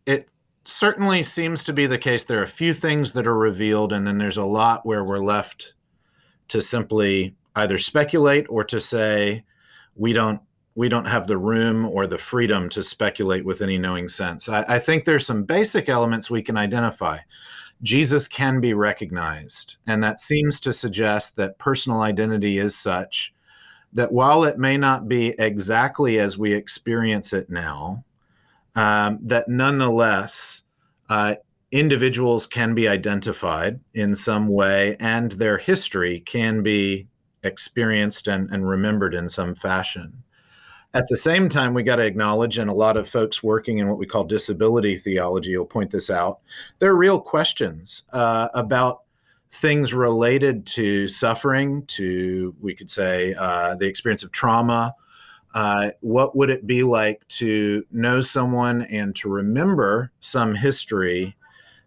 it 0.07 0.29
certainly 0.65 1.23
seems 1.23 1.65
to 1.65 1.73
be 1.73 1.87
the 1.87 1.99
case. 1.99 2.25
There 2.25 2.41
are 2.41 2.45
a 2.45 2.49
few 2.49 2.75
things 2.75 3.13
that 3.13 3.27
are 3.27 3.37
revealed, 3.37 3.93
and 3.93 4.07
then 4.07 4.19
there's 4.19 4.37
a 4.37 4.45
lot 4.45 4.87
where 4.87 5.05
we're 5.05 5.19
left 5.19 5.75
to 6.49 6.61
simply 6.61 7.35
either 7.57 7.79
speculate 7.79 8.47
or 8.49 8.65
to 8.65 8.81
say 8.81 9.45
we 9.95 10.13
don't 10.13 10.41
we 10.75 10.89
don't 10.89 11.05
have 11.05 11.27
the 11.27 11.39
room 11.39 11.87
or 11.87 12.07
the 12.07 12.19
freedom 12.19 12.69
to 12.69 12.83
speculate 12.83 13.45
with 13.45 13.63
any 13.63 13.79
knowing 13.79 14.09
sense. 14.09 14.49
I, 14.49 14.65
I 14.69 14.79
think 14.81 15.05
there's 15.05 15.25
some 15.25 15.45
basic 15.45 15.89
elements 15.89 16.31
we 16.31 16.43
can 16.43 16.57
identify. 16.57 17.19
Jesus 17.83 18.27
can 18.27 18.61
be 18.61 18.75
recognized, 18.75 19.77
and 19.87 20.03
that 20.03 20.21
seems 20.21 20.59
to 20.61 20.73
suggest 20.73 21.37
that 21.37 21.59
personal 21.59 22.01
identity 22.01 22.59
is 22.59 22.77
such 22.77 23.33
that 23.93 24.11
while 24.11 24.45
it 24.45 24.59
may 24.59 24.77
not 24.77 25.09
be 25.09 25.29
exactly 25.39 26.19
as 26.19 26.37
we 26.37 26.53
experience 26.53 27.33
it 27.33 27.49
now, 27.49 28.05
um, 28.75 29.19
that 29.23 29.49
nonetheless 29.49 30.63
uh, 31.09 31.35
individuals 31.71 32.47
can 32.47 32.75
be 32.75 32.89
identified 32.89 33.81
in 33.95 34.15
some 34.15 34.49
way 34.49 34.97
and 35.01 35.33
their 35.33 35.59
history 35.59 36.21
can 36.21 36.63
be 36.63 37.07
experienced 37.43 38.29
and, 38.29 38.51
and 38.51 38.69
remembered 38.69 39.15
in 39.15 39.29
some 39.29 39.55
fashion. 39.55 40.23
At 40.95 41.09
the 41.09 41.17
same 41.17 41.49
time, 41.49 41.75
we 41.75 41.83
got 41.83 41.97
to 41.97 42.05
acknowledge, 42.05 42.57
and 42.57 42.71
a 42.71 42.75
lot 42.75 42.97
of 42.97 43.09
folks 43.09 43.43
working 43.43 43.79
in 43.79 43.89
what 43.89 43.99
we 43.99 44.07
call 44.07 44.23
disability 44.23 44.97
theology 44.97 45.57
will 45.57 45.67
point 45.67 45.91
this 45.91 46.09
out, 46.09 46.39
there 46.79 46.93
are 46.93 46.97
real 46.97 47.21
questions 47.21 48.05
uh, 48.13 48.49
about 48.55 49.03
things 49.51 49.93
related 49.93 50.67
to 50.67 51.09
suffering, 51.09 51.85
to, 51.87 52.55
we 52.61 52.77
could 52.77 52.91
say, 52.91 53.35
uh, 53.35 53.75
the 53.75 53.87
experience 53.87 54.23
of 54.23 54.31
trauma. 54.31 54.95
Uh, 55.55 55.91
what 56.01 56.37
would 56.37 56.51
it 56.51 56.67
be 56.67 56.83
like 56.83 57.27
to 57.29 57.85
know 57.91 58.21
someone 58.21 58.83
and 58.83 59.15
to 59.17 59.29
remember 59.29 60.11
some 60.21 60.55
history 60.55 61.37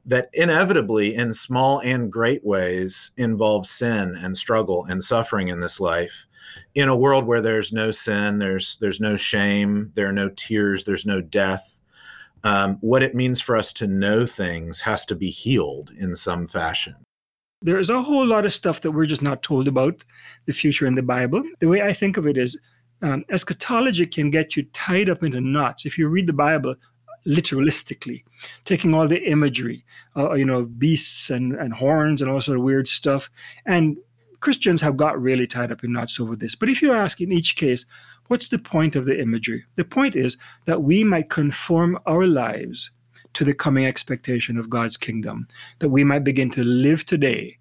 that 0.05 0.29
inevitably, 0.33 1.13
in 1.13 1.33
small 1.33 1.79
and 1.79 2.11
great 2.11 2.43
ways, 2.45 3.11
involves 3.17 3.69
sin 3.69 4.15
and 4.21 4.35
struggle 4.37 4.85
and 4.85 5.03
suffering 5.03 5.49
in 5.49 5.59
this 5.59 5.79
life? 5.79 6.27
in 6.75 6.89
a 6.89 6.95
world 6.95 7.25
where 7.25 7.41
there's 7.41 7.73
no 7.73 7.91
sin, 7.91 8.39
there's 8.39 8.77
there's 8.77 8.99
no 8.99 9.15
shame, 9.15 9.91
there 9.95 10.07
are 10.07 10.13
no 10.13 10.29
tears, 10.29 10.83
there's 10.83 11.05
no 11.05 11.21
death. 11.21 11.79
Um, 12.43 12.77
what 12.81 13.03
it 13.03 13.15
means 13.15 13.41
for 13.41 13.57
us 13.57 13.73
to 13.73 13.87
know 13.87 14.25
things 14.25 14.79
has 14.81 15.03
to 15.05 15.15
be 15.15 15.29
healed 15.29 15.91
in 15.97 16.15
some 16.15 16.45
fashion. 16.45 16.95
There's 17.63 17.89
a 17.89 18.01
whole 18.01 18.25
lot 18.25 18.45
of 18.45 18.53
stuff 18.53 18.81
that 18.81 18.91
we're 18.91 19.07
just 19.07 19.23
not 19.23 19.41
told 19.41 19.67
about 19.67 20.05
the 20.45 20.53
future 20.53 20.85
in 20.85 20.93
the 20.93 21.01
Bible. 21.01 21.43
The 21.59 21.67
way 21.67 21.81
I 21.81 21.93
think 21.93 22.15
of 22.15 22.27
it 22.27 22.37
is, 22.37 22.59
um, 23.01 23.25
eschatology 23.29 24.05
can 24.05 24.29
get 24.29 24.55
you 24.55 24.63
tied 24.73 25.09
up 25.09 25.23
into 25.23 25.41
knots 25.41 25.85
if 25.85 25.97
you 25.97 26.07
read 26.07 26.27
the 26.27 26.33
Bible 26.33 26.75
literalistically, 27.25 28.23
taking 28.65 28.93
all 28.93 29.07
the 29.07 29.21
imagery, 29.29 29.83
uh, 30.15 30.33
you 30.33 30.45
know, 30.45 30.63
beasts 30.63 31.29
and, 31.29 31.53
and 31.55 31.73
horns 31.73 32.21
and 32.21 32.31
all 32.31 32.41
sort 32.41 32.57
of 32.57 32.63
weird 32.63 32.87
stuff, 32.87 33.29
and 33.65 33.97
Christians 34.39 34.81
have 34.81 34.97
got 34.97 35.21
really 35.21 35.47
tied 35.47 35.71
up 35.71 35.83
in 35.83 35.91
knots 35.91 36.19
over 36.19 36.35
this. 36.35 36.55
But 36.55 36.69
if 36.69 36.81
you 36.81 36.93
ask 36.93 37.19
in 37.19 37.31
each 37.31 37.55
case, 37.55 37.85
what's 38.27 38.49
the 38.49 38.59
point 38.59 38.95
of 38.95 39.05
the 39.05 39.19
imagery? 39.19 39.65
The 39.75 39.83
point 39.83 40.15
is 40.15 40.37
that 40.65 40.83
we 40.83 41.03
might 41.03 41.29
conform 41.29 41.99
our 42.05 42.27
lives 42.27 42.91
to 43.33 43.43
the 43.43 43.53
coming 43.53 43.85
expectation 43.85 44.57
of 44.57 44.69
God's 44.69 44.97
kingdom, 44.97 45.47
that 45.79 45.89
we 45.89 46.03
might 46.03 46.23
begin 46.23 46.49
to 46.51 46.63
live 46.63 47.05
today 47.05 47.57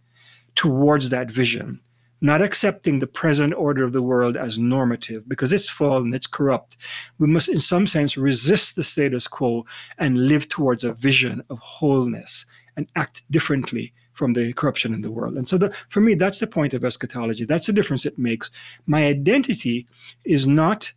towards 0.55 1.11
that 1.11 1.31
vision, 1.31 1.81
not 2.21 2.43
accepting 2.43 2.99
the 2.99 3.07
present 3.07 3.53
order 3.55 3.85
of 3.85 3.93
the 3.93 4.03
world 4.03 4.37
as 4.37 4.59
normative 4.59 5.29
because 5.29 5.53
it's 5.53 5.69
fallen, 5.69 6.15
it's 6.15 6.27
corrupt. 6.27 6.77
We 7.19 7.27
must, 7.27 7.49
in 7.49 7.59
some 7.59 7.87
sense, 7.87 8.17
resist 8.17 8.77
the 8.77 8.85
status 8.85 9.29
quo 9.29 9.67
and 9.99 10.27
live 10.27 10.49
towards 10.49 10.85
a 10.85 10.95
vision 10.95 11.43
of 11.51 11.59
wholeness 11.59 12.47
and 12.77 12.91
act 12.97 13.31
differently 13.31 13.93
from 14.13 14.33
the 14.33 14.53
corruption 14.55 14.95
in 14.95 15.03
the 15.03 15.11
world. 15.11 15.37
And 15.37 15.47
so, 15.47 15.59
the, 15.59 15.75
for 15.91 16.01
me, 16.01 16.15
that's 16.15 16.39
the 16.39 16.47
point 16.47 16.73
of 16.73 16.85
eschatology. 16.85 17.45
That's 17.45 17.67
the 17.67 17.73
difference 17.73 18.07
it 18.07 18.19
makes. 18.19 18.51
My 18.87 19.05
identity 19.05 19.87
is 20.25 20.47
not 20.47 20.91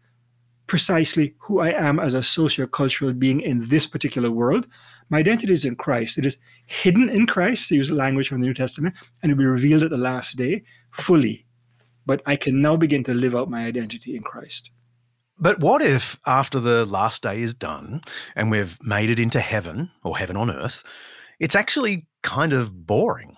precisely 0.68 1.34
who 1.40 1.60
I 1.60 1.72
am 1.72 2.00
as 2.00 2.14
a 2.14 2.24
socio-cultural 2.24 3.14
being 3.14 3.42
in 3.42 3.68
this 3.68 3.88
particular 3.88 4.32
world. 4.32 4.68
My 5.10 5.18
identity 5.18 5.52
is 5.52 5.66
in 5.66 5.76
Christ. 5.76 6.18
It 6.18 6.26
is 6.26 6.38
hidden 6.68 7.10
in 7.10 7.26
Christ, 7.26 7.68
to 7.70 7.76
use 7.76 7.92
language 7.92 8.30
from 8.30 8.40
the 8.40 8.48
New 8.48 8.54
Testament, 8.54 8.96
and 9.22 9.32
it 9.32 9.36
will 9.36 9.44
be 9.44 9.48
revealed 9.48 9.84
at 9.84 9.90
the 9.90 9.98
last 9.98 10.38
day 10.38 10.64
fully. 10.92 11.46
But 12.06 12.22
I 12.26 12.36
can 12.36 12.62
now 12.62 12.76
begin 12.76 13.04
to 13.06 13.14
live 13.14 13.36
out 13.36 13.50
my 13.50 13.66
identity 13.66 14.16
in 14.16 14.24
Christ. 14.24 14.72
But 15.38 15.60
what 15.60 15.82
if, 15.82 16.20
after 16.26 16.60
the 16.60 16.86
last 16.86 17.24
day 17.24 17.42
is 17.42 17.54
done 17.54 18.02
and 18.36 18.52
we've 18.52 18.78
made 18.84 19.10
it 19.10 19.20
into 19.20 19.40
heaven 19.40 19.90
or 20.04 20.18
heaven 20.18 20.36
on 20.36 20.52
earth, 20.52 20.84
it's 21.40 21.56
actually 21.56 22.08
kind 22.24 22.52
of 22.52 22.86
boring. 22.86 23.38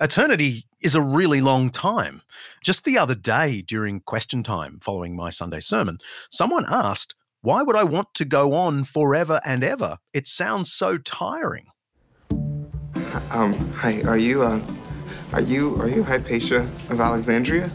Eternity 0.00 0.64
is 0.80 0.94
a 0.94 1.02
really 1.02 1.40
long 1.40 1.70
time. 1.70 2.22
Just 2.62 2.84
the 2.84 2.96
other 2.96 3.14
day 3.14 3.60
during 3.60 4.00
question 4.00 4.42
time 4.42 4.78
following 4.80 5.14
my 5.14 5.28
Sunday 5.28 5.60
sermon, 5.60 5.98
someone 6.30 6.64
asked, 6.68 7.14
Why 7.42 7.62
would 7.62 7.76
I 7.76 7.84
want 7.84 8.14
to 8.14 8.24
go 8.24 8.54
on 8.54 8.84
forever 8.84 9.40
and 9.44 9.62
ever? 9.62 9.98
It 10.14 10.26
sounds 10.26 10.72
so 10.72 10.96
tiring. 10.96 11.66
Um, 13.30 13.72
hi, 13.72 14.02
are 14.02 14.18
you, 14.18 14.42
uh, 14.42 14.60
are 15.36 15.42
you, 15.42 15.76
are 15.82 15.86
you 15.86 16.02
Hypatia 16.02 16.60
of 16.88 16.98
Alexandria? 16.98 17.70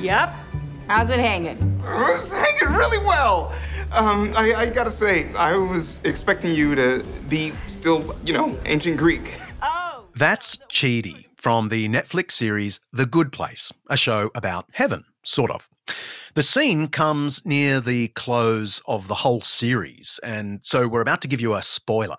Yep. 0.00 0.34
How's 0.86 1.10
it 1.10 1.18
hanging? 1.18 1.58
It's 1.84 2.32
hanging 2.32 2.74
really 2.74 3.04
well. 3.04 3.52
Um, 3.92 4.32
I, 4.34 4.54
I 4.54 4.70
gotta 4.70 4.90
say, 4.90 5.30
I 5.34 5.54
was 5.54 6.00
expecting 6.04 6.54
you 6.54 6.74
to 6.74 7.04
be 7.28 7.52
still, 7.66 8.16
you 8.24 8.32
know, 8.32 8.58
ancient 8.64 8.96
Greek. 8.96 9.38
Oh. 9.60 10.04
That's 10.16 10.56
Chidi 10.70 11.26
from 11.36 11.68
the 11.68 11.86
Netflix 11.86 12.32
series 12.32 12.80
The 12.94 13.04
Good 13.04 13.30
Place, 13.30 13.74
a 13.90 13.96
show 13.98 14.30
about 14.34 14.64
heaven, 14.72 15.04
sort 15.22 15.50
of. 15.50 15.68
The 16.34 16.42
scene 16.42 16.88
comes 16.88 17.44
near 17.44 17.78
the 17.78 18.08
close 18.08 18.80
of 18.88 19.06
the 19.06 19.14
whole 19.14 19.42
series, 19.42 20.18
and 20.22 20.60
so 20.62 20.88
we're 20.88 21.02
about 21.02 21.20
to 21.22 21.28
give 21.28 21.42
you 21.42 21.54
a 21.54 21.60
spoiler. 21.60 22.16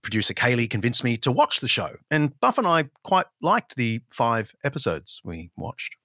Producer 0.00 0.32
Kaley 0.32 0.70
convinced 0.70 1.02
me 1.02 1.16
to 1.16 1.32
watch 1.32 1.58
the 1.58 1.66
show, 1.66 1.96
and 2.08 2.38
Buff 2.38 2.58
and 2.58 2.68
I 2.68 2.84
quite 3.02 3.26
liked 3.42 3.74
the 3.74 4.00
five 4.10 4.54
episodes 4.62 5.20
we 5.24 5.50
watched. 5.56 5.96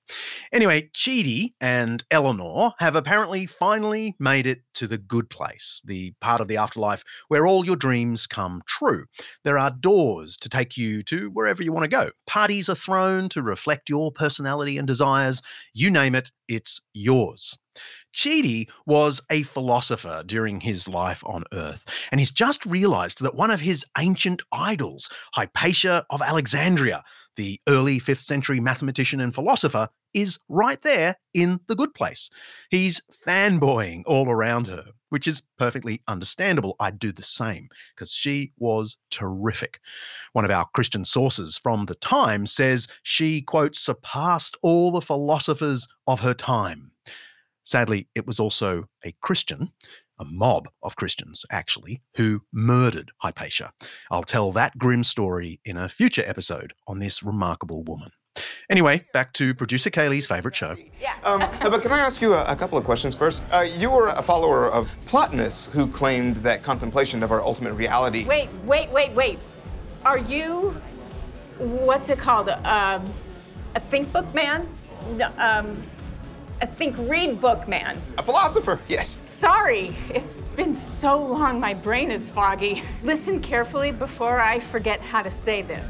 Anyway, 0.51 0.89
Chidi 0.93 1.53
and 1.59 2.03
Eleanor 2.11 2.73
have 2.79 2.95
apparently 2.95 3.45
finally 3.45 4.15
made 4.19 4.45
it 4.45 4.61
to 4.75 4.87
the 4.87 4.97
good 4.97 5.29
place, 5.29 5.81
the 5.85 6.13
part 6.21 6.41
of 6.41 6.47
the 6.47 6.57
afterlife 6.57 7.03
where 7.27 7.47
all 7.47 7.65
your 7.65 7.75
dreams 7.75 8.27
come 8.27 8.61
true. 8.67 9.05
There 9.43 9.57
are 9.57 9.71
doors 9.71 10.37
to 10.37 10.49
take 10.49 10.77
you 10.77 11.01
to 11.03 11.29
wherever 11.29 11.63
you 11.63 11.73
want 11.73 11.85
to 11.85 11.89
go. 11.89 12.11
Parties 12.27 12.69
are 12.69 12.75
thrown 12.75 13.29
to 13.29 13.41
reflect 13.41 13.89
your 13.89 14.11
personality 14.11 14.77
and 14.77 14.87
desires. 14.87 15.41
You 15.73 15.89
name 15.89 16.15
it, 16.15 16.31
it's 16.47 16.81
yours. 16.93 17.57
Chidi 18.13 18.67
was 18.85 19.21
a 19.31 19.43
philosopher 19.43 20.23
during 20.25 20.61
his 20.61 20.87
life 20.87 21.23
on 21.25 21.43
Earth, 21.51 21.85
and 22.11 22.19
he's 22.19 22.29
just 22.29 22.63
realized 22.65 23.23
that 23.23 23.35
one 23.35 23.49
of 23.49 23.61
his 23.61 23.83
ancient 23.97 24.43
idols, 24.51 25.09
Hypatia 25.33 26.05
of 26.11 26.21
Alexandria, 26.21 27.03
the 27.36 27.59
early 27.67 27.99
5th 27.99 28.23
century 28.23 28.59
mathematician 28.59 29.19
and 29.19 29.34
philosopher, 29.34 29.89
is 30.13 30.39
right 30.47 30.81
there 30.84 31.17
in 31.34 31.59
the 31.67 31.75
good 31.75 31.93
place. 31.93 32.29
He's 32.69 33.01
fanboying 33.25 34.03
all 34.05 34.29
around 34.29 34.67
her, 34.67 34.86
which 35.09 35.27
is 35.27 35.41
perfectly 35.57 36.01
understandable. 36.07 36.75
I'd 36.79 36.99
do 36.99 37.11
the 37.11 37.23
same 37.23 37.69
because 37.95 38.13
she 38.13 38.53
was 38.57 38.97
terrific. 39.09 39.79
One 40.34 40.45
of 40.45 40.51
our 40.51 40.65
Christian 40.73 41.05
sources 41.05 41.57
from 41.57 41.86
the 41.86 41.95
time 41.95 42.45
says 42.45 42.88
she, 43.01 43.41
quote, 43.41 43.75
surpassed 43.75 44.57
all 44.61 44.91
the 44.91 45.01
philosophers 45.01 45.88
of 46.07 46.19
her 46.19 46.34
time. 46.34 46.91
Sadly, 47.63 48.07
it 48.13 48.27
was 48.27 48.39
also 48.39 48.86
a 49.05 49.13
Christian, 49.21 49.71
a 50.20 50.26
mob 50.26 50.70
of 50.82 50.95
Christians, 50.95 51.45
actually, 51.51 52.01
who 52.16 52.41
murdered 52.51 53.11
Hypatia. 53.18 53.72
I'll 54.11 54.24
tell 54.24 54.51
that 54.53 54.78
grim 54.78 55.03
story 55.03 55.59
in 55.66 55.78
a 55.78 55.89
future 55.89 56.24
episode 56.26 56.74
on 56.88 56.99
this 56.99 57.24
remarkable 57.24 57.84
woman. 57.84 58.11
Anyway, 58.70 59.05
back 59.14 59.34
to 59.34 59.53
producer 59.53 59.89
Kaley's 59.89 60.26
favorite 60.26 60.55
show. 60.55 60.76
Um, 61.24 61.39
but 61.61 61.82
can 61.82 61.91
I 61.91 61.99
ask 61.99 62.22
you 62.22 62.34
a, 62.34 62.43
a 62.45 62.55
couple 62.55 62.78
of 62.78 62.84
questions 62.84 63.16
first? 63.16 63.43
Uh, 63.51 63.68
you 63.78 63.91
were 63.91 64.07
a 64.07 64.24
follower 64.24 64.72
of 64.72 64.89
Plotinus, 65.05 65.70
who 65.70 65.88
claimed 65.88 66.38
that 66.38 66.64
contemplation 66.64 67.22
of 67.24 67.32
our 67.32 67.41
ultimate 67.41 67.74
reality. 67.74 68.26
Wait, 68.26 68.49
wait, 68.66 68.89
wait, 68.89 69.11
wait. 69.11 69.39
Are 70.05 70.18
you, 70.18 70.76
what's 71.57 72.09
it 72.09 72.18
called? 72.18 72.49
Um, 72.49 73.14
a 73.76 73.80
think 73.80 74.11
book 74.11 74.34
man? 74.34 74.68
No, 75.16 75.32
Um, 75.38 75.82
a 76.61 76.67
think 76.67 76.95
read 76.99 77.41
book 77.41 77.67
man. 77.67 78.01
A 78.17 78.23
philosopher, 78.23 78.79
yes. 78.87 79.19
Sorry, 79.25 79.95
it's 80.09 80.35
been 80.55 80.75
so 80.75 81.17
long 81.17 81.59
my 81.59 81.73
brain 81.73 82.09
is 82.09 82.29
foggy. 82.29 82.83
Listen 83.03 83.39
carefully 83.41 83.91
before 83.91 84.39
I 84.39 84.59
forget 84.59 85.01
how 85.01 85.21
to 85.21 85.31
say 85.31 85.61
this. 85.61 85.87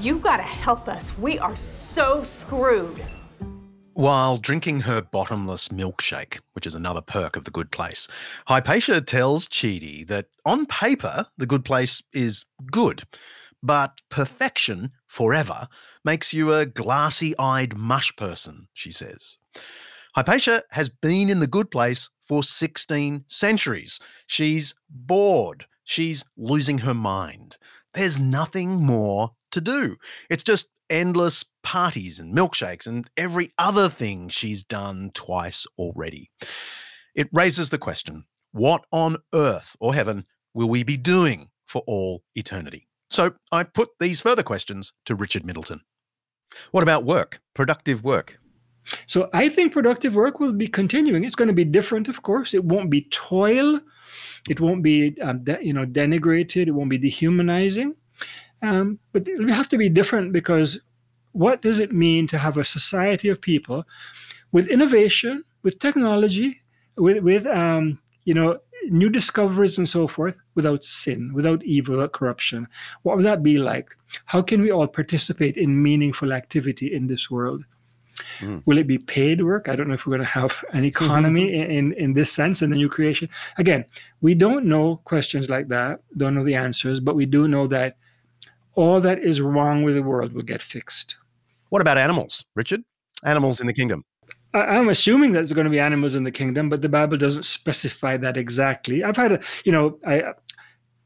You 0.00 0.18
gotta 0.18 0.42
help 0.42 0.88
us. 0.88 1.16
We 1.18 1.38
are 1.38 1.56
so 1.56 2.22
screwed. 2.22 3.02
While 3.92 4.38
drinking 4.38 4.80
her 4.80 5.00
bottomless 5.00 5.68
milkshake, 5.68 6.40
which 6.54 6.66
is 6.66 6.74
another 6.74 7.00
perk 7.00 7.36
of 7.36 7.44
the 7.44 7.52
good 7.52 7.70
place, 7.70 8.08
Hypatia 8.48 9.02
tells 9.02 9.46
Chidi 9.46 10.04
that 10.08 10.26
on 10.44 10.66
paper, 10.66 11.26
the 11.38 11.46
good 11.46 11.64
place 11.64 12.02
is 12.12 12.44
good, 12.72 13.04
but 13.62 14.00
perfection 14.10 14.90
forever 15.06 15.68
makes 16.04 16.32
you 16.32 16.52
a 16.52 16.66
glassy 16.66 17.34
eyed 17.38 17.76
mush 17.76 18.14
person, 18.16 18.68
she 18.72 18.92
says. 18.92 19.38
Hypatia 20.14 20.62
has 20.70 20.88
been 20.88 21.28
in 21.28 21.40
the 21.40 21.46
good 21.46 21.70
place 21.70 22.08
for 22.26 22.42
16 22.42 23.24
centuries. 23.26 24.00
She's 24.26 24.74
bored. 24.88 25.66
She's 25.84 26.24
losing 26.36 26.78
her 26.78 26.94
mind. 26.94 27.56
There's 27.94 28.20
nothing 28.20 28.84
more 28.84 29.30
to 29.52 29.60
do. 29.60 29.96
It's 30.30 30.42
just 30.42 30.70
endless 30.90 31.44
parties 31.62 32.20
and 32.20 32.36
milkshakes 32.36 32.86
and 32.86 33.08
every 33.16 33.52
other 33.58 33.88
thing 33.88 34.28
she's 34.28 34.62
done 34.62 35.10
twice 35.14 35.66
already. 35.78 36.30
It 37.14 37.28
raises 37.32 37.70
the 37.70 37.78
question 37.78 38.24
what 38.52 38.84
on 38.92 39.16
earth 39.34 39.76
or 39.80 39.94
heaven 39.94 40.24
will 40.54 40.68
we 40.68 40.84
be 40.84 40.96
doing 40.96 41.48
for 41.66 41.82
all 41.86 42.22
eternity? 42.36 42.88
So 43.10 43.34
I 43.50 43.64
put 43.64 43.90
these 44.00 44.20
further 44.20 44.42
questions 44.42 44.92
to 45.06 45.14
Richard 45.14 45.44
Middleton. 45.44 45.80
What 46.72 46.82
about 46.82 47.04
work, 47.04 47.40
productive 47.54 48.04
work? 48.04 48.38
So 49.06 49.30
I 49.32 49.48
think 49.48 49.72
productive 49.72 50.14
work 50.14 50.40
will 50.40 50.52
be 50.52 50.68
continuing. 50.68 51.24
It's 51.24 51.34
going 51.34 51.48
to 51.48 51.54
be 51.54 51.64
different, 51.64 52.08
of 52.08 52.22
course. 52.22 52.54
It 52.54 52.64
won't 52.64 52.90
be 52.90 53.08
toil. 53.10 53.80
It 54.48 54.60
won't 54.60 54.82
be, 54.82 55.18
um, 55.22 55.42
de- 55.44 55.64
you 55.64 55.72
know, 55.72 55.86
denigrated. 55.86 56.68
It 56.68 56.72
won't 56.72 56.90
be 56.90 56.98
dehumanizing. 56.98 57.94
Um, 58.62 58.98
but 59.12 59.26
it 59.26 59.38
will 59.38 59.52
have 59.52 59.68
to 59.70 59.78
be 59.78 59.88
different 59.88 60.32
because 60.32 60.78
what 61.32 61.62
does 61.62 61.80
it 61.80 61.92
mean 61.92 62.26
to 62.28 62.38
have 62.38 62.56
a 62.56 62.64
society 62.64 63.28
of 63.28 63.40
people 63.40 63.84
with 64.52 64.68
innovation, 64.68 65.44
with 65.62 65.78
technology, 65.78 66.60
with, 66.96 67.22
with 67.22 67.46
um, 67.46 67.98
you 68.24 68.34
know, 68.34 68.58
new 68.88 69.08
discoveries 69.08 69.78
and 69.78 69.88
so 69.88 70.06
forth 70.06 70.36
without 70.54 70.84
sin, 70.84 71.32
without 71.34 71.62
evil, 71.64 71.96
without 71.96 72.12
corruption? 72.12 72.66
What 73.02 73.16
would 73.16 73.26
that 73.26 73.42
be 73.42 73.58
like? 73.58 73.96
How 74.26 74.42
can 74.42 74.62
we 74.62 74.70
all 74.70 74.86
participate 74.86 75.56
in 75.56 75.82
meaningful 75.82 76.32
activity 76.32 76.94
in 76.94 77.06
this 77.06 77.30
world? 77.30 77.64
Mm. 78.38 78.62
Will 78.66 78.78
it 78.78 78.86
be 78.86 78.98
paid 78.98 79.42
work? 79.42 79.68
I 79.68 79.76
don't 79.76 79.88
know 79.88 79.94
if 79.94 80.06
we're 80.06 80.16
going 80.16 80.26
to 80.26 80.32
have 80.32 80.64
an 80.72 80.84
economy 80.94 81.52
in, 81.52 81.70
in, 81.70 81.92
in 81.94 82.14
this 82.14 82.32
sense 82.32 82.62
in 82.62 82.70
the 82.70 82.76
new 82.76 82.88
creation. 82.88 83.28
Again, 83.58 83.84
we 84.20 84.34
don't 84.34 84.66
know 84.66 85.00
questions 85.04 85.50
like 85.50 85.68
that, 85.68 86.00
don't 86.16 86.34
know 86.34 86.44
the 86.44 86.54
answers, 86.54 87.00
but 87.00 87.16
we 87.16 87.26
do 87.26 87.48
know 87.48 87.66
that 87.68 87.96
all 88.74 89.00
that 89.00 89.18
is 89.20 89.40
wrong 89.40 89.82
with 89.82 89.94
the 89.94 90.02
world 90.02 90.32
will 90.32 90.42
get 90.42 90.62
fixed. 90.62 91.16
What 91.68 91.80
about 91.80 91.98
animals, 91.98 92.44
Richard? 92.54 92.82
Animals 93.24 93.60
in 93.60 93.66
the 93.66 93.72
kingdom. 93.72 94.04
I, 94.52 94.76
am 94.76 94.88
assuming 94.88 95.32
that 95.32 95.40
there's 95.40 95.52
going 95.52 95.64
to 95.64 95.70
be 95.70 95.80
animals 95.80 96.14
in 96.14 96.22
the 96.22 96.30
kingdom, 96.30 96.68
but 96.68 96.80
the 96.80 96.88
Bible 96.88 97.16
doesn't 97.16 97.44
specify 97.44 98.16
that 98.18 98.36
exactly. 98.36 99.02
I've 99.02 99.16
had 99.16 99.32
a, 99.32 99.40
you 99.64 99.72
know, 99.72 99.98
I 100.06 100.32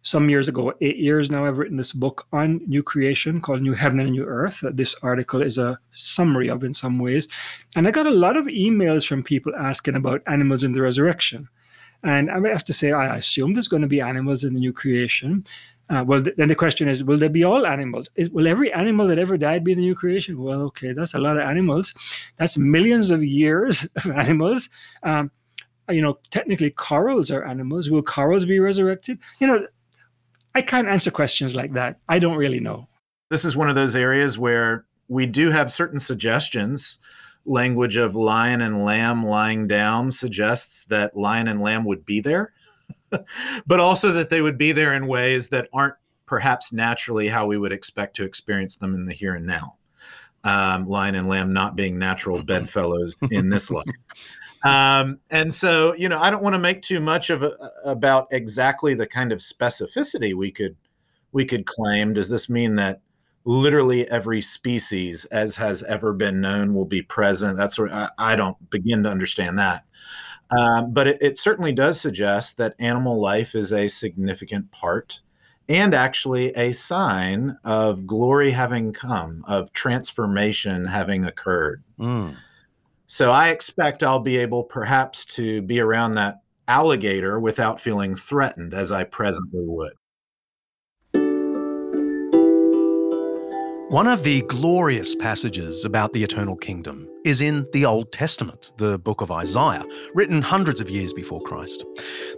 some 0.02 0.30
years 0.30 0.48
ago, 0.48 0.72
eight 0.80 0.96
years 0.96 1.30
now, 1.30 1.44
I've 1.44 1.58
written 1.58 1.76
this 1.76 1.92
book 1.92 2.26
on 2.32 2.60
new 2.66 2.82
creation 2.82 3.40
called 3.40 3.62
New 3.62 3.72
Heaven 3.72 4.00
and 4.00 4.10
New 4.10 4.24
Earth. 4.24 4.60
This 4.62 4.94
article 5.02 5.42
is 5.42 5.58
a 5.58 5.78
summary 5.90 6.48
of 6.48 6.64
in 6.64 6.72
some 6.72 6.98
ways. 6.98 7.28
And 7.76 7.86
I 7.86 7.90
got 7.90 8.06
a 8.06 8.10
lot 8.10 8.36
of 8.36 8.46
emails 8.46 9.06
from 9.06 9.22
people 9.22 9.52
asking 9.56 9.96
about 9.96 10.22
animals 10.26 10.64
in 10.64 10.72
the 10.72 10.82
resurrection. 10.82 11.48
And 12.04 12.30
I 12.30 12.40
have 12.48 12.64
to 12.66 12.72
say, 12.72 12.92
I 12.92 13.16
assume 13.16 13.54
there's 13.54 13.68
going 13.68 13.82
to 13.82 13.88
be 13.88 14.00
animals 14.00 14.44
in 14.44 14.54
the 14.54 14.60
new 14.60 14.72
creation. 14.72 15.44
Uh, 15.90 16.04
well, 16.06 16.22
th- 16.22 16.36
then 16.36 16.48
the 16.48 16.54
question 16.54 16.86
is, 16.86 17.02
will 17.02 17.16
there 17.16 17.28
be 17.28 17.44
all 17.44 17.66
animals? 17.66 18.08
Is, 18.14 18.30
will 18.30 18.46
every 18.46 18.72
animal 18.72 19.06
that 19.08 19.18
ever 19.18 19.36
died 19.36 19.64
be 19.64 19.72
in 19.72 19.78
the 19.78 19.84
new 19.84 19.94
creation? 19.94 20.40
Well, 20.40 20.62
okay, 20.62 20.92
that's 20.92 21.14
a 21.14 21.18
lot 21.18 21.36
of 21.36 21.42
animals. 21.42 21.94
That's 22.36 22.56
millions 22.56 23.10
of 23.10 23.24
years 23.24 23.84
of 23.96 24.10
animals. 24.10 24.68
Um, 25.02 25.30
you 25.90 26.02
know, 26.02 26.18
technically, 26.30 26.70
corals 26.70 27.30
are 27.30 27.44
animals. 27.44 27.88
Will 27.88 28.02
corals 28.02 28.44
be 28.44 28.60
resurrected? 28.60 29.18
You 29.40 29.46
know, 29.46 29.66
I 30.54 30.62
can't 30.62 30.88
answer 30.88 31.10
questions 31.10 31.54
like 31.54 31.72
that. 31.72 31.98
I 32.08 32.18
don't 32.18 32.36
really 32.36 32.60
know. 32.60 32.88
This 33.30 33.44
is 33.44 33.56
one 33.56 33.68
of 33.68 33.74
those 33.74 33.94
areas 33.94 34.38
where 34.38 34.84
we 35.08 35.26
do 35.26 35.50
have 35.50 35.72
certain 35.72 35.98
suggestions. 35.98 36.98
Language 37.44 37.96
of 37.96 38.14
lion 38.14 38.60
and 38.60 38.84
lamb 38.84 39.24
lying 39.24 39.66
down 39.66 40.10
suggests 40.10 40.84
that 40.86 41.16
lion 41.16 41.48
and 41.48 41.60
lamb 41.60 41.84
would 41.84 42.04
be 42.04 42.20
there 42.20 42.52
but 43.66 43.80
also 43.80 44.12
that 44.12 44.30
they 44.30 44.40
would 44.40 44.58
be 44.58 44.72
there 44.72 44.94
in 44.94 45.06
ways 45.06 45.48
that 45.50 45.68
aren't 45.72 45.94
perhaps 46.26 46.72
naturally 46.72 47.28
how 47.28 47.46
we 47.46 47.58
would 47.58 47.72
expect 47.72 48.16
to 48.16 48.24
experience 48.24 48.76
them 48.76 48.94
in 48.94 49.04
the 49.04 49.14
here 49.14 49.34
and 49.34 49.46
now. 49.46 49.76
Um, 50.44 50.86
lion 50.86 51.14
and 51.14 51.28
lamb 51.28 51.52
not 51.52 51.74
being 51.74 51.98
natural 51.98 52.42
bedfellows 52.44 53.16
in 53.30 53.48
this 53.48 53.70
life. 53.70 53.84
Um, 54.64 55.20
and 55.30 55.54
so, 55.54 55.94
you 55.94 56.08
know, 56.08 56.18
I 56.18 56.30
don't 56.30 56.42
want 56.42 56.54
to 56.54 56.58
make 56.58 56.82
too 56.82 57.00
much 57.00 57.30
of 57.30 57.42
a, 57.42 57.52
about 57.84 58.28
exactly 58.30 58.94
the 58.94 59.06
kind 59.06 59.32
of 59.32 59.38
specificity 59.38 60.34
we 60.34 60.50
could 60.50 60.76
we 61.32 61.44
could 61.44 61.66
claim. 61.66 62.14
Does 62.14 62.28
this 62.28 62.48
mean 62.48 62.76
that 62.76 63.00
literally 63.44 64.08
every 64.10 64.42
species, 64.42 65.24
as 65.26 65.56
has 65.56 65.82
ever 65.84 66.12
been 66.12 66.40
known, 66.40 66.74
will 66.74 66.86
be 66.86 67.02
present? 67.02 67.56
That's 67.56 67.76
sort. 67.76 67.92
I, 67.92 68.10
I 68.18 68.36
don't 68.36 68.70
begin 68.70 69.02
to 69.04 69.10
understand 69.10 69.58
that. 69.58 69.84
Um, 70.56 70.94
but 70.94 71.06
it, 71.06 71.18
it, 71.20 71.38
certainly 71.38 71.72
does 71.72 72.00
suggest 72.00 72.56
that 72.56 72.74
animal 72.78 73.20
life 73.20 73.54
is 73.54 73.70
a 73.70 73.86
significant 73.86 74.70
part 74.70 75.20
and 75.68 75.92
actually 75.92 76.54
a 76.56 76.72
sign 76.72 77.58
of 77.64 78.06
glory 78.06 78.52
having 78.52 78.94
come, 78.94 79.44
of 79.46 79.72
transformation 79.72 80.86
having 80.86 81.26
occurred. 81.26 81.82
Mm. 81.98 82.36
So 83.08 83.32
I 83.32 83.48
expect 83.48 84.02
I'll 84.02 84.20
be 84.20 84.36
able 84.36 84.62
perhaps 84.62 85.24
to 85.26 85.62
be 85.62 85.80
around 85.80 86.12
that 86.12 86.42
alligator 86.68 87.40
without 87.40 87.80
feeling 87.80 88.14
threatened 88.14 88.74
as 88.74 88.92
I 88.92 89.04
presently 89.04 89.64
would. 89.64 89.94
One 93.88 94.06
of 94.06 94.22
the 94.22 94.42
glorious 94.42 95.14
passages 95.14 95.86
about 95.86 96.12
the 96.12 96.22
eternal 96.22 96.56
kingdom 96.56 97.08
is 97.24 97.40
in 97.40 97.66
the 97.72 97.86
Old 97.86 98.12
Testament, 98.12 98.70
the 98.76 98.98
book 98.98 99.22
of 99.22 99.30
Isaiah, 99.30 99.82
written 100.12 100.42
hundreds 100.42 100.82
of 100.82 100.90
years 100.90 101.14
before 101.14 101.40
Christ. 101.40 101.86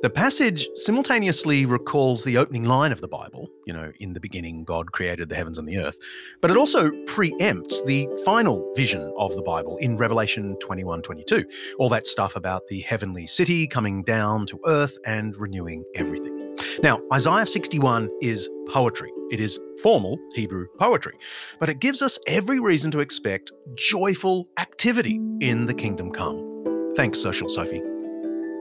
The 0.02 0.10
passage 0.10 0.68
simultaneously 0.74 1.66
recalls 1.66 2.22
the 2.22 2.38
opening 2.38 2.66
line 2.66 2.92
of 2.92 3.00
the 3.00 3.08
Bible, 3.08 3.50
you 3.66 3.72
know, 3.72 3.90
in 3.98 4.12
the 4.12 4.20
beginning 4.20 4.62
God 4.62 4.92
created 4.92 5.28
the 5.28 5.34
heavens 5.34 5.58
and 5.58 5.68
the 5.68 5.78
earth, 5.78 5.98
but 6.40 6.52
it 6.52 6.56
also 6.56 6.88
preempts 7.06 7.84
the 7.84 8.08
final 8.24 8.72
vision 8.76 9.12
of 9.18 9.34
the 9.34 9.42
Bible 9.42 9.76
in 9.78 9.96
Revelation 9.96 10.56
21 10.60 11.02
22. 11.02 11.44
All 11.80 11.88
that 11.88 12.06
stuff 12.06 12.36
about 12.36 12.68
the 12.68 12.78
heavenly 12.82 13.26
city 13.26 13.66
coming 13.66 14.04
down 14.04 14.46
to 14.46 14.60
earth 14.66 14.96
and 15.04 15.36
renewing 15.36 15.84
everything. 15.96 16.49
Now, 16.82 17.00
Isaiah 17.12 17.46
61 17.46 18.10
is 18.20 18.48
poetry. 18.68 19.12
It 19.30 19.40
is 19.40 19.60
formal 19.82 20.18
Hebrew 20.34 20.66
poetry, 20.78 21.16
but 21.58 21.68
it 21.68 21.78
gives 21.78 22.02
us 22.02 22.18
every 22.26 22.58
reason 22.58 22.90
to 22.92 23.00
expect 23.00 23.52
joyful 23.74 24.48
activity 24.58 25.20
in 25.40 25.66
the 25.66 25.74
kingdom 25.74 26.10
come. 26.10 26.92
Thanks, 26.96 27.18
uh, 27.20 27.22
Social 27.30 27.48
Sophie. 27.48 27.82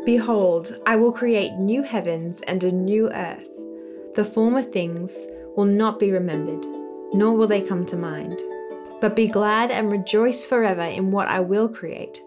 Behold, 0.06 0.80
I 0.86 0.96
will 0.96 1.12
create 1.12 1.54
new 1.54 1.84
heavens 1.84 2.42
and 2.42 2.64
a 2.64 2.72
new 2.72 3.12
earth. 3.12 3.50
The 4.16 4.26
former 4.26 4.62
things 4.62 5.28
will 5.56 5.66
not 5.66 6.00
be 6.00 6.12
remembered, 6.12 6.66
nor 7.14 7.34
will 7.34 7.48
they 7.48 7.62
come 7.62 7.86
to 7.88 7.98
mind. 7.98 8.42
But 9.02 9.16
be 9.16 9.28
glad 9.28 9.72
and 9.72 9.92
rejoice 9.92 10.46
forever 10.46 10.84
in 10.84 11.12
what 11.12 11.28
I 11.28 11.40
will 11.40 11.68
create. 11.68 12.22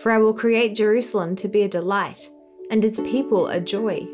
For 0.00 0.12
I 0.12 0.18
will 0.18 0.34
create 0.34 0.74
Jerusalem 0.74 1.36
to 1.36 1.48
be 1.48 1.62
a 1.62 1.68
delight, 1.68 2.28
and 2.70 2.84
its 2.84 3.00
people 3.00 3.46
a 3.48 3.60
joy. 3.60 4.06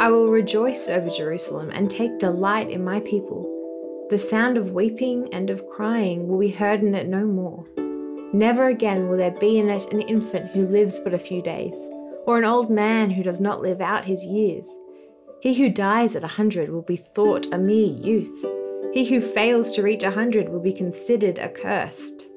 I 0.00 0.10
will 0.10 0.28
rejoice 0.28 0.88
over 0.88 1.10
Jerusalem 1.10 1.70
and 1.72 1.90
take 1.90 2.20
delight 2.20 2.70
in 2.70 2.84
my 2.84 3.00
people. 3.00 4.06
The 4.10 4.18
sound 4.18 4.56
of 4.56 4.70
weeping 4.70 5.28
and 5.34 5.50
of 5.50 5.66
crying 5.66 6.28
will 6.28 6.38
be 6.38 6.50
heard 6.50 6.82
in 6.82 6.94
it 6.94 7.08
no 7.08 7.26
more. 7.26 7.66
Never 8.32 8.68
again 8.68 9.08
will 9.08 9.16
there 9.16 9.32
be 9.32 9.58
in 9.58 9.68
it 9.68 9.92
an 9.92 10.02
infant 10.02 10.52
who 10.52 10.68
lives 10.68 11.00
but 11.00 11.14
a 11.14 11.18
few 11.18 11.42
days, 11.42 11.88
or 12.26 12.38
an 12.38 12.44
old 12.44 12.70
man 12.70 13.10
who 13.10 13.24
does 13.24 13.40
not 13.40 13.60
live 13.60 13.80
out 13.80 14.04
his 14.04 14.24
years. 14.24 14.72
He 15.40 15.54
who 15.54 15.68
dies 15.68 16.14
at 16.14 16.22
a 16.22 16.28
hundred 16.28 16.70
will 16.70 16.82
be 16.82 16.96
thought 16.96 17.52
a 17.52 17.58
mere 17.58 17.92
youth. 17.92 18.46
He 18.92 19.04
who 19.04 19.20
fails 19.20 19.72
to 19.72 19.82
reach 19.82 20.04
a 20.04 20.12
hundred 20.12 20.48
will 20.48 20.60
be 20.60 20.72
considered 20.72 21.40
accursed. 21.40 22.27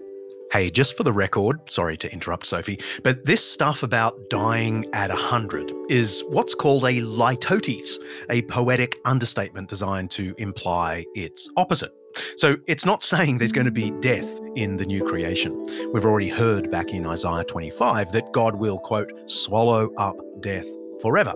Hey, 0.51 0.69
just 0.69 0.97
for 0.97 1.03
the 1.03 1.13
record, 1.13 1.61
sorry 1.71 1.95
to 1.95 2.11
interrupt, 2.11 2.45
Sophie, 2.45 2.77
but 3.03 3.25
this 3.25 3.41
stuff 3.41 3.83
about 3.83 4.29
dying 4.29 4.85
at 4.91 5.09
100 5.09 5.71
is 5.89 6.25
what's 6.27 6.53
called 6.53 6.83
a 6.83 6.99
litotes, 6.99 7.93
a 8.29 8.41
poetic 8.41 8.99
understatement 9.05 9.69
designed 9.69 10.11
to 10.11 10.35
imply 10.39 11.05
its 11.15 11.49
opposite. 11.55 11.93
So 12.35 12.57
it's 12.67 12.85
not 12.85 13.01
saying 13.01 13.37
there's 13.37 13.53
going 13.53 13.63
to 13.63 13.71
be 13.71 13.91
death 14.01 14.27
in 14.57 14.75
the 14.75 14.85
new 14.85 15.05
creation. 15.05 15.53
We've 15.93 16.03
already 16.03 16.27
heard 16.27 16.69
back 16.69 16.89
in 16.89 17.07
Isaiah 17.07 17.45
25 17.45 18.11
that 18.11 18.33
God 18.33 18.57
will, 18.57 18.77
quote, 18.77 19.09
swallow 19.29 19.89
up 19.95 20.17
death 20.41 20.67
forever. 21.01 21.33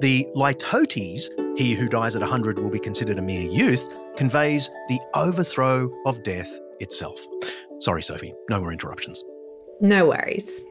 The 0.00 0.28
litotes, 0.36 1.30
he 1.56 1.72
who 1.72 1.88
dies 1.88 2.14
at 2.14 2.20
100 2.20 2.58
will 2.58 2.70
be 2.70 2.78
considered 2.78 3.18
a 3.18 3.22
mere 3.22 3.50
youth, 3.50 3.88
conveys 4.16 4.68
the 4.90 5.00
overthrow 5.14 5.90
of 6.04 6.22
death 6.24 6.50
itself. 6.80 7.18
Sorry, 7.80 8.02
Sophie, 8.02 8.34
no 8.50 8.60
more 8.60 8.72
interruptions. 8.72 9.24
No 9.80 10.06
worries. 10.06 10.64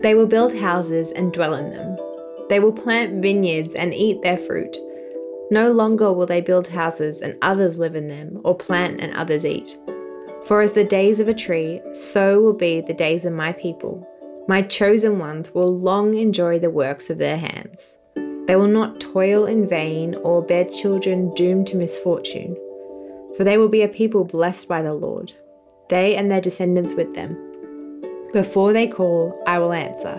They 0.00 0.14
will 0.14 0.26
build 0.26 0.54
houses 0.54 1.12
and 1.12 1.32
dwell 1.32 1.54
in 1.54 1.70
them. 1.70 1.98
They 2.48 2.58
will 2.58 2.72
plant 2.72 3.22
vineyards 3.22 3.74
and 3.74 3.92
eat 3.92 4.22
their 4.22 4.38
fruit. 4.38 4.78
No 5.50 5.72
longer 5.72 6.12
will 6.12 6.26
they 6.26 6.40
build 6.40 6.68
houses 6.68 7.20
and 7.20 7.36
others 7.42 7.78
live 7.78 7.94
in 7.94 8.08
them, 8.08 8.40
or 8.44 8.56
plant 8.56 9.00
and 9.00 9.14
others 9.14 9.44
eat. 9.44 9.78
For 10.46 10.62
as 10.62 10.72
the 10.72 10.84
days 10.84 11.20
of 11.20 11.28
a 11.28 11.34
tree, 11.34 11.80
so 11.92 12.40
will 12.40 12.54
be 12.54 12.80
the 12.80 12.94
days 12.94 13.24
of 13.26 13.32
my 13.34 13.52
people. 13.52 14.08
My 14.48 14.62
chosen 14.62 15.18
ones 15.18 15.52
will 15.52 15.76
long 15.76 16.16
enjoy 16.16 16.58
the 16.58 16.70
works 16.70 17.10
of 17.10 17.18
their 17.18 17.36
hands. 17.36 17.98
They 18.46 18.56
will 18.56 18.68
not 18.68 19.00
toil 19.00 19.44
in 19.44 19.68
vain 19.68 20.14
or 20.14 20.42
bear 20.42 20.64
children 20.64 21.34
doomed 21.34 21.66
to 21.68 21.76
misfortune. 21.76 22.56
For 23.36 23.44
they 23.44 23.58
will 23.58 23.68
be 23.68 23.82
a 23.82 23.88
people 23.88 24.24
blessed 24.24 24.68
by 24.68 24.82
the 24.82 24.94
Lord, 24.94 25.32
they 25.88 26.16
and 26.16 26.30
their 26.30 26.40
descendants 26.40 26.94
with 26.94 27.14
them. 27.14 27.36
Before 28.32 28.72
they 28.72 28.88
call, 28.88 29.42
I 29.46 29.58
will 29.58 29.72
answer. 29.72 30.18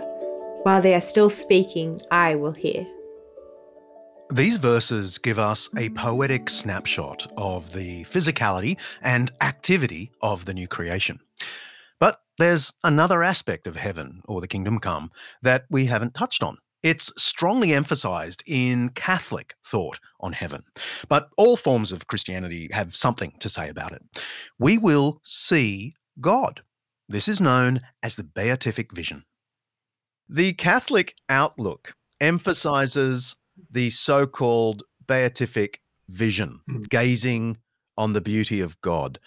While 0.63 0.81
they 0.81 0.93
are 0.95 1.01
still 1.01 1.29
speaking, 1.29 2.01
I 2.11 2.35
will 2.35 2.51
hear. 2.51 2.85
These 4.31 4.57
verses 4.57 5.17
give 5.17 5.39
us 5.39 5.69
a 5.77 5.89
poetic 5.89 6.49
snapshot 6.49 7.27
of 7.37 7.71
the 7.71 8.03
physicality 8.03 8.77
and 9.01 9.31
activity 9.39 10.11
of 10.21 10.45
the 10.45 10.53
new 10.53 10.67
creation. 10.67 11.19
But 11.99 12.19
there's 12.37 12.73
another 12.83 13.23
aspect 13.23 13.67
of 13.67 13.77
heaven 13.77 14.21
or 14.25 14.41
the 14.41 14.47
kingdom 14.47 14.79
come 14.79 15.11
that 15.41 15.65
we 15.69 15.85
haven't 15.85 16.13
touched 16.13 16.43
on. 16.43 16.57
It's 16.83 17.11
strongly 17.21 17.73
emphasized 17.73 18.43
in 18.45 18.89
Catholic 18.89 19.55
thought 19.65 19.99
on 20.19 20.33
heaven, 20.33 20.63
but 21.09 21.29
all 21.37 21.57
forms 21.57 21.91
of 21.91 22.07
Christianity 22.07 22.69
have 22.71 22.95
something 22.95 23.33
to 23.39 23.49
say 23.49 23.69
about 23.69 23.91
it. 23.91 24.01
We 24.59 24.77
will 24.77 25.19
see 25.23 25.95
God. 26.21 26.61
This 27.09 27.27
is 27.27 27.41
known 27.41 27.81
as 28.03 28.15
the 28.15 28.23
beatific 28.23 28.93
vision. 28.93 29.23
The 30.29 30.53
Catholic 30.53 31.15
outlook 31.29 31.95
emphasizes 32.19 33.37
the 33.71 33.89
so 33.89 34.27
called 34.27 34.83
beatific 35.07 35.81
vision, 36.09 36.59
mm. 36.69 36.89
gazing 36.89 37.57
on 37.97 38.13
the 38.13 38.21
beauty 38.21 38.61
of 38.61 38.79
God. 38.81 39.19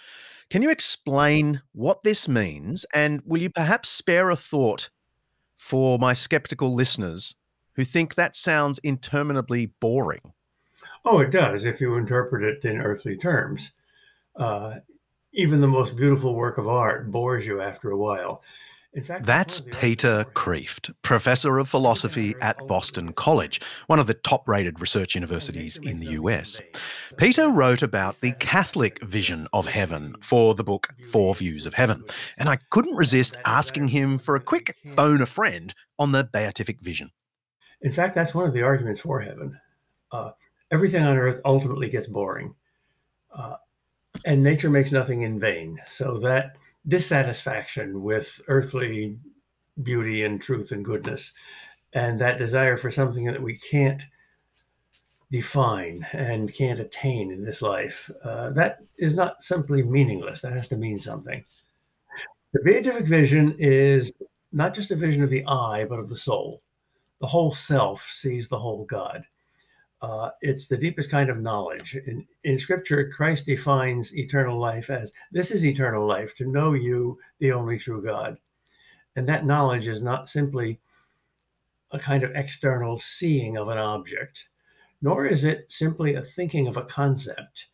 Can 0.51 0.63
you 0.63 0.71
explain 0.71 1.63
what 1.73 2.03
this 2.03 2.29
means? 2.29 2.85
And 2.93 3.23
will 3.25 3.41
you 3.41 3.51
perhaps 3.51 3.89
spare 3.89 4.31
a 4.31 4.37
thought 4.37 4.91
for 5.61 5.99
my 5.99 6.15
skeptical 6.15 6.75
listeners 6.75 7.37
who 7.75 7.85
think 7.85 8.15
that 8.15 8.35
sounds 8.35 8.81
interminably 8.83 9.67
boring. 9.67 10.33
Oh, 11.05 11.21
it 11.21 11.31
does 11.31 11.67
if 11.67 11.83
you 11.83 11.97
interpret 11.97 12.43
it 12.43 12.65
in 12.65 12.79
earthly 12.79 13.15
terms. 13.15 13.73
Uh, 14.35 14.77
even 15.35 15.61
the 15.61 15.69
most 15.69 15.99
beautiful 15.99 16.35
work 16.35 16.57
of 16.57 16.67
art 16.67 17.11
bores 17.11 17.47
you 17.47 17.61
after 17.61 17.91
a 17.91 17.97
while. 17.97 18.43
In 18.93 19.05
fact, 19.05 19.24
that's 19.24 19.61
Peter 19.61 20.26
Kreeft, 20.34 20.93
professor 21.03 21.59
of 21.59 21.68
philosophy 21.68 22.34
at 22.41 22.66
Boston 22.66 23.12
College, 23.12 23.61
one 23.86 24.01
of 24.01 24.09
the 24.09 24.14
top 24.14 24.49
rated 24.49 24.80
research 24.80 25.14
universities 25.14 25.76
in 25.76 26.01
the 26.01 26.09
US. 26.12 26.61
Peter 27.16 27.51
wrote 27.51 27.82
about 27.82 28.20
the 28.20 28.32
Catholic 28.32 29.01
vision 29.05 29.47
of 29.53 29.66
heaven 29.66 30.16
for 30.20 30.57
the 30.57 30.64
book 30.64 30.88
Four 31.12 31.36
Views 31.36 31.66
of 31.66 31.74
Heaven, 31.74 32.05
and 32.36 32.49
I 32.49 32.59
couldn't 32.70 32.97
resist 32.97 33.36
asking 33.45 33.88
him 33.88 34.18
for 34.18 34.34
a 34.34 34.41
quick 34.41 34.76
phone 34.97 35.22
a 35.22 35.26
friend 35.26 35.72
on 36.01 36.11
the 36.11 36.24
beatific 36.24 36.80
vision. 36.80 37.12
In 37.82 37.93
fact, 37.93 38.16
that's 38.16 38.34
one 38.34 38.47
of 38.47 38.53
the 38.53 38.62
arguments 38.62 39.01
for 39.01 39.20
heaven. 39.20 39.57
Uh, 40.11 40.32
everything 40.72 41.05
on 41.05 41.16
earth 41.16 41.41
ultimately 41.45 41.88
gets 41.88 42.09
boring, 42.09 42.57
uh, 43.32 43.55
and 44.24 44.43
nature 44.43 44.68
makes 44.68 44.91
nothing 44.91 45.22
in 45.22 45.38
vain. 45.38 45.78
So 45.86 46.18
that 46.18 46.57
dissatisfaction 46.89 48.03
with 48.03 48.41
earthly 48.49 49.16
beauty 49.83 50.24
and 50.24 50.41
truth 50.41 50.72
and 50.72 50.85
goodness, 50.85 51.33
and 51.93 52.20
that 52.20 52.39
desire 52.39 52.76
for 52.76 52.91
something 52.91 53.24
that 53.24 53.43
we 53.43 53.57
can't 53.59 54.03
define 55.31 56.07
and 56.12 56.53
can't 56.55 56.81
attain 56.81 57.31
in 57.31 57.45
this 57.45 57.62
life, 57.62 58.11
uh, 58.24 58.51
that 58.51 58.78
is 58.99 59.14
not 59.14 59.43
simply 59.43 59.83
meaningless. 59.83 60.41
That 60.41 60.53
has 60.53 60.68
to 60.68 60.76
mean 60.76 60.99
something. 61.01 61.45
The 62.53 62.62
beatific 62.64 63.07
vision 63.07 63.55
is 63.59 64.12
not 64.53 64.74
just 64.74 64.91
a 64.91 64.97
vision 64.97 65.22
of 65.22 65.31
the 65.31 65.45
eye, 65.47 65.87
but 65.89 66.01
of 66.01 66.09
the 66.09 66.16
soul 66.16 66.62
the 67.20 67.26
whole 67.26 67.53
self 67.53 68.03
sees 68.03 68.49
the 68.49 68.59
whole 68.59 68.85
God. 68.87 69.24
Uh, 70.03 70.31
it's 70.41 70.67
the 70.67 70.77
deepest 70.77 71.11
kind 71.11 71.29
of 71.29 71.41
knowledge. 71.41 71.95
In, 72.07 72.27
in 72.45 72.59
Scripture, 72.59 73.11
Christ 73.15 73.47
defines 73.47 74.17
eternal 74.17 74.59
life 74.59 74.89
as 74.89 75.13
this 75.31 75.51
is 75.51 75.65
eternal 75.65 76.07
life, 76.07 76.35
to 76.37 76.47
know 76.47 76.73
you, 76.73 77.19
the 77.39 77.53
only 77.53 77.79
true 77.79 78.03
God. 78.03 78.39
And 79.17 79.29
that 79.29 79.45
knowledge 79.45 79.87
is 79.87 80.01
not 80.01 80.29
simply 80.29 80.81
a 81.91 81.99
kind 81.99 82.23
of 82.23 82.35
external 82.35 82.99
seeing 82.99 83.59
of 83.59 83.69
an 83.69 83.77
object, 83.77 84.47
nor 85.03 85.27
is 85.27 85.45
it 85.45 85.67
simply 85.69 86.15
a 86.15 86.23
thinking 86.23 86.67
of 86.67 86.77
a 86.77 86.85
concept. 86.85 87.67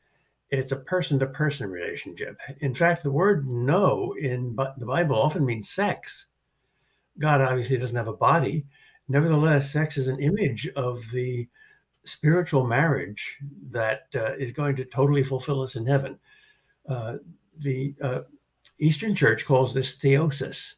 It's 0.50 0.72
a 0.72 0.76
person 0.76 1.18
to 1.20 1.26
person 1.26 1.70
relationship. 1.70 2.40
In 2.60 2.74
fact, 2.74 3.02
the 3.02 3.10
word 3.10 3.46
know 3.48 4.14
in 4.18 4.56
the 4.56 4.86
Bible 4.86 5.20
often 5.20 5.44
means 5.44 5.68
sex. 5.68 6.26
God 7.18 7.40
obviously 7.40 7.78
doesn't 7.78 7.96
have 7.96 8.08
a 8.08 8.12
body, 8.12 8.66
Nevertheless, 9.08 9.70
sex 9.70 9.96
is 9.96 10.08
an 10.08 10.20
image 10.20 10.68
of 10.74 11.10
the 11.12 11.48
spiritual 12.06 12.66
marriage 12.66 13.36
that 13.70 14.06
uh, 14.14 14.32
is 14.34 14.52
going 14.52 14.76
to 14.76 14.84
totally 14.86 15.22
fulfill 15.22 15.60
us 15.62 15.76
in 15.76 15.84
heaven. 15.84 16.18
Uh, 16.88 17.16
the 17.58 17.94
uh, 18.00 18.20
Eastern 18.78 19.14
Church 19.14 19.44
calls 19.44 19.74
this 19.74 19.98
theosis. 19.98 20.74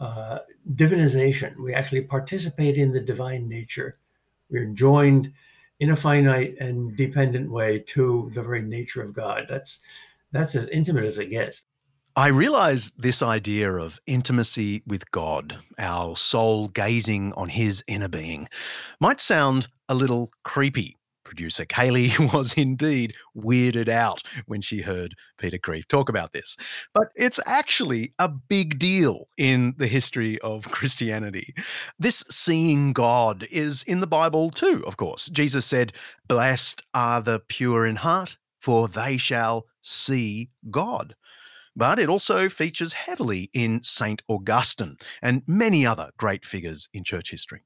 uh, 0.00 0.38
divinization. 0.74 1.56
We 1.56 1.74
actually 1.74 2.02
participate 2.02 2.76
in 2.78 2.90
the 2.92 3.00
divine 3.00 3.48
nature. 3.48 3.94
We're 4.50 4.66
joined 4.66 5.32
in 5.80 5.90
a 5.90 5.96
finite 5.96 6.56
and 6.58 6.96
dependent 6.96 7.50
way 7.50 7.80
to 7.88 8.30
the 8.34 8.42
very 8.42 8.62
nature 8.62 9.02
of 9.02 9.12
God. 9.12 9.46
That's 9.48 9.80
that's 10.32 10.54
as 10.54 10.68
intimate 10.68 11.04
as 11.04 11.18
it 11.18 11.26
gets. 11.30 11.64
I 12.16 12.28
realize 12.28 12.90
this 12.98 13.22
idea 13.22 13.72
of 13.72 14.00
intimacy 14.04 14.82
with 14.84 15.08
God, 15.12 15.58
our 15.78 16.16
soul 16.16 16.66
gazing 16.66 17.32
on 17.34 17.48
his 17.48 17.84
inner 17.86 18.08
being, 18.08 18.48
might 18.98 19.20
sound 19.20 19.68
a 19.88 19.94
little 19.94 20.32
creepy. 20.42 20.96
Producer 21.22 21.64
Kaley 21.64 22.18
was 22.34 22.54
indeed 22.54 23.14
weirded 23.36 23.88
out 23.88 24.24
when 24.46 24.60
she 24.60 24.80
heard 24.80 25.14
Peter 25.38 25.56
Kreeft 25.56 25.86
talk 25.86 26.08
about 26.08 26.32
this. 26.32 26.56
But 26.92 27.08
it's 27.14 27.38
actually 27.46 28.12
a 28.18 28.28
big 28.28 28.80
deal 28.80 29.28
in 29.38 29.74
the 29.78 29.86
history 29.86 30.40
of 30.40 30.64
Christianity. 30.72 31.54
This 31.96 32.24
seeing 32.28 32.92
God 32.92 33.46
is 33.52 33.84
in 33.84 34.00
the 34.00 34.08
Bible 34.08 34.50
too, 34.50 34.82
of 34.84 34.96
course. 34.96 35.28
Jesus 35.28 35.64
said, 35.64 35.92
Blessed 36.26 36.82
are 36.92 37.22
the 37.22 37.38
pure 37.38 37.86
in 37.86 37.96
heart, 37.96 38.36
for 38.60 38.88
they 38.88 39.16
shall 39.16 39.66
see 39.80 40.50
God 40.72 41.14
but 41.76 41.98
it 41.98 42.08
also 42.08 42.48
features 42.48 42.92
heavily 42.92 43.50
in 43.52 43.82
St. 43.82 44.22
Augustine 44.28 44.96
and 45.22 45.42
many 45.46 45.86
other 45.86 46.10
great 46.16 46.44
figures 46.44 46.88
in 46.92 47.04
church 47.04 47.30
history. 47.30 47.62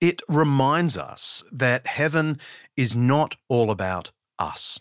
It 0.00 0.22
reminds 0.28 0.96
us 0.96 1.42
that 1.52 1.86
heaven 1.86 2.38
is 2.76 2.94
not 2.94 3.36
all 3.48 3.70
about 3.70 4.10
us, 4.38 4.80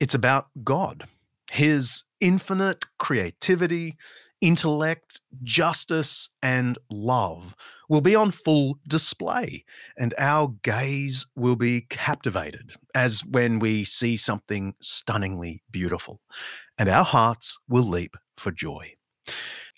it's 0.00 0.14
about 0.14 0.48
God, 0.64 1.08
His 1.50 2.04
infinite 2.20 2.84
creativity, 2.98 3.96
intellect, 4.40 5.20
justice, 5.42 6.30
and 6.42 6.78
love 6.90 7.54
will 7.88 8.00
be 8.00 8.14
on 8.14 8.30
full 8.30 8.78
display, 8.86 9.64
and 9.96 10.14
our 10.18 10.54
gaze 10.62 11.26
will 11.34 11.56
be 11.56 11.82
captivated 11.82 12.72
as 12.94 13.24
when 13.24 13.58
we 13.58 13.82
see 13.84 14.16
something 14.16 14.74
stunningly 14.80 15.62
beautiful 15.70 16.20
and 16.78 16.88
our 16.88 17.04
hearts 17.04 17.58
will 17.68 17.82
leap 17.82 18.16
for 18.36 18.50
joy. 18.50 18.94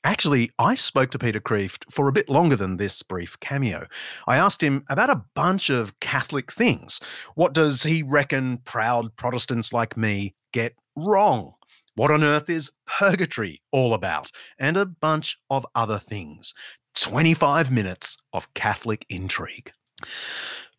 Actually, 0.02 0.50
I 0.58 0.74
spoke 0.76 1.10
to 1.10 1.18
Peter 1.18 1.40
Kreeft 1.40 1.84
for 1.90 2.08
a 2.08 2.12
bit 2.12 2.30
longer 2.30 2.56
than 2.56 2.76
this 2.78 3.02
brief 3.02 3.38
cameo. 3.40 3.86
I 4.26 4.36
asked 4.36 4.62
him 4.62 4.84
about 4.88 5.10
a 5.10 5.24
bunch 5.34 5.68
of 5.68 5.98
Catholic 6.00 6.50
things. 6.50 7.00
What 7.34 7.52
does 7.52 7.82
he 7.82 8.02
reckon 8.02 8.58
proud 8.64 9.14
Protestants 9.16 9.74
like 9.74 9.98
me 9.98 10.34
get 10.52 10.74
wrong? 10.96 11.52
What 11.96 12.10
on 12.10 12.24
earth 12.24 12.48
is 12.48 12.70
purgatory 12.86 13.60
all 13.72 13.92
about? 13.92 14.30
And 14.58 14.78
a 14.78 14.86
bunch 14.86 15.36
of 15.50 15.66
other 15.74 15.98
things. 15.98 16.54
25 16.94 17.70
minutes 17.70 18.16
of 18.32 18.52
Catholic 18.54 19.04
intrigue. 19.10 19.70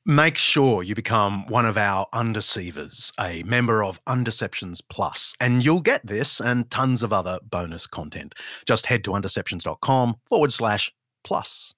Make 0.06 0.36
sure 0.36 0.82
you 0.82 0.96
become 0.96 1.46
one 1.46 1.68
of 1.68 1.78
our 1.78 2.08
undeceivers, 2.12 3.14
a 3.20 3.44
member 3.44 3.84
of 3.84 4.04
Undeceptions 4.06 4.82
Plus, 4.90 5.36
and 5.40 5.64
you'll 5.64 5.80
get 5.80 6.04
this 6.04 6.42
and 6.42 6.68
tons 6.72 7.04
of 7.04 7.14
other 7.14 7.38
bonus 7.44 7.86
content. 7.86 8.34
Just 8.66 8.88
head 8.88 9.04
to 9.04 9.12
undeceptions.com 9.12 10.16
forward 10.28 10.52
slash 10.52 10.92
plus. 11.24 11.76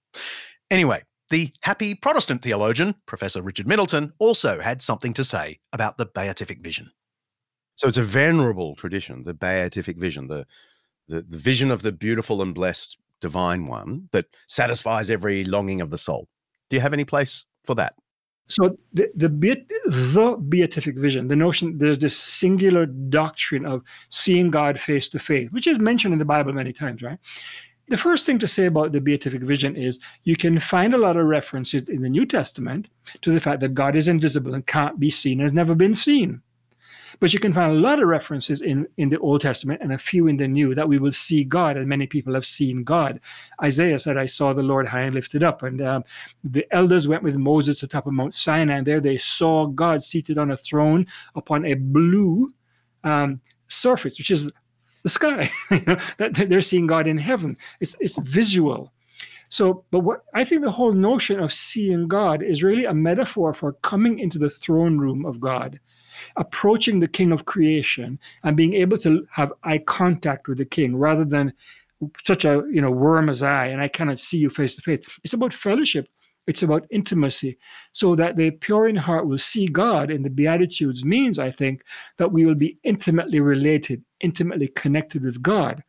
Anyway, 0.71 1.03
the 1.31 1.51
happy 1.63 1.95
Protestant 1.95 2.41
theologian, 2.41 2.95
Professor 3.07 3.41
Richard 3.41 3.67
Middleton, 3.67 4.13
also 4.19 4.61
had 4.61 4.81
something 4.81 5.11
to 5.15 5.25
say 5.25 5.59
about 5.73 5.97
the 5.97 6.05
beatific 6.05 6.61
vision. 6.61 6.91
So 7.75 7.89
it's 7.89 7.97
a 7.97 8.03
venerable 8.03 8.75
tradition, 8.75 9.25
the 9.25 9.33
beatific 9.33 9.97
vision, 9.97 10.27
the, 10.27 10.47
the, 11.09 11.23
the 11.23 11.37
vision 11.37 11.71
of 11.71 11.81
the 11.81 11.91
beautiful 11.91 12.41
and 12.41 12.55
blessed 12.55 12.97
divine 13.19 13.67
one 13.67 14.07
that 14.13 14.27
satisfies 14.47 15.11
every 15.11 15.43
longing 15.43 15.81
of 15.81 15.89
the 15.89 15.97
soul. 15.97 16.29
Do 16.69 16.77
you 16.77 16.81
have 16.81 16.93
any 16.93 17.03
place 17.03 17.43
for 17.65 17.75
that? 17.75 17.95
So 18.53 18.77
the 18.93 19.09
the, 19.15 19.29
the 19.29 20.37
beatific 20.39 20.97
vision, 20.97 21.27
the 21.27 21.35
notion 21.35 21.77
there's 21.77 21.99
this 21.99 22.17
singular 22.17 22.85
doctrine 22.85 23.65
of 23.65 23.83
seeing 24.09 24.51
God 24.51 24.79
face 24.79 25.09
to 25.09 25.19
face, 25.19 25.49
which 25.51 25.67
is 25.67 25.79
mentioned 25.79 26.13
in 26.13 26.19
the 26.19 26.25
Bible 26.25 26.53
many 26.53 26.73
times, 26.73 27.01
right? 27.01 27.19
The 27.89 27.97
first 27.97 28.25
thing 28.25 28.39
to 28.39 28.47
say 28.47 28.65
about 28.65 28.93
the 28.93 29.01
beatific 29.01 29.41
vision 29.41 29.75
is 29.75 29.99
you 30.23 30.37
can 30.37 30.57
find 30.57 30.93
a 30.93 30.97
lot 30.97 31.17
of 31.17 31.25
references 31.25 31.89
in 31.89 32.01
the 32.01 32.09
New 32.09 32.25
Testament 32.25 32.89
to 33.21 33.31
the 33.31 33.41
fact 33.41 33.59
that 33.59 33.73
God 33.73 33.95
is 33.95 34.07
invisible 34.07 34.53
and 34.53 34.65
can't 34.65 34.99
be 34.99 35.09
seen, 35.09 35.39
has 35.39 35.53
never 35.53 35.75
been 35.75 35.93
seen. 35.93 36.41
But 37.19 37.33
you 37.33 37.39
can 37.39 37.53
find 37.53 37.71
a 37.71 37.79
lot 37.79 38.01
of 38.01 38.07
references 38.07 38.61
in, 38.61 38.87
in 38.97 39.09
the 39.09 39.19
Old 39.19 39.41
Testament 39.41 39.81
and 39.81 39.93
a 39.93 39.97
few 39.97 40.27
in 40.27 40.37
the 40.37 40.47
New 40.47 40.75
that 40.75 40.87
we 40.87 40.97
will 40.97 41.11
see 41.11 41.43
God, 41.43 41.77
and 41.77 41.87
many 41.87 42.07
people 42.07 42.33
have 42.33 42.45
seen 42.45 42.83
God. 42.83 43.19
Isaiah 43.61 43.99
said, 43.99 44.17
I 44.17 44.25
saw 44.25 44.53
the 44.53 44.63
Lord 44.63 44.87
high 44.87 45.01
and 45.01 45.15
lifted 45.15 45.43
up. 45.43 45.63
And 45.63 45.81
um, 45.81 46.03
the 46.43 46.65
elders 46.71 47.07
went 47.07 47.23
with 47.23 47.37
Moses 47.37 47.79
to 47.79 47.87
the 47.87 47.91
top 47.91 48.07
of 48.07 48.13
Mount 48.13 48.33
Sinai, 48.33 48.77
and 48.77 48.87
there 48.87 49.01
they 49.01 49.17
saw 49.17 49.65
God 49.67 50.01
seated 50.01 50.37
on 50.37 50.51
a 50.51 50.57
throne 50.57 51.07
upon 51.35 51.65
a 51.65 51.75
blue 51.75 52.53
um, 53.03 53.41
surface, 53.67 54.17
which 54.17 54.31
is 54.31 54.51
the 55.03 55.09
sky. 55.09 55.49
That 56.17 56.45
They're 56.49 56.61
seeing 56.61 56.87
God 56.87 57.07
in 57.07 57.17
heaven. 57.17 57.57
It's, 57.79 57.95
it's 57.99 58.17
visual. 58.19 58.91
So, 59.49 59.85
but 59.91 59.99
what 59.99 60.23
I 60.33 60.43
think 60.43 60.63
the 60.63 60.71
whole 60.71 60.93
notion 60.93 61.39
of 61.39 61.53
seeing 61.53 62.07
God 62.07 62.41
is 62.41 62.63
really 62.63 62.85
a 62.85 62.93
metaphor 62.93 63.53
for 63.53 63.73
coming 63.73 64.17
into 64.17 64.39
the 64.39 64.49
throne 64.49 64.97
room 64.97 65.27
of 65.27 65.39
God 65.39 65.79
approaching 66.35 66.99
the 66.99 67.07
king 67.07 67.31
of 67.31 67.45
creation 67.45 68.19
and 68.43 68.57
being 68.57 68.73
able 68.73 68.97
to 68.99 69.25
have 69.31 69.53
eye 69.63 69.77
contact 69.79 70.47
with 70.47 70.57
the 70.57 70.65
king 70.65 70.95
rather 70.95 71.25
than 71.25 71.53
such 72.25 72.45
a 72.45 72.63
you 72.71 72.81
know 72.81 72.91
worm 72.91 73.29
as 73.29 73.43
I 73.43 73.67
and 73.67 73.81
I 73.81 73.87
cannot 73.87 74.19
see 74.19 74.37
you 74.37 74.49
face 74.49 74.75
to 74.75 74.81
face. 74.81 74.99
It's 75.23 75.33
about 75.33 75.53
fellowship. 75.53 76.07
It's 76.45 76.63
about 76.63 76.87
intimacy, 76.89 77.57
so 77.93 78.15
that 78.15 78.35
the 78.35 78.51
pure 78.51 78.89
in 78.89 78.97
heart 78.97 79.27
will 79.27 79.37
see 79.37 79.65
God. 79.65 80.11
And 80.11 80.25
the 80.25 80.29
Beatitudes 80.29 81.05
means, 81.05 81.39
I 81.39 81.49
think, 81.49 81.83
that 82.17 82.33
we 82.33 82.45
will 82.45 82.55
be 82.55 82.77
intimately 82.83 83.39
related, 83.39 84.03
intimately 84.19 84.67
connected 84.67 85.23
with 85.23 85.41
God. 85.41 85.83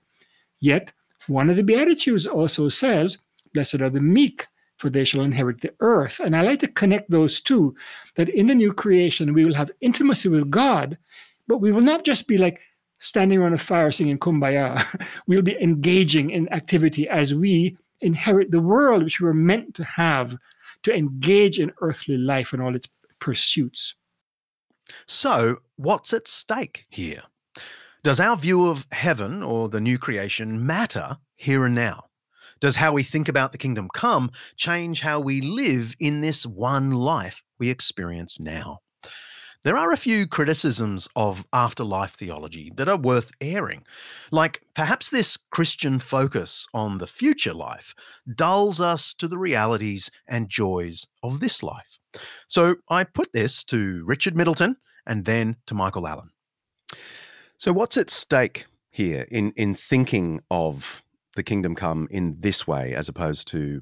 Yet, 0.60 0.92
one 1.26 1.50
of 1.50 1.56
the 1.56 1.64
Beatitudes 1.64 2.26
also 2.26 2.68
says, 2.68 3.18
Blessed 3.52 3.80
are 3.80 3.90
the 3.90 4.00
meek, 4.00 4.46
for 4.78 4.90
they 4.90 5.04
shall 5.04 5.22
inherit 5.22 5.60
the 5.60 5.72
earth. 5.80 6.20
And 6.20 6.36
I 6.36 6.42
like 6.42 6.60
to 6.60 6.68
connect 6.68 7.10
those 7.10 7.40
two 7.40 7.74
that 8.16 8.28
in 8.28 8.46
the 8.46 8.54
new 8.54 8.72
creation, 8.72 9.32
we 9.32 9.44
will 9.44 9.54
have 9.54 9.70
intimacy 9.80 10.28
with 10.28 10.50
God, 10.50 10.98
but 11.46 11.58
we 11.58 11.72
will 11.72 11.80
not 11.80 12.04
just 12.04 12.26
be 12.26 12.38
like 12.38 12.60
standing 12.98 13.38
around 13.38 13.54
a 13.54 13.58
fire 13.58 13.92
singing 13.92 14.18
kumbaya. 14.18 14.84
we'll 15.26 15.42
be 15.42 15.60
engaging 15.62 16.30
in 16.30 16.52
activity 16.52 17.08
as 17.08 17.34
we 17.34 17.76
inherit 18.00 18.50
the 18.50 18.60
world 18.60 19.02
which 19.02 19.20
we 19.20 19.26
were 19.26 19.34
meant 19.34 19.74
to 19.74 19.84
have 19.84 20.36
to 20.82 20.94
engage 20.94 21.58
in 21.58 21.72
earthly 21.80 22.16
life 22.16 22.52
and 22.52 22.62
all 22.62 22.74
its 22.74 22.88
pursuits. 23.18 23.94
So, 25.06 25.56
what's 25.76 26.12
at 26.12 26.28
stake 26.28 26.84
here? 26.90 27.22
Does 28.02 28.20
our 28.20 28.36
view 28.36 28.68
of 28.68 28.86
heaven 28.92 29.42
or 29.42 29.70
the 29.70 29.80
new 29.80 29.98
creation 29.98 30.66
matter 30.66 31.16
here 31.36 31.64
and 31.64 31.74
now? 31.74 32.04
Does 32.64 32.76
how 32.76 32.92
we 32.94 33.02
think 33.02 33.28
about 33.28 33.52
the 33.52 33.58
kingdom 33.58 33.90
come 33.92 34.30
change 34.56 35.02
how 35.02 35.20
we 35.20 35.42
live 35.42 35.94
in 36.00 36.22
this 36.22 36.46
one 36.46 36.92
life 36.92 37.42
we 37.58 37.68
experience 37.68 38.40
now? 38.40 38.78
There 39.64 39.76
are 39.76 39.92
a 39.92 39.98
few 39.98 40.26
criticisms 40.26 41.06
of 41.14 41.44
afterlife 41.52 42.12
theology 42.12 42.72
that 42.76 42.88
are 42.88 42.96
worth 42.96 43.32
airing. 43.38 43.84
Like 44.30 44.62
perhaps 44.74 45.10
this 45.10 45.36
Christian 45.36 45.98
focus 45.98 46.66
on 46.72 46.96
the 46.96 47.06
future 47.06 47.52
life 47.52 47.94
dulls 48.34 48.80
us 48.80 49.12
to 49.12 49.28
the 49.28 49.36
realities 49.36 50.10
and 50.26 50.48
joys 50.48 51.06
of 51.22 51.40
this 51.40 51.62
life. 51.62 51.98
So 52.46 52.76
I 52.88 53.04
put 53.04 53.34
this 53.34 53.62
to 53.64 54.02
Richard 54.06 54.34
Middleton 54.34 54.78
and 55.06 55.26
then 55.26 55.56
to 55.66 55.74
Michael 55.74 56.08
Allen. 56.08 56.30
So, 57.58 57.74
what's 57.74 57.98
at 57.98 58.08
stake 58.08 58.64
here 58.90 59.26
in, 59.30 59.52
in 59.54 59.74
thinking 59.74 60.40
of 60.50 61.03
the 61.34 61.42
kingdom 61.42 61.74
come 61.74 62.08
in 62.10 62.36
this 62.40 62.66
way 62.66 62.94
as 62.94 63.08
opposed 63.08 63.48
to 63.48 63.80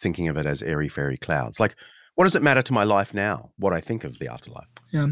thinking 0.00 0.28
of 0.28 0.36
it 0.36 0.46
as 0.46 0.62
airy 0.62 0.88
fairy 0.88 1.16
clouds? 1.16 1.58
Like 1.60 1.76
what 2.16 2.24
does 2.24 2.34
it 2.34 2.42
matter 2.42 2.62
to 2.62 2.72
my 2.72 2.82
life 2.82 3.14
now 3.14 3.50
what 3.58 3.72
i 3.72 3.80
think 3.80 4.02
of 4.02 4.18
the 4.18 4.28
afterlife? 4.28 4.66
Yeah. 4.90 5.08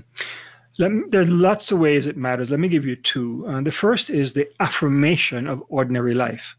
Me, 0.79 1.03
there's 1.11 1.29
lots 1.29 1.71
of 1.71 1.79
ways 1.79 2.09
it 2.09 2.17
matters. 2.17 2.51
Let 2.51 2.59
me 2.59 2.67
give 2.67 2.85
you 2.85 2.97
two. 2.97 3.47
Uh, 3.47 3.61
the 3.61 3.71
first 3.71 4.11
is 4.11 4.33
the 4.33 4.51
affirmation 4.59 5.47
of 5.47 5.63
ordinary 5.69 6.15
life. 6.15 6.57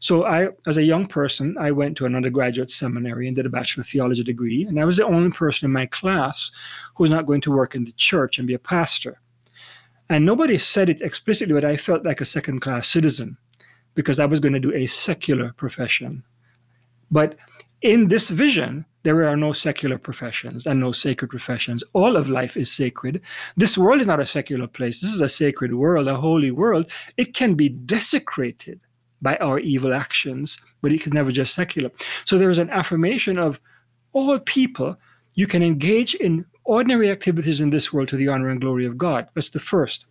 So 0.00 0.24
i 0.24 0.48
as 0.66 0.76
a 0.76 0.84
young 0.84 1.06
person 1.06 1.56
i 1.58 1.70
went 1.70 1.96
to 1.96 2.06
an 2.06 2.14
undergraduate 2.14 2.70
seminary 2.70 3.26
and 3.26 3.36
did 3.36 3.46
a 3.46 3.50
bachelor 3.50 3.82
of 3.82 3.88
theology 3.88 4.22
degree 4.22 4.64
and 4.64 4.80
i 4.80 4.84
was 4.84 4.96
the 4.96 5.06
only 5.06 5.30
person 5.30 5.66
in 5.66 5.72
my 5.72 5.86
class 5.86 6.52
who 6.94 7.02
was 7.04 7.10
not 7.10 7.26
going 7.26 7.40
to 7.42 7.50
work 7.50 7.74
in 7.74 7.84
the 7.84 7.92
church 7.92 8.38
and 8.38 8.46
be 8.46 8.54
a 8.54 8.58
pastor. 8.58 9.20
And 10.08 10.24
nobody 10.24 10.56
said 10.56 10.88
it 10.88 11.00
explicitly 11.00 11.52
but 11.52 11.64
i 11.64 11.76
felt 11.76 12.04
like 12.04 12.20
a 12.20 12.24
second 12.36 12.60
class 12.60 12.86
citizen 12.86 13.36
because 13.96 14.20
I 14.20 14.26
was 14.26 14.38
going 14.38 14.52
to 14.52 14.60
do 14.60 14.72
a 14.72 14.86
secular 14.86 15.52
profession. 15.54 16.22
But 17.10 17.36
in 17.82 18.06
this 18.06 18.30
vision, 18.30 18.84
there 19.02 19.26
are 19.28 19.36
no 19.36 19.52
secular 19.52 19.98
professions 19.98 20.66
and 20.66 20.78
no 20.78 20.92
sacred 20.92 21.30
professions. 21.30 21.82
All 21.92 22.16
of 22.16 22.28
life 22.28 22.56
is 22.56 22.70
sacred. 22.70 23.20
This 23.56 23.78
world 23.78 24.00
is 24.00 24.06
not 24.06 24.20
a 24.20 24.26
secular 24.26 24.66
place. 24.66 25.00
This 25.00 25.12
is 25.12 25.20
a 25.20 25.28
sacred 25.28 25.74
world, 25.74 26.08
a 26.08 26.16
holy 26.16 26.50
world. 26.50 26.90
It 27.16 27.34
can 27.34 27.54
be 27.54 27.68
desecrated 27.68 28.80
by 29.22 29.36
our 29.36 29.58
evil 29.58 29.94
actions, 29.94 30.58
but 30.82 30.92
it 30.92 31.00
can 31.00 31.12
never 31.12 31.32
just 31.32 31.54
secular. 31.54 31.90
So 32.24 32.36
there 32.36 32.50
is 32.50 32.58
an 32.58 32.70
affirmation 32.70 33.38
of 33.38 33.60
all 34.12 34.38
people. 34.40 34.96
You 35.34 35.46
can 35.46 35.62
engage 35.62 36.14
in 36.14 36.44
ordinary 36.64 37.10
activities 37.10 37.60
in 37.60 37.70
this 37.70 37.92
world 37.92 38.08
to 38.08 38.16
the 38.16 38.28
honor 38.28 38.48
and 38.48 38.60
glory 38.60 38.84
of 38.84 38.98
God. 38.98 39.28
That's 39.34 39.50
the 39.50 39.60
first. 39.60 40.06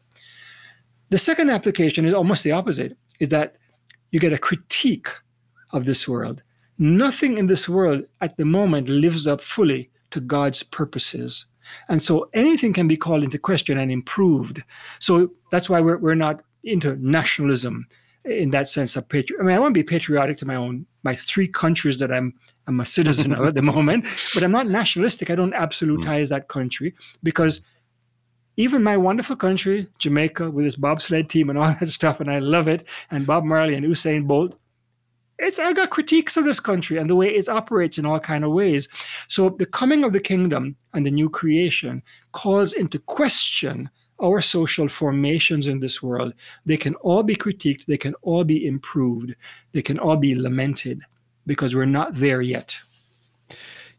The 1.10 1.18
second 1.18 1.50
application 1.50 2.06
is 2.06 2.14
almost 2.14 2.44
the 2.44 2.52
opposite, 2.52 2.98
is 3.20 3.30
that 3.30 3.58
you 4.16 4.22
get 4.22 4.32
a 4.32 4.38
critique 4.38 5.10
of 5.72 5.84
this 5.84 6.08
world. 6.08 6.42
Nothing 6.78 7.38
in 7.38 7.48
this 7.48 7.68
world 7.68 8.06
at 8.22 8.38
the 8.38 8.46
moment 8.46 8.88
lives 8.88 9.28
up 9.28 9.42
fully 9.42 9.90
to 10.12 10.22
God's 10.22 10.64
purposes. 10.64 11.48
And 11.90 12.02
so 12.02 12.30
anything 12.34 12.72
can 12.72 12.88
be 12.88 12.96
called 12.96 13.26
into 13.26 13.38
question 13.38 13.78
and 13.78 13.92
improved. 13.92 14.64
So 15.00 15.32
that's 15.52 15.70
why 15.70 15.82
we're, 15.82 15.98
we're 15.98 16.16
not 16.16 16.44
into 16.64 16.96
nationalism 16.96 17.88
in 18.24 18.52
that 18.52 18.70
sense 18.70 18.96
of 18.96 19.10
patriot. 19.10 19.42
I 19.42 19.44
mean, 19.44 19.54
I 19.54 19.60
want 19.60 19.76
to 19.76 19.80
be 19.80 19.84
patriotic 19.84 20.38
to 20.38 20.46
my 20.46 20.56
own, 20.56 20.86
my 21.04 21.14
three 21.14 21.50
countries 21.50 22.00
that 22.00 22.10
I'm, 22.10 22.34
I'm 22.68 22.80
a 22.80 22.86
citizen 22.86 23.34
of 23.34 23.46
at 23.46 23.56
the 23.56 23.62
moment, 23.74 24.06
but 24.34 24.44
I'm 24.44 24.52
not 24.54 24.68
nationalistic. 24.68 25.30
I 25.30 25.36
don't 25.36 25.54
absolutize 25.54 26.28
hmm. 26.28 26.36
that 26.36 26.48
country 26.48 26.96
because 27.22 27.60
even 28.58 28.84
my 28.84 28.98
wonderful 28.98 29.36
country, 29.36 29.88
Jamaica, 30.00 30.50
with 30.50 30.66
its 30.66 30.76
bobsled 30.76 31.30
team 31.30 31.50
and 31.50 31.60
all 31.60 31.76
that 31.80 31.90
stuff, 31.90 32.20
and 32.20 32.32
I 32.32 32.40
love 32.40 32.68
it, 32.68 32.88
and 33.12 33.28
Bob 33.28 33.44
Marley 33.44 33.76
and 33.76 33.86
Usain 33.86 34.28
Bolt, 34.28 34.56
it's 35.38 35.60
I 35.60 35.74
got 35.74 35.90
critiques 35.90 36.38
of 36.38 36.46
this 36.46 36.60
country 36.60 36.98
and 36.98 37.10
the 37.10 37.16
way 37.16 37.28
it 37.28 37.50
operates 37.50 37.98
in 37.98 38.06
all 38.06 38.20
kind 38.20 38.46
of 38.46 38.52
ways. 38.52 38.88
So 39.28 39.50
the 39.50 39.66
coming 39.66 40.04
of 40.04 40.14
the 40.14 40.20
kingdom 40.20 40.78
and 40.94 41.06
the 41.06 41.12
new 41.12 41.30
creation 41.30 42.02
calls 42.32 42.72
into 42.72 43.00
question 43.00 43.90
our 44.24 44.40
social 44.42 44.88
formations 44.88 45.68
in 45.68 45.82
this 45.82 46.02
world. 46.02 46.34
They 46.66 46.78
can 46.78 46.96
all 46.96 47.22
be 47.22 47.36
critiqued, 47.36 47.86
they 47.86 47.98
can 47.98 48.16
all 48.22 48.46
be 48.46 48.66
improved, 48.66 49.36
they 49.74 49.82
can 49.82 50.00
all 50.00 50.16
be 50.16 50.36
lamented 50.36 51.02
because 51.46 51.76
we're 51.76 51.86
not 51.86 52.14
there 52.14 52.42
yet. 52.42 52.80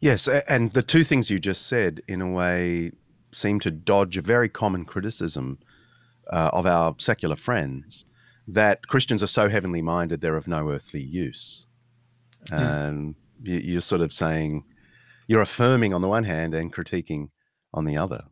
Yes, 0.01 0.29
and 0.29 0.73
the 0.73 0.83
two 0.83 1.05
things 1.05 1.31
you 1.31 1.39
just 1.39 1.67
said, 1.67 2.01
in 2.09 2.21
a 2.21 2.31
way, 2.31 2.93
seem 3.33 3.61
to 3.61 3.71
dodge 3.71 4.17
a 4.17 4.23
very 4.23 4.49
common 4.49 4.85
criticism 4.85 5.59
uh, 6.33 6.51
of 6.53 6.67
our 6.67 6.95
secular 6.99 7.37
friends 7.37 8.05
that 8.49 8.87
Christians 8.87 9.23
are 9.23 9.29
so 9.29 9.49
heavenly 9.49 9.83
minded 9.83 10.21
they're 10.21 10.37
of 10.37 10.49
no 10.49 10.71
earthly 10.71 11.03
use. 11.03 11.67
Um, 12.53 13.17
you, 13.43 13.59
you're 13.59 13.81
sort 13.81 14.01
of 14.01 14.13
saying, 14.13 14.65
you're 15.27 15.43
affirming 15.43 15.93
on 15.93 16.03
the 16.03 16.09
one 16.09 16.25
hand 16.25 16.55
and 16.55 16.73
critiquing 16.73 17.31
on 17.75 17.85
the 17.85 17.97
other. 17.97 18.25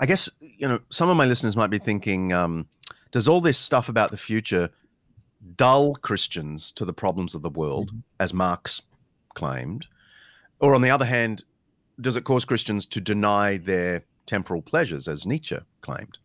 I 0.00 0.06
guess, 0.06 0.30
you 0.40 0.66
know, 0.68 0.80
some 0.90 1.08
of 1.08 1.16
my 1.16 1.26
listeners 1.26 1.56
might 1.56 1.70
be 1.70 1.78
thinking, 1.78 2.32
um, 2.32 2.68
does 3.10 3.28
all 3.28 3.40
this 3.40 3.58
stuff 3.58 3.88
about 3.88 4.10
the 4.10 4.16
future 4.16 4.70
dull 5.56 5.94
Christians 5.96 6.72
to 6.72 6.84
the 6.84 6.92
problems 6.92 7.34
of 7.34 7.42
the 7.42 7.50
world, 7.50 7.90
mm-hmm. 7.90 7.98
as 8.20 8.32
Marx 8.32 8.82
claimed? 9.34 9.86
Or 10.60 10.74
on 10.74 10.82
the 10.82 10.90
other 10.90 11.04
hand, 11.04 11.44
does 12.00 12.16
it 12.16 12.24
cause 12.24 12.44
Christians 12.44 12.86
to 12.86 13.00
deny 13.00 13.56
their 13.56 14.04
temporal 14.26 14.62
pleasures, 14.62 15.08
as 15.08 15.26
Nietzsche 15.26 15.58
claimed? 15.80 16.18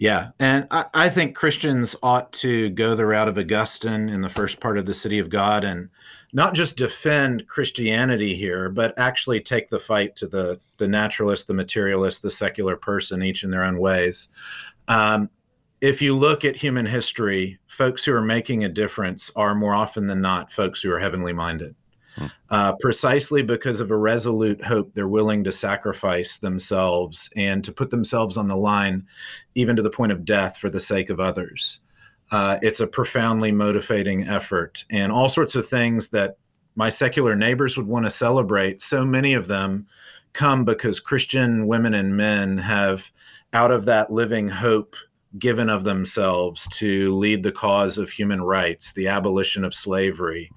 Yeah. 0.00 0.30
And 0.38 0.66
I, 0.70 0.86
I, 0.94 1.08
think 1.10 1.36
Christians 1.36 1.94
ought 2.02 2.32
to 2.32 2.70
go 2.70 2.94
the 2.94 3.04
route 3.04 3.28
of 3.28 3.36
Augustine 3.36 4.08
in 4.08 4.22
the 4.22 4.30
first 4.30 4.58
part 4.58 4.78
of 4.78 4.86
the 4.86 4.94
City 4.94 5.18
of 5.18 5.28
God 5.28 5.62
and 5.62 5.90
not 6.32 6.54
just 6.54 6.78
defend 6.78 7.46
Christianity 7.48 8.34
here, 8.34 8.70
but 8.70 8.98
actually 8.98 9.40
take 9.40 9.68
the 9.68 9.78
fight 9.78 10.16
to 10.16 10.26
the, 10.26 10.58
the 10.78 10.88
naturalist, 10.88 11.48
the 11.48 11.54
materialist, 11.54 12.22
the 12.22 12.30
secular 12.30 12.76
person, 12.76 13.22
each 13.22 13.44
in 13.44 13.50
their 13.50 13.62
own 13.62 13.78
ways. 13.78 14.30
Um, 14.88 15.28
if 15.82 16.00
you 16.00 16.16
look 16.16 16.46
at 16.46 16.56
human 16.56 16.86
history, 16.86 17.58
folks 17.66 18.02
who 18.02 18.14
are 18.14 18.22
making 18.22 18.64
a 18.64 18.70
difference 18.70 19.30
are 19.36 19.54
more 19.54 19.74
often 19.74 20.06
than 20.06 20.22
not 20.22 20.50
folks 20.50 20.80
who 20.80 20.90
are 20.90 20.98
heavenly 20.98 21.34
minded. 21.34 21.74
Hmm. 22.16 22.26
Uh, 22.50 22.72
precisely 22.80 23.42
because 23.42 23.80
of 23.80 23.90
a 23.90 23.96
resolute 23.96 24.64
hope, 24.64 24.92
they're 24.94 25.08
willing 25.08 25.44
to 25.44 25.52
sacrifice 25.52 26.38
themselves 26.38 27.30
and 27.36 27.64
to 27.64 27.72
put 27.72 27.90
themselves 27.90 28.36
on 28.36 28.48
the 28.48 28.56
line, 28.56 29.06
even 29.54 29.76
to 29.76 29.82
the 29.82 29.90
point 29.90 30.12
of 30.12 30.24
death, 30.24 30.58
for 30.58 30.70
the 30.70 30.80
sake 30.80 31.10
of 31.10 31.20
others. 31.20 31.80
Uh, 32.30 32.58
it's 32.62 32.80
a 32.80 32.86
profoundly 32.86 33.52
motivating 33.52 34.28
effort, 34.28 34.84
and 34.90 35.10
all 35.10 35.28
sorts 35.28 35.54
of 35.54 35.68
things 35.68 36.08
that 36.10 36.36
my 36.76 36.88
secular 36.88 37.34
neighbors 37.34 37.76
would 37.76 37.86
want 37.86 38.06
to 38.06 38.10
celebrate. 38.10 38.80
So 38.80 39.04
many 39.04 39.34
of 39.34 39.48
them 39.48 39.86
come 40.32 40.64
because 40.64 41.00
Christian 41.00 41.66
women 41.66 41.94
and 41.94 42.16
men 42.16 42.58
have, 42.58 43.10
out 43.52 43.70
of 43.72 43.84
that 43.86 44.12
living 44.12 44.48
hope, 44.48 44.94
given 45.38 45.68
of 45.68 45.84
themselves 45.84 46.66
to 46.68 47.14
lead 47.14 47.42
the 47.42 47.52
cause 47.52 47.98
of 47.98 48.10
human 48.10 48.42
rights, 48.42 48.92
the 48.92 49.08
abolition 49.08 49.64
of 49.64 49.74
slavery, 49.74 50.50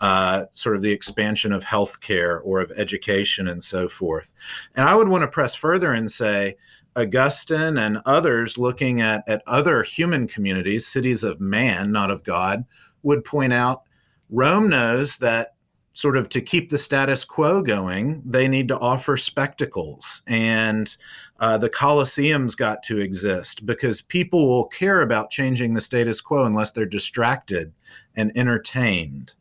uh, 0.00 0.44
sort 0.50 0.76
of 0.76 0.82
the 0.82 0.90
expansion 0.90 1.52
of 1.52 1.64
healthcare 1.64 2.40
or 2.44 2.60
of 2.60 2.72
education 2.76 3.48
and 3.48 3.62
so 3.62 3.88
forth. 3.88 4.32
And 4.74 4.88
I 4.88 4.94
would 4.94 5.08
want 5.08 5.22
to 5.22 5.28
press 5.28 5.54
further 5.54 5.92
and 5.92 6.10
say, 6.10 6.56
Augustine 6.96 7.76
and 7.76 8.00
others 8.06 8.56
looking 8.56 9.02
at, 9.02 9.22
at 9.28 9.42
other 9.46 9.82
human 9.82 10.26
communities, 10.26 10.86
cities 10.86 11.22
of 11.22 11.40
man, 11.40 11.92
not 11.92 12.10
of 12.10 12.24
God, 12.24 12.64
would 13.02 13.22
point 13.22 13.52
out 13.52 13.82
Rome 14.30 14.68
knows 14.68 15.18
that 15.18 15.55
sort 15.96 16.18
of 16.18 16.28
to 16.28 16.42
keep 16.42 16.68
the 16.68 16.76
status 16.76 17.24
quo 17.24 17.62
going, 17.62 18.20
they 18.22 18.46
need 18.46 18.68
to 18.68 18.78
offer 18.80 19.16
spectacles. 19.16 20.22
And 20.26 20.94
uh, 21.40 21.56
the 21.56 21.70
Colosseum's 21.70 22.54
got 22.54 22.82
to 22.82 23.00
exist 23.00 23.64
because 23.64 24.02
people 24.02 24.46
will 24.46 24.66
care 24.66 25.00
about 25.00 25.30
changing 25.30 25.72
the 25.72 25.80
status 25.80 26.20
quo 26.20 26.44
unless 26.44 26.72
they're 26.72 26.84
distracted 26.84 27.72
and 28.14 28.30
entertained. 28.36 29.32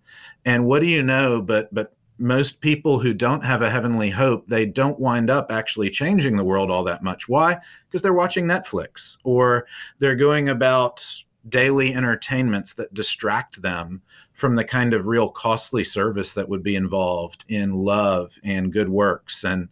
And 0.46 0.66
what 0.66 0.80
do 0.80 0.86
you 0.86 1.04
know? 1.04 1.42
But 1.42 1.74
but 1.74 1.94
most 2.20 2.62
people 2.62 3.00
who 3.00 3.14
don't 3.14 3.44
have 3.44 3.62
a 3.62 3.70
heavenly 3.70 4.10
hope, 4.10 4.48
they 4.48 4.66
don't 4.66 4.98
wind 4.98 5.30
up 5.30 5.52
actually 5.52 5.90
changing 5.90 6.38
the 6.38 6.46
world 6.46 6.72
all 6.72 6.86
that 6.86 7.04
much. 7.04 7.28
Why? 7.28 7.58
Because 7.90 8.02
they're 8.02 8.14
watching 8.14 8.46
Netflix 8.46 9.18
or 9.26 9.68
they're 10.00 10.16
going 10.16 10.48
about 10.48 11.06
daily 11.50 11.94
entertainments 11.94 12.74
that 12.76 12.94
distract 12.94 13.62
them 13.62 14.02
from 14.36 14.56
the 14.56 14.64
kind 14.64 14.94
of 14.94 15.08
real 15.08 15.30
costly 15.30 15.84
service 15.84 16.34
that 16.34 16.48
would 16.48 16.62
be 16.62 16.76
involved 16.76 17.46
in 17.48 17.74
love 17.74 18.38
and 18.44 18.72
good 18.72 18.90
works. 18.90 19.44
And 19.44 19.70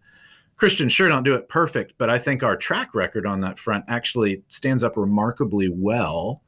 Christians 0.56 0.94
sure 0.94 1.10
don't 1.10 1.24
do 1.24 1.36
it 1.36 1.50
perfect, 1.50 1.94
but 1.98 2.10
I 2.10 2.18
think 2.18 2.42
our 2.42 2.56
track 2.56 2.96
record 2.96 3.26
on 3.26 3.42
that 3.42 3.60
front 3.60 3.84
actually 3.90 4.42
stands 4.48 4.84
up 4.84 4.96
remarkably 4.96 5.70
well. 5.70 6.42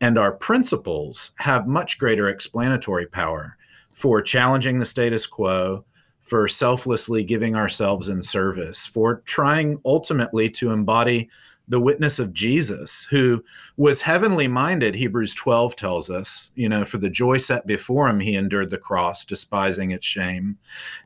And 0.00 0.18
our 0.18 0.32
principles 0.32 1.30
have 1.38 1.66
much 1.68 1.98
greater 1.98 2.28
explanatory 2.28 3.06
power 3.06 3.56
for 3.92 4.20
challenging 4.22 4.78
the 4.78 4.86
status 4.86 5.26
quo, 5.26 5.84
for 6.22 6.48
selflessly 6.48 7.22
giving 7.22 7.54
ourselves 7.54 8.08
in 8.08 8.22
service, 8.22 8.86
for 8.86 9.16
trying 9.26 9.78
ultimately 9.84 10.48
to 10.50 10.70
embody 10.70 11.28
the 11.70 11.80
witness 11.80 12.18
of 12.18 12.32
Jesus, 12.32 13.06
who 13.10 13.42
was 13.76 14.02
heavenly 14.02 14.48
minded, 14.48 14.96
Hebrews 14.96 15.34
12 15.34 15.76
tells 15.76 16.10
us, 16.10 16.50
you 16.56 16.68
know, 16.68 16.84
for 16.84 16.98
the 16.98 17.08
joy 17.08 17.38
set 17.38 17.64
before 17.64 18.08
him, 18.08 18.18
he 18.18 18.34
endured 18.34 18.70
the 18.70 18.76
cross, 18.76 19.24
despising 19.24 19.92
its 19.92 20.04
shame. 20.04 20.58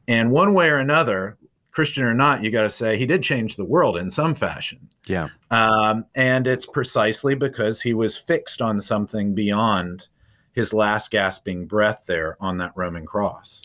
And 0.09 0.31
one 0.31 0.55
way 0.55 0.71
or 0.71 0.79
another, 0.79 1.37
Christian 1.71 2.05
or 2.05 2.15
not, 2.15 2.43
you 2.43 2.51
got 2.51 2.63
to 2.63 2.71
say 2.71 2.97
he 2.97 3.05
did 3.05 3.23
change 3.23 3.57
the 3.57 3.65
world 3.65 3.99
in 3.99 4.09
some 4.09 4.35
fashion. 4.35 4.89
Yeah. 5.07 5.29
Um, 5.51 6.07
and 6.15 6.47
it's 6.47 6.67
precisely 6.67 7.35
because 7.35 7.83
he 7.83 7.93
was 7.93 8.17
fixed 8.17 8.63
on 8.63 8.81
something 8.81 9.35
beyond 9.35 10.09
his 10.53 10.73
last 10.73 11.11
gasping 11.11 11.67
breath 11.67 12.05
there 12.07 12.39
on 12.41 12.57
that 12.57 12.73
Roman 12.75 13.05
cross. 13.05 13.63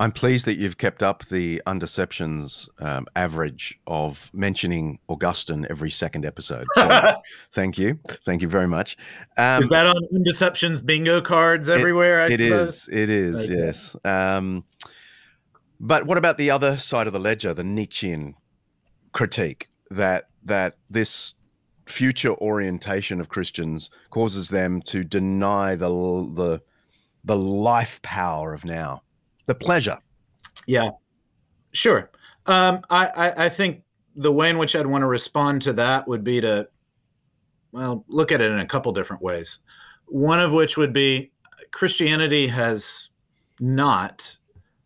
I'm 0.00 0.12
pleased 0.12 0.46
that 0.46 0.56
you've 0.56 0.78
kept 0.78 1.02
up 1.02 1.26
the 1.26 1.60
Undeceptions 1.66 2.70
um, 2.82 3.06
average 3.14 3.78
of 3.86 4.30
mentioning 4.32 4.98
Augustine 5.08 5.66
every 5.68 5.90
second 5.90 6.24
episode. 6.24 6.66
So 6.74 7.16
thank 7.52 7.76
you. 7.76 7.98
Thank 8.24 8.40
you 8.40 8.48
very 8.48 8.66
much. 8.66 8.96
Um, 9.36 9.60
is 9.60 9.68
that 9.68 9.86
on 9.86 10.02
Undeceptions 10.14 10.84
bingo 10.84 11.20
cards 11.20 11.68
everywhere? 11.68 12.26
It, 12.26 12.32
it 12.32 12.40
is. 12.40 12.88
It 12.90 13.10
is, 13.10 13.50
yes. 13.50 13.94
Um, 14.02 14.64
but 15.78 16.06
what 16.06 16.16
about 16.16 16.38
the 16.38 16.50
other 16.50 16.78
side 16.78 17.06
of 17.06 17.12
the 17.12 17.20
ledger, 17.20 17.52
the 17.52 17.62
Nietzschean 17.62 18.36
critique 19.12 19.68
that 19.90 20.24
that 20.44 20.76
this 20.88 21.34
future 21.84 22.34
orientation 22.36 23.20
of 23.20 23.28
Christians 23.28 23.90
causes 24.08 24.48
them 24.48 24.80
to 24.82 25.04
deny 25.04 25.74
the 25.74 25.88
the 25.88 26.62
the 27.22 27.36
life 27.36 28.00
power 28.00 28.54
of 28.54 28.64
now, 28.64 29.02
the 29.50 29.54
pleasure. 29.56 29.98
Yeah, 30.68 30.90
sure. 31.72 32.12
Um, 32.46 32.82
I, 32.88 33.06
I, 33.06 33.44
I 33.46 33.48
think 33.48 33.82
the 34.14 34.30
way 34.30 34.48
in 34.48 34.58
which 34.58 34.76
I'd 34.76 34.86
want 34.86 35.02
to 35.02 35.08
respond 35.08 35.62
to 35.62 35.72
that 35.72 36.06
would 36.06 36.22
be 36.22 36.40
to 36.40 36.68
well 37.72 38.04
look 38.06 38.30
at 38.30 38.40
it 38.40 38.52
in 38.52 38.60
a 38.60 38.66
couple 38.66 38.92
different 38.92 39.22
ways. 39.22 39.58
One 40.06 40.38
of 40.38 40.52
which 40.52 40.76
would 40.76 40.92
be 40.92 41.32
Christianity 41.72 42.46
has 42.46 43.10
not 43.58 44.38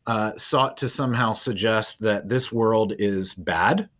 uh, 0.06 0.32
sought 0.36 0.78
to 0.78 0.88
somehow 0.88 1.34
suggest 1.34 2.00
that 2.00 2.30
this 2.30 2.50
world 2.50 2.94
is 2.98 3.34
bad 3.34 3.90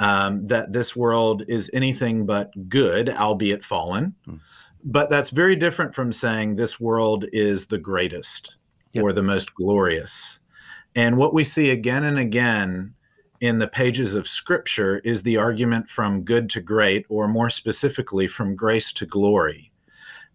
um, 0.00 0.44
that 0.48 0.72
this 0.72 0.96
world 0.96 1.44
is 1.46 1.70
anything 1.72 2.26
but 2.26 2.50
good, 2.68 3.10
albeit 3.10 3.64
fallen. 3.64 4.16
Mm. 4.26 4.40
but 4.82 5.08
that's 5.08 5.30
very 5.30 5.54
different 5.54 5.94
from 5.94 6.10
saying 6.10 6.56
this 6.56 6.80
world 6.80 7.26
is 7.32 7.68
the 7.68 7.78
greatest 7.78 8.56
yep. 8.94 9.04
or 9.04 9.12
the 9.12 9.22
most 9.22 9.54
glorious. 9.54 10.40
And 10.96 11.16
what 11.16 11.34
we 11.34 11.44
see 11.44 11.70
again 11.70 12.04
and 12.04 12.18
again 12.18 12.94
in 13.40 13.58
the 13.58 13.68
pages 13.68 14.14
of 14.14 14.28
scripture 14.28 14.98
is 15.04 15.22
the 15.22 15.36
argument 15.36 15.88
from 15.90 16.22
good 16.22 16.48
to 16.50 16.60
great, 16.60 17.04
or 17.08 17.28
more 17.28 17.50
specifically, 17.50 18.26
from 18.26 18.56
grace 18.56 18.92
to 18.92 19.06
glory. 19.06 19.70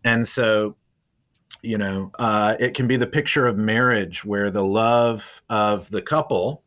And 0.03 0.28
so, 0.28 0.76
you 1.62 1.78
know, 1.78 2.12
uh, 2.20 2.55
it 2.60 2.74
can 2.74 2.88
be 2.88 2.97
the 2.97 3.07
picture 3.07 3.47
of 3.47 3.57
marriage 3.57 4.24
where 4.24 4.51
the 4.51 4.64
love 4.64 5.41
of 5.49 5.89
the 5.89 6.01
couple, 6.01 6.64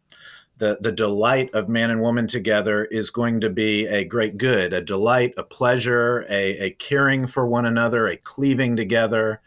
the, 0.59 0.79
the 0.81 0.93
delight 0.93 1.51
of 1.55 1.69
man 1.69 1.91
and 1.91 2.01
woman 2.01 2.27
together 2.27 2.87
is 2.87 3.11
going 3.11 3.41
to 3.41 3.51
be 3.51 3.87
a 3.87 4.05
great 4.05 4.37
good, 4.37 4.73
a 4.73 4.81
delight, 4.81 5.35
a 5.37 5.43
pleasure, 5.43 6.27
a, 6.29 6.67
a 6.67 6.71
caring 6.73 7.27
for 7.27 7.47
one 7.47 7.67
another, 7.67 8.09
a 8.09 8.17
cleaving 8.17 8.77
together, 8.77 9.41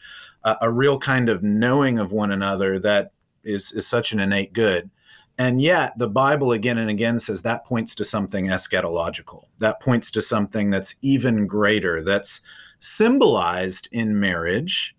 a, 0.45 0.57
a 0.61 0.71
real 0.71 0.97
kind 0.97 1.27
of 1.27 1.43
knowing 1.43 1.99
of 1.99 2.13
one 2.13 2.31
another 2.31 2.79
that 2.79 3.11
is, 3.43 3.71
is 3.73 3.85
such 3.85 4.13
an 4.13 4.19
innate 4.19 4.53
good. 4.53 4.89
And 5.37 5.61
yet, 5.61 5.97
the 5.97 6.07
Bible 6.07 6.53
again 6.53 6.77
and 6.77 6.89
again 6.89 7.19
says 7.19 7.41
that 7.41 7.65
points 7.65 7.93
to 7.95 8.05
something 8.05 8.47
eschatological. 8.47 9.47
That 9.57 9.81
points 9.81 10.09
to 10.11 10.21
something 10.21 10.69
that's 10.69 10.95
even 11.01 11.45
greater, 11.45 12.01
that's 12.01 12.39
symbolized 12.79 13.89
in 13.91 14.17
marriage, 14.17 14.95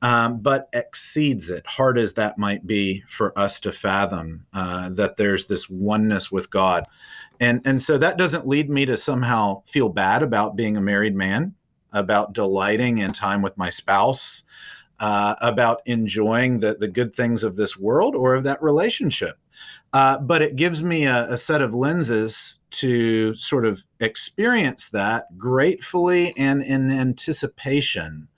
um, 0.00 0.38
but 0.38 0.68
exceeds 0.72 1.50
it, 1.50 1.66
hard 1.66 1.98
as 1.98 2.14
that 2.14 2.38
might 2.38 2.66
be 2.66 3.02
for 3.08 3.36
us 3.36 3.58
to 3.60 3.72
fathom, 3.72 4.46
uh, 4.52 4.90
that 4.90 5.16
there's 5.16 5.46
this 5.46 5.68
oneness 5.68 6.30
with 6.30 6.50
God. 6.50 6.86
And, 7.40 7.60
and 7.64 7.82
so 7.82 7.98
that 7.98 8.16
doesn't 8.16 8.46
lead 8.46 8.70
me 8.70 8.86
to 8.86 8.96
somehow 8.96 9.62
feel 9.66 9.88
bad 9.88 10.22
about 10.22 10.56
being 10.56 10.76
a 10.76 10.80
married 10.80 11.16
man, 11.16 11.54
about 11.92 12.32
delighting 12.32 12.98
in 12.98 13.12
time 13.12 13.42
with 13.42 13.58
my 13.58 13.70
spouse, 13.70 14.44
uh, 15.00 15.34
about 15.40 15.80
enjoying 15.86 16.60
the, 16.60 16.76
the 16.78 16.88
good 16.88 17.14
things 17.14 17.42
of 17.42 17.56
this 17.56 17.76
world 17.76 18.14
or 18.14 18.34
of 18.34 18.44
that 18.44 18.62
relationship. 18.62 19.38
Uh, 19.92 20.18
but 20.18 20.42
it 20.42 20.54
gives 20.54 20.82
me 20.82 21.04
a, 21.04 21.32
a, 21.32 21.36
set 21.36 21.60
of 21.60 21.74
lenses 21.74 22.58
to 22.70 23.34
sort 23.34 23.66
of 23.66 23.82
experience 23.98 24.90
that 24.90 25.36
gratefully 25.36 26.32
and 26.36 26.62
in 26.62 26.90
anticipation 26.92 28.28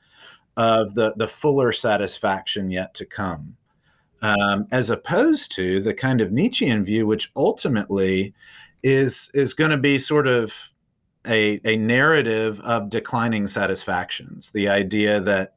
of 0.57 0.95
the, 0.95 1.13
the 1.17 1.29
fuller 1.29 1.71
satisfaction 1.73 2.71
yet 2.71 2.95
to 2.95 3.05
come. 3.05 3.57
Um, 4.23 4.67
as 4.71 4.89
opposed 4.89 5.53
to 5.57 5.83
the 5.83 5.93
kind 5.93 6.21
of 6.21 6.33
Nietzschean 6.33 6.85
view, 6.85 7.07
which 7.07 7.31
ultimately 7.35 8.33
is 8.85 9.29
is 9.35 9.53
going 9.53 9.73
to 9.73 9.77
be 9.77 9.99
sort 9.99 10.29
of 10.29 10.55
a, 11.27 11.61
a 11.65 11.77
narrative 11.77 12.61
of 12.61 12.89
declining 12.89 13.49
satisfactions. 13.49 14.53
The 14.53 14.69
idea 14.69 15.21
that 15.21 15.55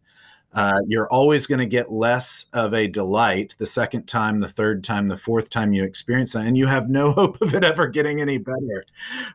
uh, 0.56 0.80
you're 0.88 1.10
always 1.10 1.46
going 1.46 1.60
to 1.60 1.66
get 1.66 1.92
less 1.92 2.46
of 2.54 2.74
a 2.74 2.88
delight 2.88 3.54
the 3.58 3.66
second 3.66 4.08
time, 4.08 4.40
the 4.40 4.48
third 4.48 4.84
time, 4.84 5.10
the 5.10 5.18
fourth 5.18 5.50
time 5.50 5.74
you 5.74 5.84
experience 5.84 6.34
it, 6.34 6.46
and 6.46 6.58
you 6.58 6.66
have 6.66 6.90
no 6.90 7.12
hope 7.14 7.42
of 7.42 7.54
it 7.54 7.64
ever 7.64 7.88
getting 7.88 8.22
any 8.22 8.38
better, 8.38 8.86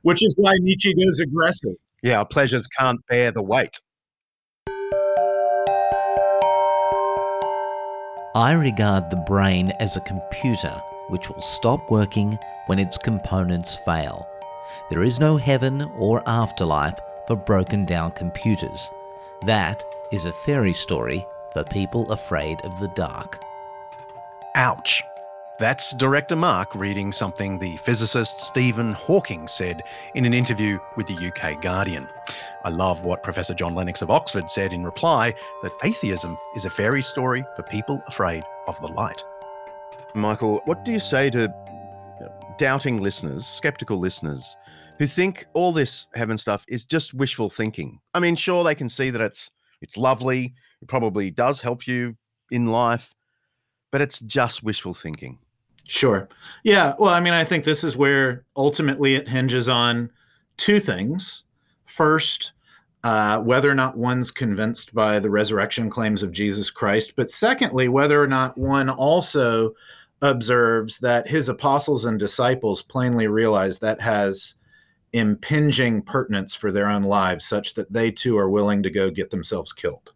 which 0.02 0.24
is 0.24 0.34
why 0.38 0.54
Nietzsche 0.58 0.94
goes 0.94 1.20
aggressive. 1.20 1.76
Yeah, 2.02 2.18
our 2.18 2.26
pleasures 2.26 2.66
can't 2.66 3.04
bear 3.06 3.30
the 3.30 3.42
weight. 3.42 3.78
I 8.34 8.52
regard 8.52 9.10
the 9.10 9.22
brain 9.26 9.72
as 9.80 9.96
a 9.96 10.00
computer 10.02 10.80
which 11.10 11.28
will 11.28 11.40
stop 11.40 11.90
working 11.90 12.38
when 12.66 12.78
its 12.78 12.96
components 12.96 13.76
fail. 13.84 14.26
There 14.88 15.02
is 15.02 15.20
no 15.20 15.36
heaven 15.36 15.82
or 15.98 16.22
afterlife 16.26 16.98
for 17.26 17.36
broken 17.36 17.84
down 17.84 18.12
computers. 18.12 18.88
That 19.44 19.84
is 20.12 20.24
a 20.24 20.32
fairy 20.32 20.72
story 20.72 21.24
for 21.52 21.64
people 21.64 22.10
afraid 22.10 22.60
of 22.62 22.78
the 22.80 22.88
dark. 22.96 23.40
Ouch. 24.54 25.02
That's 25.60 25.94
director 25.94 26.36
Mark 26.36 26.74
reading 26.74 27.12
something 27.12 27.58
the 27.58 27.76
physicist 27.78 28.40
Stephen 28.40 28.92
Hawking 28.92 29.46
said 29.46 29.82
in 30.14 30.24
an 30.24 30.32
interview 30.32 30.78
with 30.96 31.06
the 31.06 31.28
UK 31.28 31.60
Guardian. 31.60 32.08
I 32.64 32.70
love 32.70 33.04
what 33.04 33.22
Professor 33.22 33.52
John 33.52 33.74
Lennox 33.74 34.00
of 34.00 34.10
Oxford 34.10 34.48
said 34.48 34.72
in 34.72 34.84
reply 34.84 35.34
that 35.62 35.72
atheism 35.84 36.38
is 36.56 36.64
a 36.64 36.70
fairy 36.70 37.02
story 37.02 37.44
for 37.56 37.62
people 37.62 38.02
afraid 38.08 38.42
of 38.68 38.80
the 38.80 38.88
light. 38.88 39.22
Michael, 40.14 40.62
what 40.64 40.84
do 40.84 40.92
you 40.92 40.98
say 40.98 41.30
to 41.30 41.54
doubting 42.56 43.00
listeners, 43.00 43.46
skeptical 43.46 43.98
listeners, 43.98 44.56
who 44.98 45.06
think 45.06 45.46
all 45.52 45.72
this 45.72 46.08
heaven 46.14 46.38
stuff 46.38 46.64
is 46.68 46.84
just 46.84 47.14
wishful 47.14 47.50
thinking? 47.50 48.00
I 48.14 48.20
mean, 48.20 48.34
sure, 48.34 48.64
they 48.64 48.74
can 48.74 48.88
see 48.88 49.10
that 49.10 49.20
it's 49.20 49.50
it's 49.80 49.96
lovely. 49.96 50.54
It 50.82 50.88
probably 50.88 51.30
does 51.30 51.60
help 51.60 51.86
you 51.86 52.16
in 52.50 52.66
life, 52.66 53.14
but 53.90 54.00
it's 54.00 54.20
just 54.20 54.62
wishful 54.62 54.94
thinking. 54.94 55.38
Sure. 55.86 56.28
Yeah. 56.62 56.94
Well, 56.98 57.12
I 57.12 57.20
mean, 57.20 57.32
I 57.32 57.44
think 57.44 57.64
this 57.64 57.82
is 57.82 57.96
where 57.96 58.44
ultimately 58.56 59.16
it 59.16 59.28
hinges 59.28 59.68
on 59.68 60.10
two 60.56 60.78
things. 60.78 61.44
First, 61.84 62.52
uh, 63.02 63.40
whether 63.40 63.68
or 63.68 63.74
not 63.74 63.96
one's 63.96 64.30
convinced 64.30 64.94
by 64.94 65.18
the 65.18 65.30
resurrection 65.30 65.90
claims 65.90 66.22
of 66.22 66.30
Jesus 66.32 66.70
Christ, 66.70 67.14
but 67.16 67.30
secondly, 67.30 67.88
whether 67.88 68.22
or 68.22 68.26
not 68.26 68.56
one 68.56 68.88
also 68.88 69.74
observes 70.22 70.98
that 70.98 71.28
his 71.28 71.48
apostles 71.48 72.04
and 72.04 72.18
disciples 72.18 72.82
plainly 72.82 73.26
realize 73.26 73.78
that 73.78 74.00
has 74.00 74.54
impinging 75.12 76.02
pertinence 76.02 76.54
for 76.54 76.70
their 76.70 76.88
own 76.88 77.02
lives 77.02 77.44
such 77.44 77.74
that 77.74 77.92
they 77.92 78.10
too 78.10 78.38
are 78.38 78.48
willing 78.48 78.82
to 78.82 78.90
go 78.90 79.10
get 79.10 79.30
themselves 79.30 79.72
killed 79.72 80.12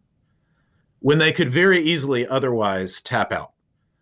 when 1.05 1.19
they 1.19 1.31
could 1.31 1.51
very 1.51 1.79
easily 1.79 2.27
otherwise 2.27 2.99
tap 2.99 3.31
out. 3.31 3.51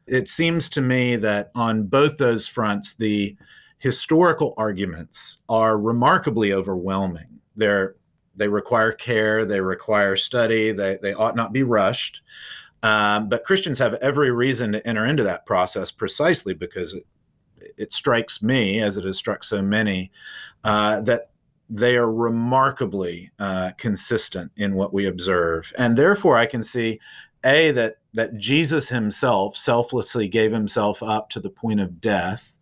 It 0.08 0.30
seems 0.30 0.70
to 0.70 0.80
me 0.80 1.18
that 1.18 1.52
on 1.54 1.84
both 1.84 2.18
those 2.18 2.48
fronts, 2.48 2.94
the 2.94 3.36
historical 3.80 4.54
arguments 4.56 5.40
are 5.50 5.78
remarkably 5.78 6.54
overwhelming. 6.54 7.42
They're, 7.58 7.96
they 8.38 8.48
require 8.48 8.94
care, 8.94 9.44
they 9.44 9.60
require 9.60 10.16
study, 10.16 10.72
they, 10.72 10.98
they 11.02 11.14
ought 11.14 11.36
not 11.36 11.52
be 11.52 11.64
rushed. 11.64 12.22
Um, 12.84 13.28
but 13.28 13.44
Christians 13.44 13.80
have 13.80 13.96
every 13.96 14.32
reason 14.32 14.72
to 14.72 14.88
enter 14.88 15.06
into 15.06 15.24
that 15.24 15.46
process 15.46 15.92
precisely 15.92 16.54
because 16.54 16.94
it, 16.94 17.06
it 17.78 17.94
strikes 17.94 18.42
me, 18.42 18.82
as 18.82 18.98
it 18.98 19.06
has 19.06 19.18
struck 19.18 19.44
so 19.44 19.62
many, 19.62 20.12
uh, 20.64 21.02
that 21.02 21.30
they 21.70 21.96
are 21.96 22.14
remarkably 22.14 23.32
uh, 23.40 23.72
consistent 23.78 24.52
in 24.58 24.76
what 24.76 24.94
we 24.94 25.08
observe, 25.08 25.72
and 25.78 25.98
therefore 25.98 26.38
I 26.38 26.46
can 26.46 26.64
see 26.64 27.00
a 27.44 27.72
that 27.72 27.98
that 28.14 28.38
Jesus 28.38 28.90
Himself 28.90 29.58
selflessly 29.58 30.28
gave 30.28 30.52
Himself 30.52 31.02
up 31.02 31.30
to 31.30 31.40
the 31.40 31.50
point 31.50 31.80
of 31.80 32.00
death. 32.00 32.56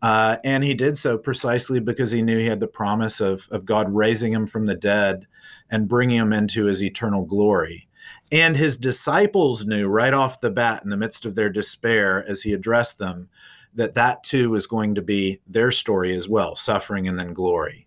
Uh, 0.00 0.36
and 0.42 0.64
he 0.64 0.74
did 0.74 0.98
so 0.98 1.16
precisely 1.16 1.78
because 1.78 2.10
he 2.10 2.22
knew 2.22 2.36
he 2.36 2.46
had 2.46 2.58
the 2.58 2.66
promise 2.66 3.20
of, 3.20 3.46
of 3.52 3.64
God 3.64 3.86
raising 3.88 4.32
him 4.32 4.48
from 4.48 4.66
the 4.66 4.74
dead 4.74 5.28
and 5.70 5.86
bringing 5.86 6.18
him 6.18 6.32
into 6.32 6.64
his 6.64 6.82
eternal 6.82 7.24
glory. 7.24 7.86
And 8.32 8.56
his 8.56 8.76
disciples 8.76 9.64
knew 9.64 9.86
right 9.86 10.12
off 10.12 10.40
the 10.40 10.50
bat, 10.50 10.82
in 10.82 10.90
the 10.90 10.96
midst 10.96 11.24
of 11.24 11.34
their 11.34 11.50
despair, 11.50 12.24
as 12.26 12.42
he 12.42 12.52
addressed 12.52 12.98
them, 12.98 13.28
that 13.74 13.94
that 13.94 14.22
too 14.22 14.54
is 14.54 14.66
going 14.66 14.94
to 14.94 15.02
be 15.02 15.40
their 15.46 15.72
story 15.72 16.14
as 16.14 16.28
well 16.28 16.54
suffering 16.56 17.08
and 17.08 17.18
then 17.18 17.32
glory. 17.32 17.86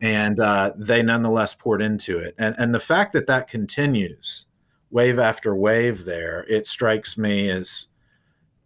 And 0.00 0.40
uh, 0.40 0.72
they 0.76 1.02
nonetheless 1.02 1.54
poured 1.54 1.80
into 1.80 2.18
it. 2.18 2.34
And 2.38 2.54
and 2.58 2.74
the 2.74 2.80
fact 2.80 3.12
that 3.12 3.26
that 3.26 3.48
continues 3.48 4.46
wave 4.90 5.18
after 5.18 5.56
wave 5.56 6.04
there 6.04 6.44
it 6.48 6.66
strikes 6.66 7.16
me 7.16 7.48
as 7.48 7.86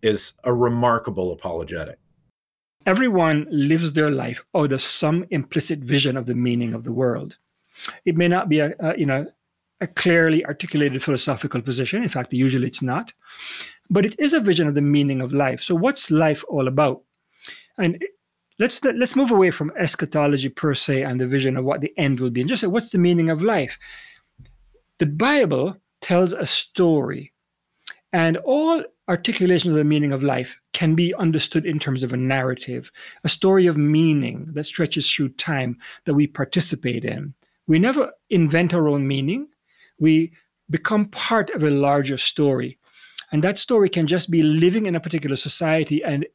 is 0.03 0.33
a 0.45 0.53
remarkable 0.53 1.33
apologetic. 1.33 1.99
Everyone 2.85 3.47
lives 3.51 3.93
their 3.93 4.11
life 4.11 4.45
out 4.55 4.73
of 4.73 4.81
some 4.81 5.25
implicit 5.31 5.81
vision 5.81 6.17
of 6.17 6.27
the 6.27 6.35
meaning 6.35 6.75
of 6.75 6.85
the 6.85 6.93
world. 6.93 7.37
It 8.05 8.17
may 8.17 8.29
not 8.29 8.49
be 8.49 8.61
a, 8.61 8.75
a 8.79 8.99
you 8.99 9.07
know 9.07 9.27
a 9.81 9.87
clearly 9.87 10.45
articulated 10.47 11.03
philosophical 11.03 11.61
position. 11.61 12.03
In 12.03 12.09
fact 12.09 12.33
usually 12.33 12.67
it's 12.67 12.83
not 12.83 13.13
but 13.91 14.05
it 14.05 14.19
is 14.19 14.35
a 14.35 14.41
vision 14.41 14.67
of 14.67 14.75
the 14.75 14.83
meaning 14.83 15.21
of 15.21 15.33
life. 15.33 15.61
So, 15.61 15.75
what's 15.75 16.11
life 16.11 16.45
all 16.49 16.69
about? 16.69 17.03
And 17.79 18.03
let's 18.59 18.83
let's 18.85 19.17
move 19.17 19.31
away 19.31 19.51
from 19.51 19.73
eschatology 19.79 20.49
per 20.49 20.75
se 20.75 21.03
and 21.03 21.21
the 21.21 21.27
vision 21.27 21.57
of 21.57 21.65
what 21.65 21.81
the 21.81 21.93
end 21.97 22.21
will 22.21 22.31
be, 22.31 22.41
and 22.41 22.49
just 22.49 22.61
say, 22.61 22.67
what's 22.67 22.91
the 22.91 22.99
meaning 22.99 23.31
of 23.31 23.43
life? 23.43 23.79
The 24.99 25.07
Bible 25.07 25.77
tells 26.01 26.33
a 26.33 26.47
story, 26.47 27.33
and 28.13 28.37
all 28.39 28.83
articulation 29.09 29.71
of 29.71 29.77
the 29.77 29.85
meaning 29.85 30.13
of 30.13 30.23
life 30.23 30.59
can 30.73 30.95
be 30.95 31.15
understood 31.15 31.65
in 31.65 31.79
terms 31.79 32.03
of 32.03 32.13
a 32.13 32.17
narrative, 32.17 32.91
a 33.25 33.29
story 33.29 33.67
of 33.67 33.77
meaning 33.77 34.49
that 34.53 34.65
stretches 34.65 35.11
through 35.11 35.29
time 35.31 35.79
that 36.05 36.15
we 36.15 36.27
participate 36.27 37.05
in. 37.05 37.33
We 37.69 37.79
never 37.79 38.11
invent 38.31 38.75
our 38.75 38.89
own 38.89 39.07
meaning. 39.07 39.49
We 39.99 40.33
become 40.71 41.07
part 41.07 41.51
of 41.51 41.63
a 41.63 41.71
larger 41.71 42.19
story. 42.19 42.79
And 43.33 43.43
that 43.45 43.59
story 43.59 43.89
can 43.89 44.07
just 44.07 44.31
be 44.31 44.43
living 44.43 44.87
in 44.87 44.95
a 44.95 45.01
particular 45.01 45.37
society 45.37 46.03
and 46.03 46.27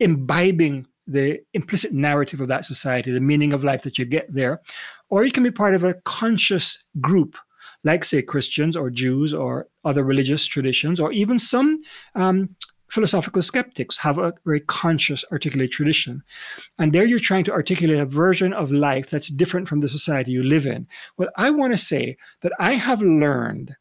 imbibing 0.00 0.86
the 1.06 1.40
implicit 1.54 1.92
narrative 1.92 2.40
of 2.40 2.48
that 2.48 2.64
society, 2.64 3.10
the 3.10 3.20
meaning 3.20 3.52
of 3.52 3.64
life 3.64 3.82
that 3.82 3.98
you 3.98 4.04
get 4.04 4.32
there. 4.32 4.60
Or 5.08 5.24
you 5.24 5.32
can 5.32 5.42
be 5.42 5.50
part 5.50 5.74
of 5.74 5.82
a 5.82 5.94
conscious 6.04 6.78
group 7.00 7.36
like, 7.84 8.04
say, 8.04 8.22
Christians 8.22 8.76
or 8.76 8.90
Jews 8.90 9.32
or 9.32 9.68
other 9.84 10.04
religious 10.04 10.46
traditions, 10.46 11.00
or 11.00 11.12
even 11.12 11.38
some 11.38 11.78
um, 12.14 12.54
philosophical 12.90 13.42
skeptics 13.42 13.96
have 13.98 14.18
a 14.18 14.34
very 14.44 14.60
conscious, 14.60 15.24
articulate 15.30 15.70
tradition. 15.70 16.22
And 16.78 16.92
there 16.92 17.04
you're 17.04 17.20
trying 17.20 17.44
to 17.44 17.52
articulate 17.52 17.98
a 17.98 18.06
version 18.06 18.52
of 18.52 18.72
life 18.72 19.10
that's 19.10 19.28
different 19.28 19.68
from 19.68 19.80
the 19.80 19.88
society 19.88 20.32
you 20.32 20.42
live 20.42 20.66
in. 20.66 20.86
Well, 21.16 21.28
I 21.36 21.50
want 21.50 21.72
to 21.72 21.78
say 21.78 22.16
that 22.40 22.52
I 22.58 22.72
have 22.74 23.00
learned 23.00 23.76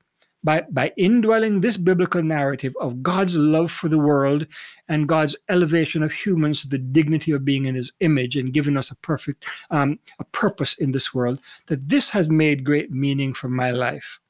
by, 0.47 0.63
by 0.71 0.93
indwelling 0.95 1.59
this 1.59 1.75
biblical 1.75 2.23
narrative 2.23 2.73
of 2.79 3.03
God's 3.03 3.35
love 3.35 3.69
for 3.69 3.89
the 3.89 3.97
world 3.97 4.47
and 4.87 5.05
God's 5.05 5.35
elevation 5.49 6.01
of 6.01 6.13
humans 6.13 6.61
to 6.61 6.69
the 6.69 6.77
dignity 6.77 7.33
of 7.33 7.43
being 7.43 7.65
in 7.65 7.75
his 7.75 7.91
image 7.99 8.37
and 8.37 8.53
giving 8.53 8.77
us 8.77 8.89
a 8.89 8.95
perfect 8.95 9.43
um, 9.71 9.99
a 10.19 10.23
purpose 10.23 10.73
in 10.75 10.93
this 10.93 11.13
world, 11.13 11.41
that 11.65 11.89
this 11.89 12.09
has 12.11 12.29
made 12.29 12.63
great 12.63 12.91
meaning 12.91 13.33
for 13.33 13.49
my 13.49 13.71
life. 13.71 14.21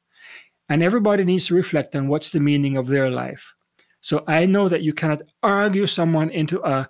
And 0.69 0.81
everybody 0.81 1.23
needs 1.23 1.45
to 1.47 1.55
reflect 1.55 1.95
on 1.95 2.07
what's 2.07 2.31
the 2.31 2.39
meaning 2.39 2.77
of 2.77 2.87
their 2.87 3.11
life. 3.11 3.53
So 4.01 4.23
I 4.25 4.47
know 4.47 4.67
that 4.69 4.81
you 4.81 4.93
cannot 4.93 5.21
argue 5.43 5.85
someone 5.85 6.31
into 6.31 6.59
a 6.63 6.89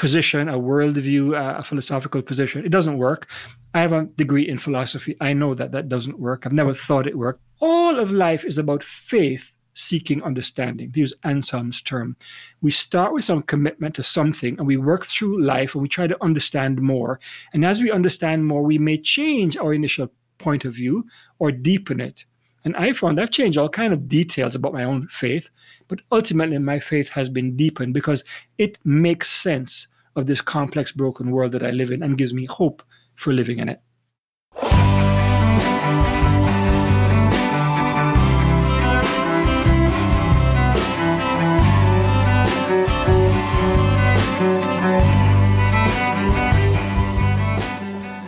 position, 0.00 0.48
a 0.48 0.58
worldview, 0.58 1.24
a 1.36 1.62
philosophical 1.62 2.22
position. 2.22 2.64
It 2.64 2.70
doesn't 2.70 2.96
work. 2.96 3.28
I 3.74 3.82
have 3.82 3.92
a 3.92 4.06
degree 4.16 4.48
in 4.48 4.56
philosophy. 4.56 5.14
I 5.20 5.34
know 5.34 5.52
that 5.54 5.72
that 5.72 5.90
doesn't 5.90 6.18
work. 6.18 6.46
I've 6.46 6.54
never 6.54 6.72
thought 6.72 7.06
it 7.06 7.18
worked. 7.18 7.42
All 7.60 7.98
of 7.98 8.10
life 8.10 8.42
is 8.46 8.56
about 8.56 8.82
faith 8.82 9.52
seeking 9.74 10.22
understanding, 10.22 10.90
to 10.92 11.00
use 11.00 11.14
Anselm's 11.24 11.82
term. 11.82 12.16
We 12.62 12.70
start 12.70 13.12
with 13.12 13.24
some 13.24 13.42
commitment 13.42 13.94
to 13.96 14.02
something 14.02 14.56
and 14.58 14.66
we 14.66 14.78
work 14.78 15.04
through 15.04 15.44
life 15.44 15.74
and 15.74 15.82
we 15.82 15.88
try 15.88 16.06
to 16.06 16.24
understand 16.24 16.80
more. 16.80 17.20
And 17.52 17.64
as 17.64 17.82
we 17.82 17.90
understand 17.90 18.46
more, 18.46 18.62
we 18.62 18.78
may 18.78 18.96
change 18.96 19.58
our 19.58 19.74
initial 19.74 20.08
point 20.38 20.64
of 20.64 20.74
view 20.74 21.04
or 21.38 21.52
deepen 21.52 22.00
it. 22.00 22.24
And 22.64 22.76
I 22.76 22.92
found 22.92 23.20
I've 23.20 23.30
changed 23.30 23.58
all 23.58 23.68
kind 23.68 23.92
of 23.92 24.08
details 24.08 24.54
about 24.54 24.72
my 24.72 24.84
own 24.84 25.08
faith, 25.08 25.50
but 25.88 26.00
ultimately 26.12 26.58
my 26.58 26.78
faith 26.78 27.08
has 27.10 27.28
been 27.28 27.56
deepened 27.56 27.94
because 27.94 28.24
it 28.58 28.78
makes 28.84 29.30
sense 29.30 29.88
of 30.16 30.26
this 30.26 30.40
complex, 30.40 30.92
broken 30.92 31.30
world 31.30 31.52
that 31.52 31.62
I 31.62 31.70
live 31.70 31.90
in 31.90 32.02
and 32.02 32.18
gives 32.18 32.34
me 32.34 32.44
hope 32.46 32.82
for 33.14 33.32
living 33.32 33.58
in 33.58 33.68
it. 33.68 33.80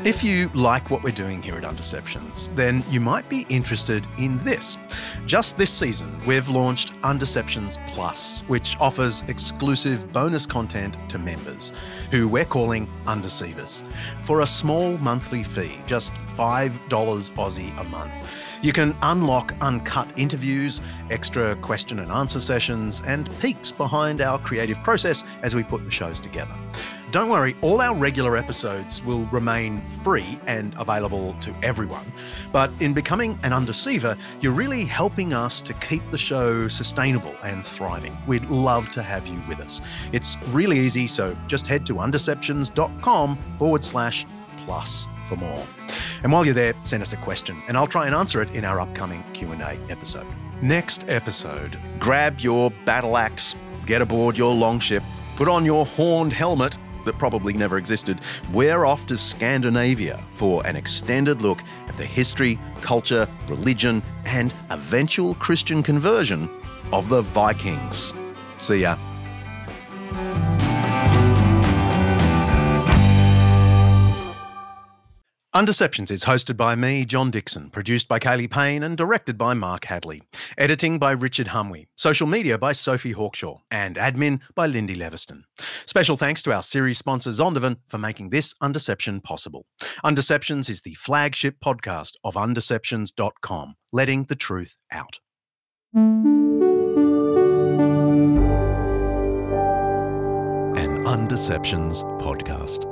If 0.04 0.24
you 0.24 0.48
like 0.48 0.90
what 0.90 1.04
we're 1.04 1.12
doing 1.12 1.40
here 1.44 1.54
at 1.54 1.62
Undeceptions, 1.62 2.52
then 2.56 2.82
you 2.90 2.98
might 2.98 3.28
be 3.28 3.46
interested 3.48 4.04
in 4.18 4.42
this. 4.42 4.76
Just 5.26 5.56
this 5.56 5.70
season, 5.70 6.20
we've 6.26 6.48
launched 6.48 6.92
Undeceptions 7.02 7.78
Plus, 7.90 8.40
which 8.48 8.76
offers 8.80 9.22
exclusive 9.28 10.12
bonus 10.12 10.44
content 10.44 10.96
to 11.08 11.20
members, 11.20 11.72
who 12.10 12.26
we're 12.26 12.44
calling 12.44 12.90
Undeceivers, 13.06 13.84
for 14.24 14.40
a 14.40 14.46
small 14.46 14.98
monthly 14.98 15.44
fee, 15.44 15.78
just 15.86 16.12
$5 16.36 16.88
Aussie 16.88 17.80
a 17.80 17.84
month. 17.84 18.28
You 18.60 18.72
can 18.72 18.96
unlock 19.02 19.54
uncut 19.60 20.12
interviews, 20.16 20.80
extra 21.10 21.54
question 21.56 22.00
and 22.00 22.10
answer 22.10 22.40
sessions, 22.40 23.02
and 23.06 23.30
peeks 23.38 23.70
behind 23.70 24.20
our 24.20 24.40
creative 24.40 24.82
process 24.82 25.22
as 25.42 25.54
we 25.54 25.62
put 25.62 25.84
the 25.84 25.92
shows 25.92 26.18
together. 26.18 26.56
Don't 27.12 27.28
worry, 27.28 27.54
all 27.60 27.82
our 27.82 27.94
regular 27.94 28.38
episodes 28.38 29.02
will 29.02 29.26
remain 29.26 29.82
free 30.02 30.40
and 30.46 30.74
available 30.78 31.34
to 31.40 31.54
everyone. 31.62 32.10
But 32.52 32.70
in 32.80 32.94
becoming 32.94 33.38
an 33.42 33.52
undeceiver, 33.52 34.16
you're 34.40 34.54
really 34.54 34.86
helping 34.86 35.34
us 35.34 35.60
to 35.60 35.74
keep 35.74 36.02
the 36.10 36.16
show 36.16 36.68
sustainable 36.68 37.34
and 37.42 37.66
thriving. 37.66 38.16
We'd 38.26 38.46
love 38.46 38.88
to 38.92 39.02
have 39.02 39.26
you 39.26 39.38
with 39.46 39.60
us. 39.60 39.82
It's 40.12 40.38
really 40.52 40.78
easy, 40.78 41.06
so 41.06 41.36
just 41.48 41.66
head 41.66 41.84
to 41.84 41.96
undeceptions.com 41.96 43.38
forward 43.58 43.84
slash 43.84 44.24
plus 44.64 45.06
for 45.28 45.36
more. 45.36 45.66
And 46.22 46.32
while 46.32 46.46
you're 46.46 46.54
there, 46.54 46.72
send 46.84 47.02
us 47.02 47.12
a 47.12 47.18
question 47.18 47.62
and 47.68 47.76
I'll 47.76 47.86
try 47.86 48.06
and 48.06 48.14
answer 48.14 48.40
it 48.40 48.48
in 48.54 48.64
our 48.64 48.80
upcoming 48.80 49.22
Q&A 49.34 49.78
episode. 49.90 50.26
Next 50.62 51.06
episode, 51.10 51.78
grab 51.98 52.40
your 52.40 52.70
battle 52.86 53.18
axe, 53.18 53.54
get 53.84 54.00
aboard 54.00 54.38
your 54.38 54.54
longship, 54.54 55.02
put 55.36 55.46
on 55.46 55.66
your 55.66 55.84
horned 55.84 56.32
helmet 56.32 56.78
that 57.04 57.18
probably 57.18 57.52
never 57.52 57.78
existed, 57.78 58.20
we're 58.52 58.84
off 58.84 59.06
to 59.06 59.16
Scandinavia 59.16 60.22
for 60.34 60.66
an 60.66 60.76
extended 60.76 61.42
look 61.42 61.62
at 61.88 61.96
the 61.96 62.06
history, 62.06 62.58
culture, 62.80 63.28
religion, 63.48 64.02
and 64.24 64.54
eventual 64.70 65.34
Christian 65.34 65.82
conversion 65.82 66.48
of 66.92 67.08
the 67.08 67.22
Vikings. 67.22 68.14
See 68.58 68.82
ya. 68.82 68.96
Undeceptions 75.54 76.10
is 76.10 76.24
hosted 76.24 76.56
by 76.56 76.74
me, 76.74 77.04
John 77.04 77.30
Dickson, 77.30 77.68
produced 77.68 78.08
by 78.08 78.18
Kaley 78.18 78.50
Payne, 78.50 78.82
and 78.82 78.96
directed 78.96 79.36
by 79.36 79.52
Mark 79.52 79.84
Hadley. 79.84 80.22
Editing 80.56 80.98
by 80.98 81.12
Richard 81.12 81.48
Hamwi. 81.48 81.88
Social 81.94 82.26
media 82.26 82.56
by 82.56 82.72
Sophie 82.72 83.12
Hawkshaw. 83.12 83.58
And 83.70 83.96
admin 83.96 84.40
by 84.54 84.66
Lyndie 84.66 84.96
Leviston. 84.96 85.42
Special 85.84 86.16
thanks 86.16 86.42
to 86.44 86.52
our 86.54 86.62
series 86.62 86.96
sponsor 86.96 87.28
Zondervan 87.30 87.76
for 87.88 87.98
making 87.98 88.30
this 88.30 88.54
Undeception 88.62 89.22
possible. 89.22 89.66
Undeceptions 90.02 90.70
is 90.70 90.80
the 90.80 90.94
flagship 90.94 91.56
podcast 91.62 92.12
of 92.24 92.32
undeceptions.com, 92.34 93.74
letting 93.92 94.24
the 94.24 94.36
truth 94.36 94.78
out. 94.90 95.20
An 100.78 101.04
Undeceptions 101.04 102.04
podcast. 102.22 102.91